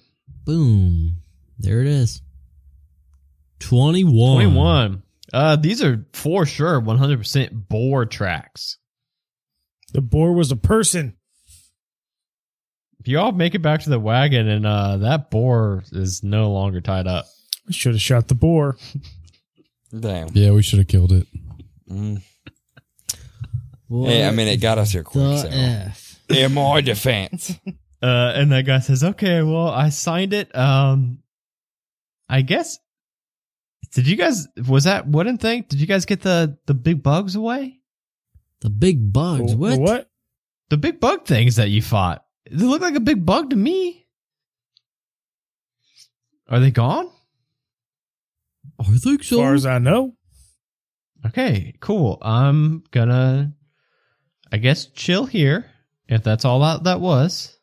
Boom. 0.44 1.16
There 1.58 1.80
it 1.80 1.86
is. 1.86 2.22
21. 3.60 4.12
21. 4.46 5.02
Uh, 5.32 5.56
these 5.56 5.82
are 5.82 6.06
for 6.12 6.46
sure 6.46 6.80
100% 6.80 7.68
boar 7.68 8.06
tracks. 8.06 8.78
The 9.92 10.00
boar 10.00 10.32
was 10.32 10.50
a 10.52 10.56
person. 10.56 11.16
If 13.00 13.08
you 13.08 13.18
all 13.18 13.32
make 13.32 13.54
it 13.54 13.60
back 13.62 13.80
to 13.82 13.90
the 13.90 13.98
wagon, 13.98 14.46
and 14.48 14.66
uh, 14.66 14.98
that 14.98 15.30
boar 15.30 15.82
is 15.92 16.22
no 16.22 16.50
longer 16.52 16.80
tied 16.80 17.06
up. 17.06 17.24
We 17.66 17.72
should 17.72 17.92
have 17.94 18.02
shot 18.02 18.28
the 18.28 18.34
boar. 18.34 18.76
Damn. 19.98 20.28
Yeah, 20.34 20.50
we 20.52 20.62
should 20.62 20.78
have 20.80 20.88
killed 20.88 21.12
it. 21.12 21.26
Mm. 21.90 22.22
Hey, 23.90 24.24
I 24.26 24.30
mean, 24.30 24.46
it 24.48 24.58
got 24.58 24.78
us 24.78 24.92
here 24.92 25.02
quick. 25.02 25.24
the 25.24 25.38
So. 25.38 25.48
F? 25.50 26.20
In 26.28 26.54
my 26.54 26.80
defense. 26.80 27.58
Uh, 28.02 28.32
and 28.34 28.50
that 28.50 28.64
guy 28.64 28.78
says, 28.78 29.04
"Okay, 29.04 29.42
well, 29.42 29.68
I 29.68 29.90
signed 29.90 30.32
it. 30.32 30.56
Um, 30.56 31.18
I 32.30 32.40
guess. 32.40 32.78
Did 33.92 34.06
you 34.06 34.16
guys? 34.16 34.48
Was 34.66 34.84
that 34.84 35.06
wooden 35.06 35.36
thing? 35.36 35.66
Did 35.68 35.82
you 35.82 35.86
guys 35.86 36.06
get 36.06 36.22
the 36.22 36.56
the 36.64 36.72
big 36.72 37.02
bugs 37.02 37.34
away? 37.34 37.79
The 38.60 38.70
big 38.70 39.12
bugs. 39.12 39.54
What? 39.54 39.78
What? 39.80 40.10
The 40.68 40.76
big 40.76 41.00
bug 41.00 41.26
things 41.26 41.56
that 41.56 41.70
you 41.70 41.82
fought? 41.82 42.24
They 42.50 42.64
look 42.64 42.82
like 42.82 42.94
a 42.94 43.00
big 43.00 43.24
bug 43.24 43.50
to 43.50 43.56
me. 43.56 44.06
Are 46.48 46.60
they 46.60 46.70
gone? 46.70 47.10
I 48.78 48.84
think 48.84 49.22
so. 49.24 49.36
As 49.36 49.42
far 49.42 49.54
as 49.54 49.66
I 49.66 49.78
know, 49.78 50.16
Okay, 51.26 51.74
cool. 51.80 52.18
I'm 52.22 52.82
gonna, 52.90 53.52
I 54.50 54.56
guess, 54.56 54.86
chill 54.86 55.26
here. 55.26 55.66
If 56.08 56.22
that's 56.22 56.44
all 56.44 56.60
that 56.60 56.84
that 56.84 57.00
was, 57.00 57.56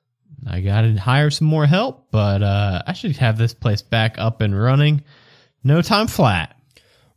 I 0.46 0.62
gotta 0.62 0.94
hire 1.00 1.32
some 1.32 1.48
more 1.48 1.66
help, 1.66 2.12
but 2.12 2.44
uh, 2.44 2.84
I 2.86 2.94
should 2.94 3.18
have 3.18 3.38
this 3.38 3.54
place 3.54 3.82
back 3.82 4.20
up 4.20 4.42
and 4.42 4.58
running. 4.60 5.04
No 5.64 5.82
time 5.82 6.08
flat. 6.08 6.56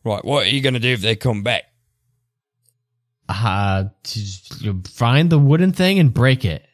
Right. 0.03 0.25
What 0.25 0.47
are 0.47 0.51
you 0.51 0.63
going 0.63 0.75
to 0.75 0.81
do 0.81 0.93
if 0.95 1.03
they 1.03 1.15
come 1.15 1.43
back? 1.43 1.65
Uh, 3.31 3.85
to- 4.03 4.21
you 4.61 4.83
find 4.89 5.31
the 5.31 5.39
wooden 5.39 5.73
thing 5.73 5.99
and 5.99 6.13
break 6.13 6.45
it. 6.45 6.67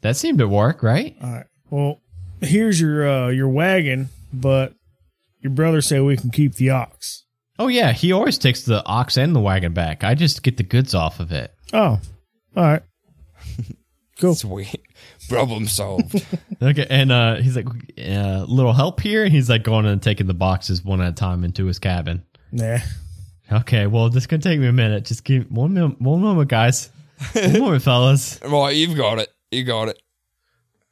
That 0.00 0.16
seemed 0.16 0.38
to 0.38 0.48
work, 0.48 0.82
right? 0.82 1.16
All 1.22 1.30
right. 1.32 1.46
Well, 1.70 2.00
here's 2.40 2.80
your 2.80 3.08
uh, 3.08 3.28
your 3.28 3.48
wagon, 3.48 4.08
but 4.32 4.74
your 5.40 5.52
brother 5.52 5.80
said 5.80 6.02
we 6.02 6.16
can 6.16 6.30
keep 6.30 6.54
the 6.56 6.70
ox. 6.70 7.24
Oh 7.58 7.68
yeah, 7.68 7.92
he 7.92 8.10
always 8.12 8.38
takes 8.38 8.62
the 8.62 8.84
ox 8.84 9.16
and 9.16 9.34
the 9.36 9.40
wagon 9.40 9.72
back. 9.72 10.02
I 10.02 10.14
just 10.14 10.42
get 10.42 10.56
the 10.56 10.62
goods 10.64 10.94
off 10.94 11.20
of 11.20 11.30
it. 11.32 11.52
Oh, 11.72 12.00
all 12.56 12.62
right. 12.64 12.82
Cool. 14.20 14.34
Sweet. 14.36 14.80
Problem 15.28 15.66
solved. 15.66 16.24
Okay, 16.62 16.86
and 16.88 17.10
uh, 17.10 17.36
he's 17.36 17.56
like, 17.56 17.66
uh, 17.98 18.44
"Little 18.46 18.72
help 18.72 19.00
here." 19.00 19.24
And 19.24 19.32
he's 19.32 19.50
like 19.50 19.64
going 19.64 19.84
and 19.84 20.00
taking 20.00 20.28
the 20.28 20.34
boxes 20.34 20.84
one 20.84 21.00
at 21.00 21.08
a 21.08 21.12
time 21.12 21.42
into 21.42 21.66
his 21.66 21.80
cabin. 21.80 22.22
Nah. 22.52 22.78
Okay, 23.50 23.86
well, 23.86 24.08
this 24.08 24.26
gonna 24.26 24.42
take 24.42 24.58
me 24.60 24.66
a 24.66 24.72
minute. 24.72 25.04
Just 25.04 25.24
give 25.24 25.50
one 25.50 25.74
moment, 25.74 26.00
one 26.00 26.20
moment, 26.20 26.48
guys. 26.48 26.90
One 27.34 27.52
moment, 27.60 27.82
fellas. 27.82 28.40
right, 28.42 28.74
you've 28.74 28.96
got 28.96 29.18
it. 29.18 29.28
You 29.50 29.64
got 29.64 29.88
it. 29.88 30.00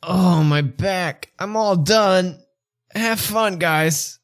Oh, 0.03 0.42
my 0.42 0.62
back. 0.62 1.30
I'm 1.38 1.57
all 1.57 1.76
done. 1.76 2.38
Have 2.94 3.20
fun, 3.20 3.59
guys. 3.59 4.18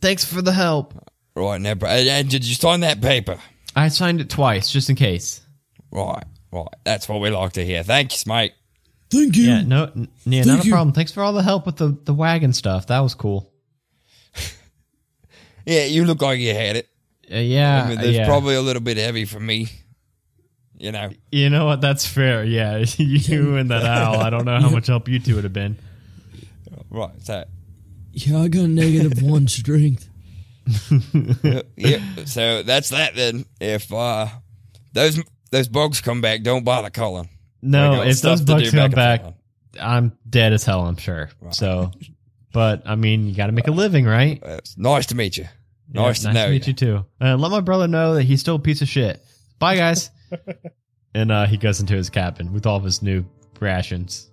Thanks 0.00 0.24
for 0.24 0.42
the 0.42 0.52
help. 0.52 0.94
Right 1.34 1.60
now, 1.60 1.74
bro. 1.74 1.88
And 1.88 2.28
did 2.28 2.46
you 2.46 2.54
sign 2.54 2.80
that 2.80 3.00
paper? 3.00 3.38
I 3.76 3.88
signed 3.88 4.20
it 4.20 4.30
twice, 4.30 4.70
just 4.72 4.90
in 4.90 4.96
case. 4.96 5.40
Right, 5.90 6.24
right. 6.52 6.66
That's 6.84 7.08
what 7.08 7.20
we 7.20 7.30
like 7.30 7.52
to 7.52 7.64
hear. 7.64 7.82
Thanks, 7.82 8.26
mate. 8.26 8.54
Thank 9.10 9.36
you. 9.36 9.44
Yeah, 9.44 9.62
no, 9.62 9.84
n- 9.84 10.08
yeah, 10.24 10.42
Thank 10.42 10.46
not 10.56 10.64
a 10.64 10.66
you. 10.66 10.72
problem. 10.72 10.92
Thanks 10.94 11.12
for 11.12 11.22
all 11.22 11.32
the 11.32 11.42
help 11.42 11.66
with 11.66 11.76
the, 11.76 11.96
the 12.04 12.12
wagon 12.14 12.52
stuff. 12.52 12.88
That 12.88 13.00
was 13.00 13.14
cool. 13.14 13.52
Yeah, 15.66 15.84
you 15.84 16.04
look 16.06 16.22
like 16.22 16.38
you 16.40 16.54
had 16.54 16.76
it. 16.76 16.88
Uh, 17.30 17.36
yeah, 17.36 17.82
I 17.84 17.88
mean, 17.88 17.98
there's 18.00 18.16
yeah. 18.16 18.26
probably 18.26 18.54
a 18.54 18.62
little 18.62 18.82
bit 18.82 18.96
heavy 18.96 19.24
for 19.24 19.40
me. 19.40 19.68
You 20.78 20.92
know. 20.92 21.10
You 21.32 21.50
know 21.50 21.66
what? 21.66 21.80
That's 21.80 22.06
fair. 22.06 22.44
Yeah, 22.44 22.78
you 22.96 23.56
and 23.56 23.70
that 23.70 23.84
owl. 23.84 24.20
I 24.20 24.30
don't 24.30 24.44
know 24.44 24.60
how 24.60 24.70
much 24.70 24.86
help 24.86 25.08
you 25.08 25.18
two 25.18 25.34
would 25.34 25.44
have 25.44 25.52
been. 25.52 25.76
Right. 26.90 27.10
So, 27.22 27.44
Yeah, 28.12 28.38
I 28.38 28.48
got 28.48 28.68
negative 28.68 29.22
one 29.22 29.48
strength. 29.48 30.08
yeah. 31.76 32.00
So 32.24 32.62
that's 32.62 32.90
that 32.90 33.14
then. 33.14 33.44
If 33.60 33.92
uh, 33.92 34.28
those 34.92 35.20
those 35.50 35.68
bugs 35.68 36.00
come 36.00 36.20
back, 36.20 36.42
don't 36.42 36.64
bother 36.64 36.90
calling. 36.90 37.28
No, 37.60 38.02
if 38.02 38.20
those 38.20 38.40
bugs 38.42 38.70
come 38.70 38.80
and 38.80 38.94
back. 38.94 39.22
I'm 39.80 40.16
dead 40.28 40.52
as 40.52 40.64
hell. 40.64 40.86
I'm 40.86 40.96
sure. 40.96 41.30
So, 41.50 41.92
but 42.52 42.82
I 42.86 42.94
mean, 42.96 43.28
you 43.28 43.34
got 43.34 43.46
to 43.46 43.52
make 43.52 43.68
a 43.68 43.72
living, 43.72 44.06
right? 44.06 44.40
It's 44.42 44.76
nice 44.76 45.06
to 45.06 45.14
meet 45.14 45.36
you. 45.36 45.46
Yeah, 45.92 46.02
Nice 46.02 46.22
to 46.22 46.50
meet 46.50 46.66
you 46.66 46.72
too. 46.74 47.04
Uh, 47.20 47.36
let 47.36 47.50
my 47.50 47.60
brother 47.60 47.88
know 47.88 48.14
that 48.14 48.24
he's 48.24 48.40
still 48.40 48.56
a 48.56 48.60
piece 48.60 48.82
of 48.82 48.88
shit. 48.88 49.22
Bye, 49.58 49.76
guys. 49.76 50.10
and 51.14 51.32
uh, 51.32 51.46
he 51.46 51.56
goes 51.56 51.80
into 51.80 51.94
his 51.94 52.10
cabin 52.10 52.52
with 52.52 52.66
all 52.66 52.76
of 52.76 52.84
his 52.84 53.02
new 53.02 53.24
rations. 53.60 54.30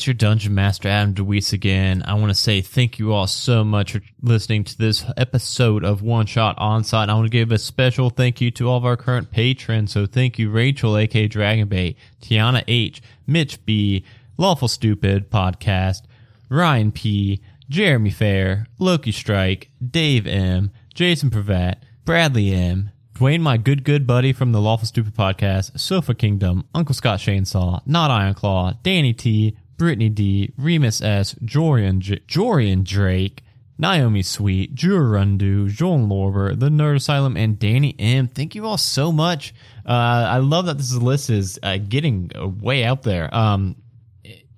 It's 0.00 0.06
your 0.06 0.14
Dungeon 0.14 0.54
Master 0.54 0.88
Adam 0.88 1.12
DeWeese 1.12 1.52
again. 1.52 2.02
I 2.06 2.14
want 2.14 2.30
to 2.30 2.34
say 2.34 2.62
thank 2.62 2.98
you 2.98 3.12
all 3.12 3.26
so 3.26 3.62
much 3.62 3.92
for 3.92 4.00
listening 4.22 4.64
to 4.64 4.78
this 4.78 5.04
episode 5.18 5.84
of 5.84 6.00
One 6.00 6.24
Shot 6.24 6.54
Onslaught. 6.56 7.10
I 7.10 7.14
want 7.14 7.26
to 7.26 7.30
give 7.30 7.52
a 7.52 7.58
special 7.58 8.08
thank 8.08 8.40
you 8.40 8.50
to 8.52 8.66
all 8.66 8.78
of 8.78 8.86
our 8.86 8.96
current 8.96 9.30
patrons. 9.30 9.92
So 9.92 10.06
thank 10.06 10.38
you, 10.38 10.48
Rachel, 10.48 10.96
aka 10.96 11.28
Dragonbait, 11.28 11.96
Tiana 12.22 12.64
H, 12.66 13.02
Mitch 13.26 13.62
B, 13.66 14.02
Lawful 14.38 14.68
Stupid 14.68 15.30
Podcast, 15.30 16.04
Ryan 16.48 16.92
P, 16.92 17.42
Jeremy 17.68 18.08
Fair, 18.08 18.68
Loki 18.78 19.12
Strike, 19.12 19.68
Dave 19.86 20.26
M, 20.26 20.70
Jason 20.94 21.28
Pravat, 21.28 21.74
Bradley 22.06 22.54
M, 22.54 22.90
Dwayne, 23.20 23.42
my 23.42 23.58
good, 23.58 23.84
good 23.84 24.06
buddy 24.06 24.32
from 24.32 24.52
the 24.52 24.62
Lawful 24.62 24.86
Stupid 24.86 25.14
podcast, 25.14 25.78
Sofa 25.78 26.14
Kingdom, 26.14 26.64
Uncle 26.74 26.94
Scott 26.94 27.18
Chainsaw, 27.18 27.82
Not 27.84 28.10
Ironclaw, 28.10 28.82
Danny 28.82 29.12
T, 29.12 29.58
Brittany 29.80 30.10
D, 30.10 30.52
Remus 30.58 31.00
S, 31.00 31.34
Jorian, 31.36 32.00
J- 32.00 32.20
Jorian 32.28 32.84
Drake, 32.84 33.42
Naomi 33.78 34.20
Sweet, 34.20 34.74
Drew 34.74 34.98
Rundu, 34.98 35.70
Joan 35.70 36.06
Lorber, 36.06 36.58
The 36.58 36.68
Nerd 36.68 36.96
Asylum, 36.96 37.34
and 37.34 37.58
Danny 37.58 37.96
M. 37.98 38.28
Thank 38.28 38.54
you 38.54 38.66
all 38.66 38.76
so 38.76 39.10
much. 39.10 39.54
Uh, 39.86 39.92
I 40.28 40.36
love 40.36 40.66
that 40.66 40.76
this 40.76 40.92
list 40.92 41.30
is 41.30 41.58
uh, 41.62 41.78
getting 41.78 42.30
way 42.60 42.84
out 42.84 43.04
there. 43.04 43.34
Um, 43.34 43.76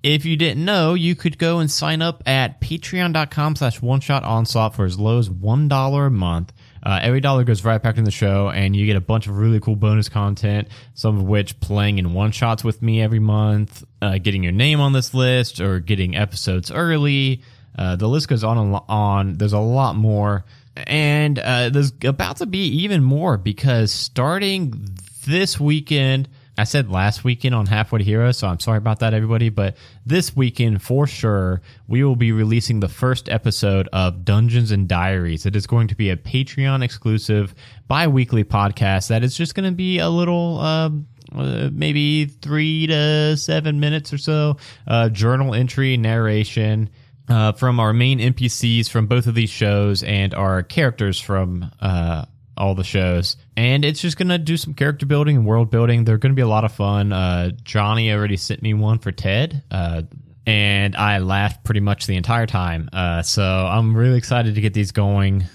if 0.03 0.25
you 0.25 0.35
didn't 0.35 0.65
know, 0.65 0.93
you 0.93 1.15
could 1.15 1.37
go 1.37 1.59
and 1.59 1.71
sign 1.71 2.01
up 2.01 2.21
at 2.25 2.59
patreon.com 2.59 3.55
slash 3.55 3.81
one 3.81 4.01
shot 4.01 4.25
onslaught 4.25 4.75
for 4.75 4.83
as 4.83 4.99
low 4.99 5.19
as 5.19 5.29
$1 5.29 6.05
a 6.05 6.09
month. 6.09 6.51
Uh, 6.85 6.99
every 7.01 7.21
dollar 7.21 7.45
goes 7.45 7.63
right 7.63 7.81
back 7.81 7.97
in 7.97 8.03
the 8.03 8.11
show, 8.11 8.49
and 8.49 8.75
you 8.75 8.85
get 8.85 8.97
a 8.97 9.01
bunch 9.01 9.27
of 9.27 9.37
really 9.37 9.59
cool 9.59 9.75
bonus 9.75 10.09
content, 10.09 10.67
some 10.93 11.17
of 11.17 11.23
which 11.23 11.57
playing 11.61 11.97
in 11.97 12.13
one 12.13 12.31
shots 12.31 12.63
with 12.63 12.81
me 12.81 13.01
every 13.01 13.19
month, 13.19 13.85
uh, 14.01 14.17
getting 14.17 14.43
your 14.43 14.51
name 14.51 14.81
on 14.81 14.91
this 14.91 15.13
list, 15.13 15.61
or 15.61 15.79
getting 15.79 16.15
episodes 16.15 16.71
early. 16.71 17.41
Uh, 17.77 17.95
the 17.95 18.07
list 18.07 18.27
goes 18.27 18.43
on 18.43 18.57
and 18.57 18.79
on. 18.89 19.33
There's 19.35 19.53
a 19.53 19.59
lot 19.59 19.95
more. 19.95 20.43
And 20.75 21.39
uh, 21.39 21.69
there's 21.69 21.93
about 22.03 22.37
to 22.37 22.45
be 22.45 22.65
even 22.83 23.03
more 23.03 23.37
because 23.37 23.91
starting 23.91 24.89
this 25.25 25.59
weekend, 25.59 26.27
I 26.57 26.65
said 26.65 26.91
last 26.91 27.23
weekend 27.23 27.55
on 27.55 27.65
Halfway 27.65 27.99
to 27.99 28.03
Hero, 28.03 28.31
so 28.31 28.47
I'm 28.47 28.59
sorry 28.59 28.77
about 28.77 28.99
that, 28.99 29.13
everybody. 29.13 29.49
But 29.49 29.75
this 30.05 30.35
weekend, 30.35 30.83
for 30.83 31.07
sure, 31.07 31.61
we 31.87 32.03
will 32.03 32.15
be 32.15 32.31
releasing 32.31 32.79
the 32.79 32.87
first 32.87 33.27
episode 33.27 33.89
of 33.91 34.23
Dungeons 34.23 34.69
and 34.69 34.87
Diaries. 34.87 35.47
It 35.47 35.55
is 35.55 35.65
going 35.65 35.87
to 35.87 35.95
be 35.95 36.11
a 36.11 36.17
Patreon 36.17 36.83
exclusive 36.83 37.55
bi 37.87 38.07
weekly 38.07 38.43
podcast 38.43 39.07
that 39.07 39.23
is 39.23 39.35
just 39.35 39.55
going 39.55 39.69
to 39.69 39.75
be 39.75 39.99
a 39.99 40.09
little. 40.09 40.59
Um, 40.59 41.07
uh, 41.33 41.69
maybe 41.73 42.25
three 42.25 42.85
to 42.85 43.35
seven 43.37 43.79
minutes 43.79 44.13
or 44.13 44.19
so, 44.19 44.57
uh, 44.85 45.09
journal 45.09 45.55
entry, 45.55 45.97
narration, 45.97 46.91
uh, 47.27 47.53
from 47.53 47.79
our 47.79 47.93
main 47.93 48.19
NPCs 48.19 48.89
from 48.89 49.07
both 49.07 49.27
of 49.27 49.33
these 49.33 49.49
shows 49.49 50.03
and 50.03 50.33
our 50.33 50.61
characters 50.61 51.19
from 51.19 51.71
uh, 51.81 52.25
all 52.57 52.75
the 52.75 52.83
shows. 52.83 53.37
And 53.57 53.83
it's 53.83 54.01
just 54.01 54.17
going 54.17 54.29
to 54.29 54.37
do 54.37 54.57
some 54.57 54.73
character 54.73 55.05
building 55.05 55.37
and 55.37 55.45
world 55.45 55.69
building. 55.69 56.03
They're 56.03 56.17
going 56.17 56.31
to 56.31 56.35
be 56.35 56.41
a 56.41 56.47
lot 56.47 56.65
of 56.65 56.71
fun. 56.71 57.13
Uh, 57.13 57.51
Johnny 57.63 58.11
already 58.11 58.37
sent 58.37 58.61
me 58.61 58.73
one 58.73 58.99
for 58.99 59.11
Ted. 59.11 59.63
Uh, 59.71 60.03
and 60.45 60.95
I 60.95 61.19
laughed 61.19 61.63
pretty 61.63 61.79
much 61.79 62.05
the 62.05 62.15
entire 62.15 62.47
time. 62.47 62.89
Uh, 62.91 63.21
so 63.21 63.43
I'm 63.43 63.95
really 63.95 64.17
excited 64.17 64.55
to 64.55 64.61
get 64.61 64.73
these 64.73 64.91
going. 64.91 65.45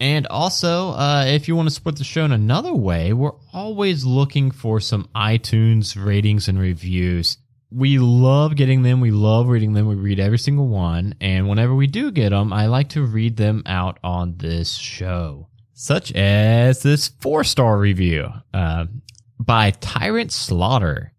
And 0.00 0.26
also, 0.26 0.90
uh, 0.90 1.26
if 1.28 1.46
you 1.46 1.54
want 1.54 1.68
to 1.68 1.74
support 1.74 1.96
the 1.96 2.02
show 2.02 2.24
in 2.24 2.32
another 2.32 2.74
way, 2.74 3.12
we're 3.12 3.36
always 3.52 4.04
looking 4.04 4.50
for 4.50 4.80
some 4.80 5.08
iTunes 5.14 6.02
ratings 6.02 6.48
and 6.48 6.58
reviews. 6.58 7.38
We 7.70 7.98
love 7.98 8.56
getting 8.56 8.82
them. 8.82 9.00
We 9.00 9.12
love 9.12 9.46
reading 9.46 9.74
them. 9.74 9.86
We 9.86 9.94
read 9.94 10.18
every 10.18 10.38
single 10.38 10.66
one. 10.66 11.14
And 11.20 11.48
whenever 11.48 11.72
we 11.72 11.86
do 11.86 12.10
get 12.10 12.30
them, 12.30 12.52
I 12.52 12.66
like 12.66 12.88
to 12.90 13.02
read 13.02 13.36
them 13.36 13.62
out 13.64 14.00
on 14.02 14.38
this 14.38 14.74
show, 14.74 15.46
such 15.82 16.12
as 16.12 16.84
this 16.84 17.08
four 17.08 17.42
star 17.42 17.76
review 17.76 18.28
uh, 18.54 18.86
by 19.40 19.72
Tyrant 19.72 20.30
Slaughter. 20.30 21.12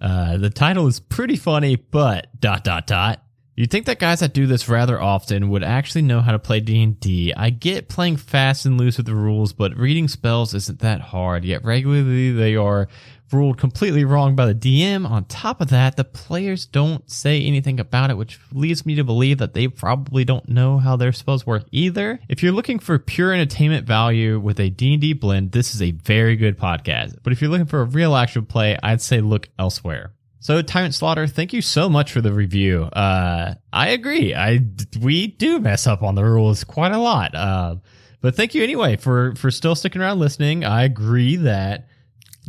Uh, 0.00 0.36
the 0.36 0.50
title 0.50 0.88
is 0.88 0.98
pretty 0.98 1.36
funny, 1.36 1.76
but 1.76 2.26
dot 2.40 2.64
dot 2.64 2.88
dot. 2.88 3.22
You'd 3.54 3.70
think 3.70 3.86
that 3.86 4.00
guys 4.00 4.18
that 4.18 4.32
do 4.32 4.48
this 4.48 4.68
rather 4.68 5.00
often 5.00 5.48
would 5.50 5.62
actually 5.62 6.02
know 6.02 6.22
how 6.22 6.32
to 6.32 6.40
play 6.40 6.58
D&D. 6.58 7.34
I 7.36 7.50
get 7.50 7.88
playing 7.88 8.16
fast 8.16 8.66
and 8.66 8.76
loose 8.76 8.96
with 8.96 9.06
the 9.06 9.14
rules, 9.14 9.52
but 9.52 9.76
reading 9.76 10.08
spells 10.08 10.54
isn't 10.54 10.80
that 10.80 11.00
hard, 11.00 11.44
yet 11.44 11.64
regularly 11.64 12.32
they 12.32 12.56
are 12.56 12.88
ruled 13.32 13.58
completely 13.58 14.04
wrong 14.04 14.34
by 14.34 14.46
the 14.46 14.54
DM. 14.54 15.08
On 15.08 15.24
top 15.24 15.60
of 15.60 15.68
that, 15.68 15.96
the 15.96 16.04
players 16.04 16.66
don't 16.66 17.10
say 17.10 17.42
anything 17.42 17.80
about 17.80 18.10
it, 18.10 18.16
which 18.16 18.38
leads 18.52 18.84
me 18.84 18.94
to 18.94 19.04
believe 19.04 19.38
that 19.38 19.54
they 19.54 19.68
probably 19.68 20.24
don't 20.24 20.48
know 20.48 20.78
how 20.78 20.96
their 20.96 21.12
spells 21.12 21.46
work 21.46 21.64
either. 21.70 22.20
If 22.28 22.42
you're 22.42 22.52
looking 22.52 22.78
for 22.78 22.98
pure 22.98 23.32
entertainment 23.32 23.86
value 23.86 24.38
with 24.40 24.58
a 24.60 24.70
D&D 24.70 25.14
blend, 25.14 25.52
this 25.52 25.74
is 25.74 25.82
a 25.82 25.92
very 25.92 26.36
good 26.36 26.58
podcast. 26.58 27.18
But 27.22 27.32
if 27.32 27.40
you're 27.40 27.50
looking 27.50 27.66
for 27.66 27.80
a 27.80 27.84
real 27.84 28.14
actual 28.16 28.42
play, 28.42 28.76
I'd 28.82 29.00
say 29.00 29.20
look 29.20 29.48
elsewhere. 29.58 30.12
So 30.42 30.62
Tyrant 30.62 30.94
Slaughter, 30.94 31.26
thank 31.26 31.52
you 31.52 31.60
so 31.60 31.90
much 31.90 32.12
for 32.12 32.22
the 32.22 32.32
review. 32.32 32.84
Uh, 32.84 33.54
I 33.72 33.88
agree. 33.88 34.34
I 34.34 34.60
we 34.98 35.26
do 35.26 35.60
mess 35.60 35.86
up 35.86 36.02
on 36.02 36.14
the 36.14 36.24
rules 36.24 36.64
quite 36.64 36.92
a 36.92 36.98
lot. 36.98 37.34
Uh, 37.34 37.76
but 38.22 38.36
thank 38.36 38.54
you 38.54 38.62
anyway 38.62 38.96
for 38.96 39.34
for 39.34 39.50
still 39.50 39.74
sticking 39.74 40.00
around 40.00 40.18
listening. 40.18 40.64
I 40.64 40.84
agree 40.84 41.36
that 41.36 41.88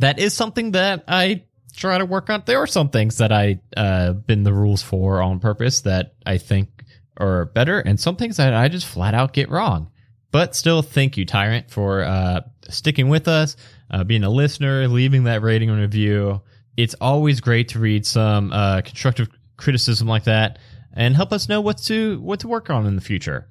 that 0.02 0.18
is 0.18 0.34
something 0.34 0.72
that 0.72 1.04
I 1.08 1.44
try 1.74 1.98
to 1.98 2.04
work 2.04 2.28
on. 2.28 2.42
There 2.44 2.60
are 2.60 2.66
some 2.66 2.90
things 2.90 3.18
that 3.18 3.32
I 3.32 3.60
uh 3.76 4.12
bend 4.12 4.44
the 4.44 4.52
rules 4.52 4.82
for 4.82 5.22
on 5.22 5.40
purpose 5.40 5.82
that 5.82 6.14
I 6.26 6.38
think 6.38 6.84
are 7.16 7.46
better, 7.46 7.78
and 7.80 7.98
some 7.98 8.16
things 8.16 8.36
that 8.36 8.54
I 8.54 8.68
just 8.68 8.86
flat 8.86 9.14
out 9.14 9.32
get 9.32 9.50
wrong. 9.50 9.90
But 10.30 10.56
still, 10.56 10.82
thank 10.82 11.16
you, 11.16 11.26
Tyrant, 11.26 11.70
for 11.70 12.02
uh, 12.02 12.40
sticking 12.68 13.08
with 13.08 13.28
us, 13.28 13.56
uh, 13.90 14.02
being 14.02 14.24
a 14.24 14.30
listener, 14.30 14.88
leaving 14.88 15.24
that 15.24 15.42
rating 15.42 15.68
and 15.68 15.78
review. 15.78 16.40
It's 16.76 16.94
always 17.00 17.40
great 17.42 17.68
to 17.68 17.78
read 17.78 18.06
some 18.06 18.50
uh, 18.50 18.80
constructive 18.80 19.28
criticism 19.58 20.08
like 20.08 20.24
that 20.24 20.58
and 20.94 21.14
help 21.14 21.32
us 21.32 21.48
know 21.48 21.60
what 21.60 21.78
to 21.78 22.18
what 22.20 22.40
to 22.40 22.48
work 22.48 22.70
on 22.70 22.86
in 22.86 22.96
the 22.96 23.02
future. 23.02 23.48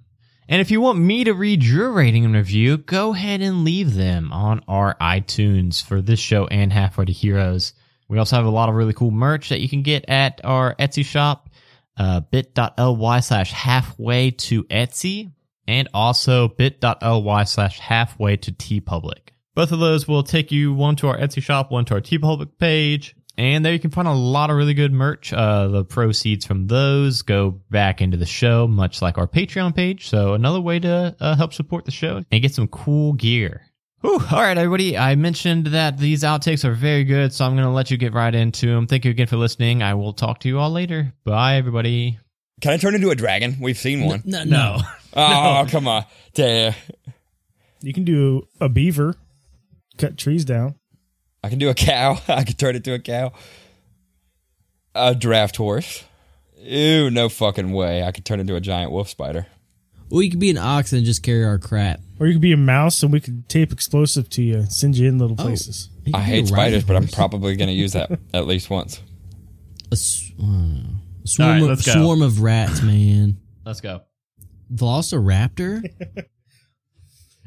And 0.52 0.60
if 0.60 0.70
you 0.70 0.82
want 0.82 1.00
me 1.00 1.24
to 1.24 1.34
read 1.34 1.64
your 1.64 1.94
rating 1.94 2.26
and 2.26 2.36
review, 2.36 2.76
go 2.78 3.14
ahead 3.14 3.40
and 3.40 3.64
leave 3.64 3.94
them 3.94 4.34
on 4.34 4.62
our 4.68 4.98
iTunes 5.00 5.82
for 5.82 6.02
this 6.02 6.20
show 6.20 6.46
and 6.48 6.74
Halfway 6.74 7.06
to 7.06 7.14
Heroes. 7.14 7.72
We 8.10 8.20
also 8.20 8.36
have 8.36 8.44
a 8.44 8.50
lot 8.50 8.68
of 8.68 8.76
really 8.76 8.92
cool 8.92 9.12
merch 9.12 9.48
that 9.48 9.62
you 9.62 9.70
can 9.70 9.82
get 9.82 10.10
at 10.10 10.42
our 10.44 10.76
Etsy 10.76 11.06
shop, 11.06 11.50
uh, 11.96 12.20
bit.ly 12.20 13.22
slash 13.22 13.54
halfway 13.54 14.32
to 14.32 14.66
Etsy, 14.66 15.32
and 15.70 15.88
also 15.94 16.50
bit.ly 16.50 17.46
slash 17.46 17.80
halfway 17.80 18.36
to 18.36 18.52
TeePublic. 18.52 19.30
Both 19.56 19.72
of 19.72 19.80
those 19.80 20.06
will 20.06 20.24
take 20.24 20.52
you 20.52 20.74
one 20.74 20.98
to 20.98 21.08
our 21.08 21.18
Etsy 21.18 21.42
shop, 21.42 21.72
one 21.72 21.86
to 21.86 21.94
our 21.94 22.02
TeePublic 22.02 22.58
page, 22.60 23.16
and 23.38 23.66
there 23.66 23.74
you 23.74 23.80
can 23.80 23.92
find 23.92 24.08
a 24.08 24.14
lot 24.14 24.50
of 24.50 24.58
really 24.58 24.74
good 24.74 24.92
merch. 24.92 25.34
Uh, 25.34 25.68
the 25.68 25.84
proceeds 25.84 26.46
from 26.46 26.68
those 26.68 27.22
go 27.22 27.52
back 27.70 28.02
into 28.02 28.18
the 28.18 28.26
show, 28.26 28.68
much 28.68 29.02
like 29.02 29.18
our 29.18 29.28
Patreon 29.28 29.76
page. 29.76 30.08
So 30.08 30.34
another 30.34 30.62
way 30.62 30.80
to 30.80 31.16
uh, 31.20 31.36
help 31.36 31.54
support 31.54 31.86
the 31.86 31.92
show 31.92 32.24
and 32.32 32.42
get 32.42 32.54
some 32.54 32.68
cool 32.68 33.14
gear. 33.14 33.64
Whew. 34.02 34.20
All 34.32 34.42
right, 34.42 34.58
everybody. 34.58 34.98
I 34.98 35.16
mentioned 35.16 35.68
that 35.68 35.98
these 35.98 36.24
outtakes 36.24 36.66
are 36.66 36.74
very 36.74 37.04
good, 37.04 37.34
so 37.34 37.46
I'm 37.46 37.54
going 37.54 37.66
to 37.66 37.72
let 37.72 37.92
you 37.92 37.98
get 37.98 38.14
right 38.14 38.34
into 38.34 38.66
them. 38.68 38.88
Thank 38.88 39.06
you 39.06 39.12
again 39.12 39.28
for 39.28 39.38
listening. 39.38 39.84
I 39.84 39.94
will 39.94 40.14
talk 40.14 40.40
to 40.40 40.48
you 40.48 40.58
all 40.58 40.72
later. 40.72 41.14
Bye, 41.24 41.56
everybody. 41.58 42.18
Can 42.62 42.72
I 42.72 42.78
turn 42.78 42.96
into 42.96 43.12
a 43.12 43.16
dragon? 43.16 43.58
We've 43.62 43.78
seen 43.78 44.06
one. 44.06 44.24
No, 44.26 44.44
no. 44.46 44.78
Oh, 45.16 45.68
come 45.70 45.88
on. 45.88 46.06
Damn. 46.34 46.74
You 47.82 47.94
can 47.94 48.04
do 48.04 48.48
a 48.60 48.70
beaver, 48.70 49.16
cut 49.98 50.18
trees 50.18 50.46
down. 50.46 50.76
I 51.44 51.50
can 51.50 51.60
do 51.60 51.70
a 51.70 51.74
cow. 51.74 52.20
I 52.28 52.44
can 52.44 52.56
turn 52.56 52.76
it 52.76 52.84
to 52.86 52.94
a 52.94 53.00
cow. 53.00 53.34
A 54.94 55.16
draft 55.16 55.56
horse. 55.56 56.04
Ew, 56.58 57.10
no 57.10 57.30
fucking 57.30 57.72
way. 57.72 58.04
I 58.04 58.12
could 58.12 58.26
turn 58.26 58.40
into 58.40 58.56
a 58.56 58.62
giant 58.62 58.92
wolf 58.92 59.10
spider. 59.10 59.48
Well, 60.10 60.22
you 60.22 60.30
could 60.30 60.40
be 60.40 60.50
an 60.50 60.58
ox 60.58 60.92
and 60.92 61.06
just 61.06 61.24
carry 61.24 61.46
our 61.46 61.58
crap. 61.58 62.02
Or 62.20 62.28
you 62.28 62.34
could 62.34 62.42
be 62.42 62.52
a 62.52 62.58
mouse 62.58 63.02
and 63.02 63.14
we 63.14 63.22
could 63.22 63.48
tape 63.48 63.72
explosive 63.72 64.30
to 64.32 64.44
you 64.44 64.56
and 64.58 64.72
send 64.72 64.98
you 64.98 65.08
in 65.08 65.18
little 65.18 65.38
oh, 65.40 65.44
places. 65.44 65.90
He 66.06 66.14
I 66.14 66.20
hate 66.22 66.52
a 66.52 66.54
riding 66.54 66.82
spiders, 66.82 66.84
but 66.84 66.96
I'm 66.98 67.08
probably 67.08 67.56
going 67.56 67.70
to 67.70 67.74
use 67.74 67.94
that 67.94 68.12
at 68.34 68.46
least 68.46 68.70
once. 68.70 69.02
a, 69.90 69.94
s- 69.94 70.32
I 70.38 70.42
don't. 70.42 71.02
A 71.24 71.28
swarm, 71.28 71.50
All 71.50 71.68
right, 71.68 71.72
of, 71.72 71.84
swarm 71.84 72.22
of 72.22 72.42
rats, 72.42 72.82
man. 72.82 73.38
Let's 73.66 73.80
go. 73.80 74.02
Velociraptor? 74.74 75.84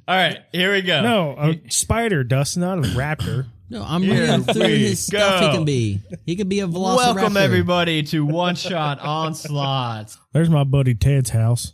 All 0.09 0.17
right, 0.17 0.39
here 0.53 0.73
we 0.73 0.83
go. 0.83 1.03
No, 1.03 1.37
a 1.39 1.71
spider, 1.71 2.25
Dustin, 2.25 2.63
not 2.63 2.79
a 2.79 2.83
raptor. 2.83 3.47
No, 3.71 3.83
I'm 3.83 4.03
Here 4.03 4.21
reading 4.21 4.45
through 4.45 4.63
we 4.67 4.79
his 4.79 5.07
stuff 5.07 5.41
he 5.43 5.49
can 5.57 5.65
be. 5.65 6.01
He 6.27 6.37
could 6.37 6.49
be 6.49 6.61
a 6.61 6.67
velociraptor. 6.67 7.15
Welcome 7.15 7.37
everybody 7.37 8.03
to 8.05 8.25
One 8.25 8.57
Shot 8.57 9.01
Onslaught. 9.01 10.15
There's 10.33 10.51
my 10.51 10.65
buddy 10.65 10.95
Ted's 10.95 11.31
house. 11.31 11.73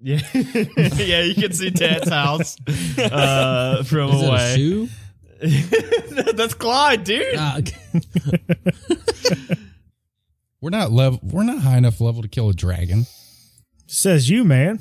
Yeah, 0.00 0.20
yeah, 0.34 1.22
you 1.22 1.34
can 1.34 1.52
see 1.52 1.70
Ted's 1.70 2.08
house 2.08 2.56
uh, 2.98 3.82
from 3.84 4.10
Is 4.10 4.22
it 4.22 4.24
a 4.24 4.28
away. 4.28 4.54
shoe? 4.56 4.88
That's 6.34 6.54
Clyde, 6.54 7.04
dude. 7.04 7.34
Okay. 7.36 8.00
We're 10.60 10.70
not 10.70 10.90
level. 10.90 11.20
We're 11.22 11.44
not 11.44 11.60
high 11.60 11.78
enough 11.78 12.00
level 12.00 12.22
to 12.22 12.28
kill 12.28 12.48
a 12.48 12.54
dragon. 12.54 13.06
Says 13.86 14.28
you, 14.28 14.44
man. 14.44 14.80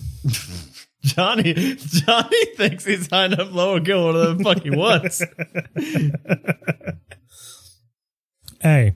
Johnny, 1.03 1.53
Johnny 1.53 2.45
thinks 2.57 2.83
he's 2.85 3.09
high 3.09 3.25
enough 3.25 3.51
low 3.51 3.75
and 3.75 3.85
kill 3.85 4.05
one 4.07 4.15
of 4.15 4.37
them 4.37 4.43
fucking 4.43 4.77
wants. 4.77 5.21
Hey, 8.61 8.95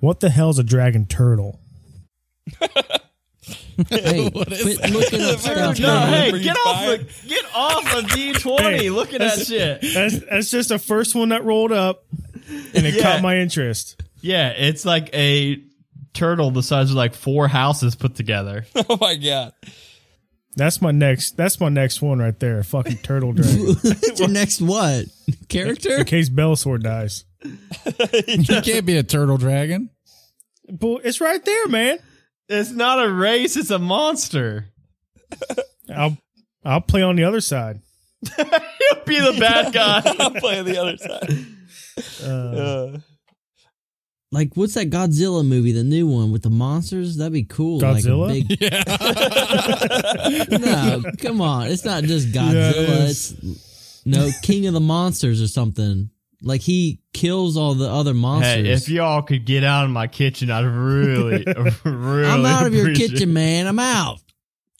what 0.00 0.18
the 0.18 0.30
hell's 0.30 0.58
a 0.58 0.64
dragon 0.64 1.06
turtle? 1.06 1.60
hey, 2.58 4.30
quit 4.30 4.90
looking 4.90 5.22
up 5.22 5.38
stuff. 5.38 5.78
No, 5.78 5.86
man. 5.86 6.34
hey, 6.34 6.42
get 6.42 6.56
off, 6.56 6.76
fired? 6.84 7.00
of, 7.02 7.24
get 7.28 7.44
off 7.54 7.94
of 7.96 8.04
D20 8.06 8.60
Hey, 8.60 8.90
looking 8.90 9.22
at 9.22 9.38
shit. 9.38 9.80
That's, 9.94 10.18
that's 10.28 10.50
just 10.50 10.70
the 10.70 10.78
first 10.80 11.14
one 11.14 11.28
that 11.28 11.44
rolled 11.44 11.70
up, 11.70 12.04
and 12.48 12.84
it 12.84 12.94
Yeah. 12.94 13.02
caught 13.02 13.22
my 13.22 13.36
interest. 13.38 14.02
Yeah, 14.20 14.48
it's 14.50 14.84
like 14.84 15.10
a 15.14 15.62
turtle 16.14 16.50
the 16.50 16.62
size 16.62 16.90
of 16.90 16.96
like 16.96 17.14
four 17.14 17.46
houses 17.46 17.94
put 17.94 18.16
together. 18.16 18.66
oh 18.74 18.98
my 19.00 19.14
god. 19.16 19.52
That's 20.56 20.80
my 20.80 20.90
next. 20.92 21.36
That's 21.36 21.58
my 21.60 21.68
next 21.68 22.00
one 22.00 22.18
right 22.18 22.38
there. 22.38 22.60
A 22.60 22.64
fucking 22.64 22.98
turtle 22.98 23.32
dragon. 23.32 23.66
What's 23.82 24.20
your 24.20 24.28
next 24.28 24.60
what? 24.60 25.06
Character? 25.48 25.98
In 25.98 26.04
case 26.04 26.28
Bellasaur 26.28 26.82
dies. 26.82 27.24
You 28.26 28.62
can't 28.62 28.86
be 28.86 28.96
a 28.96 29.02
turtle 29.02 29.36
dragon. 29.36 29.90
But 30.70 31.04
it's 31.04 31.20
right 31.20 31.44
there, 31.44 31.68
man. 31.68 31.98
It's 32.48 32.70
not 32.70 33.04
a 33.04 33.10
race, 33.10 33.56
it's 33.56 33.70
a 33.70 33.78
monster. 33.78 34.66
I'll 35.94 36.16
I'll 36.64 36.80
play 36.80 37.02
on 37.02 37.16
the 37.16 37.24
other 37.24 37.40
side. 37.40 37.80
He'll 38.36 39.04
be 39.06 39.20
the 39.20 39.36
bad 39.38 39.72
guy. 39.74 40.02
I'll 40.18 40.30
play 40.30 40.58
on 40.58 40.64
the 40.64 40.78
other 40.78 40.96
side. 40.96 41.46
Uh, 42.26 42.98
Like, 44.34 44.56
what's 44.56 44.74
that 44.74 44.90
Godzilla 44.90 45.46
movie, 45.46 45.70
the 45.70 45.84
new 45.84 46.08
one 46.08 46.32
with 46.32 46.42
the 46.42 46.50
monsters? 46.50 47.16
That'd 47.18 47.32
be 47.32 47.44
cool. 47.44 47.80
Godzilla? 47.80 48.28
Like 48.28 48.44
a 48.44 48.56
big... 50.50 50.60
no, 50.60 51.02
come 51.18 51.40
on. 51.40 51.68
It's 51.68 51.84
not 51.84 52.02
just 52.02 52.32
Godzilla. 52.32 52.74
Yes. 52.88 53.30
It's 53.30 54.02
no 54.04 54.30
King 54.42 54.66
of 54.66 54.74
the 54.74 54.80
Monsters 54.80 55.40
or 55.40 55.46
something. 55.46 56.10
Like 56.42 56.60
he 56.62 57.00
kills 57.12 57.56
all 57.56 57.74
the 57.74 57.88
other 57.88 58.12
monsters. 58.12 58.66
Hey, 58.66 58.72
if 58.72 58.88
y'all 58.88 59.22
could 59.22 59.46
get 59.46 59.62
out 59.62 59.84
of 59.84 59.90
my 59.90 60.08
kitchen, 60.08 60.50
I'd 60.50 60.64
really, 60.64 61.44
really. 61.84 62.26
I'm 62.28 62.44
out 62.44 62.66
of 62.66 62.74
your 62.74 62.86
appreciate- 62.86 63.12
kitchen, 63.12 63.32
man. 63.32 63.66
I'm 63.68 63.78
out. 63.78 64.18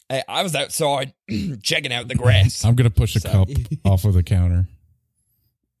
hey, 0.09 0.21
I 0.27 0.43
was 0.43 0.53
outside 0.53 1.13
checking 1.63 1.91
out 1.93 2.07
the 2.09 2.15
grass. 2.15 2.63
I'm 2.65 2.75
gonna 2.75 2.89
push 2.91 3.15
a 3.15 3.21
So- 3.21 3.31
cup 3.31 3.47
off 3.85 4.03
of 4.05 4.13
the 4.13 4.21
counter. 4.21 4.67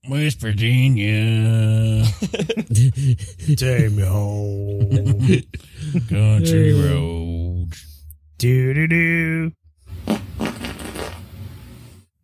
West 0.09 0.39
Virginia, 0.39 2.05
Take 3.57 3.91
me 3.91 4.03
home. 4.03 5.43
country 6.09 6.73
roads. 6.73 8.03
do 8.37 8.73
do 8.73 8.87
do. 8.87 9.51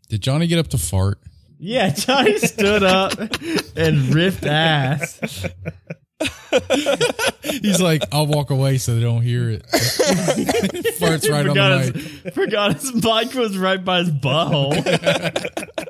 Did 0.10 0.22
Johnny 0.22 0.48
get 0.48 0.60
up 0.60 0.68
to 0.70 0.78
fart? 0.78 1.20
Yeah, 1.58 1.90
Johnny 1.90 2.38
stood 2.38 2.84
up 2.84 3.14
and 3.76 4.14
ripped 4.14 4.46
ass. 4.46 5.20
He's 7.44 7.80
like, 7.82 8.04
I'll 8.12 8.28
walk 8.28 8.50
away 8.50 8.78
so 8.78 8.94
they 8.96 9.02
don't 9.02 9.22
hear 9.22 9.50
it. 9.50 9.64
Farts 11.00 11.30
right 11.30 11.46
on 11.48 11.50
forgot, 11.50 11.86
the 11.86 11.94
mic. 11.94 11.96
his, 12.26 12.34
forgot 12.34 12.74
his 12.74 12.94
mic 12.94 13.34
was 13.34 13.58
right 13.58 13.84
by 13.84 14.00
his 14.00 14.12
butthole. 14.12 14.74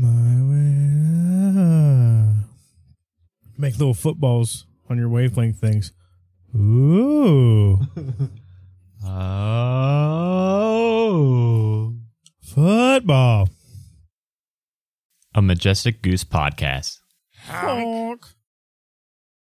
My 0.00 0.08
way. 0.48 0.80
Make 3.58 3.74
little 3.78 3.92
footballs 3.92 4.64
on 4.88 4.96
your 4.96 5.10
wavelength 5.10 5.60
things. 5.60 5.92
Ooh, 6.56 7.78
oh. 9.04 9.92
football. 12.40 13.50
A 15.34 15.42
Majestic 15.42 16.00
Goose 16.00 16.24
podcast. 16.24 17.00
Honk. 17.44 18.24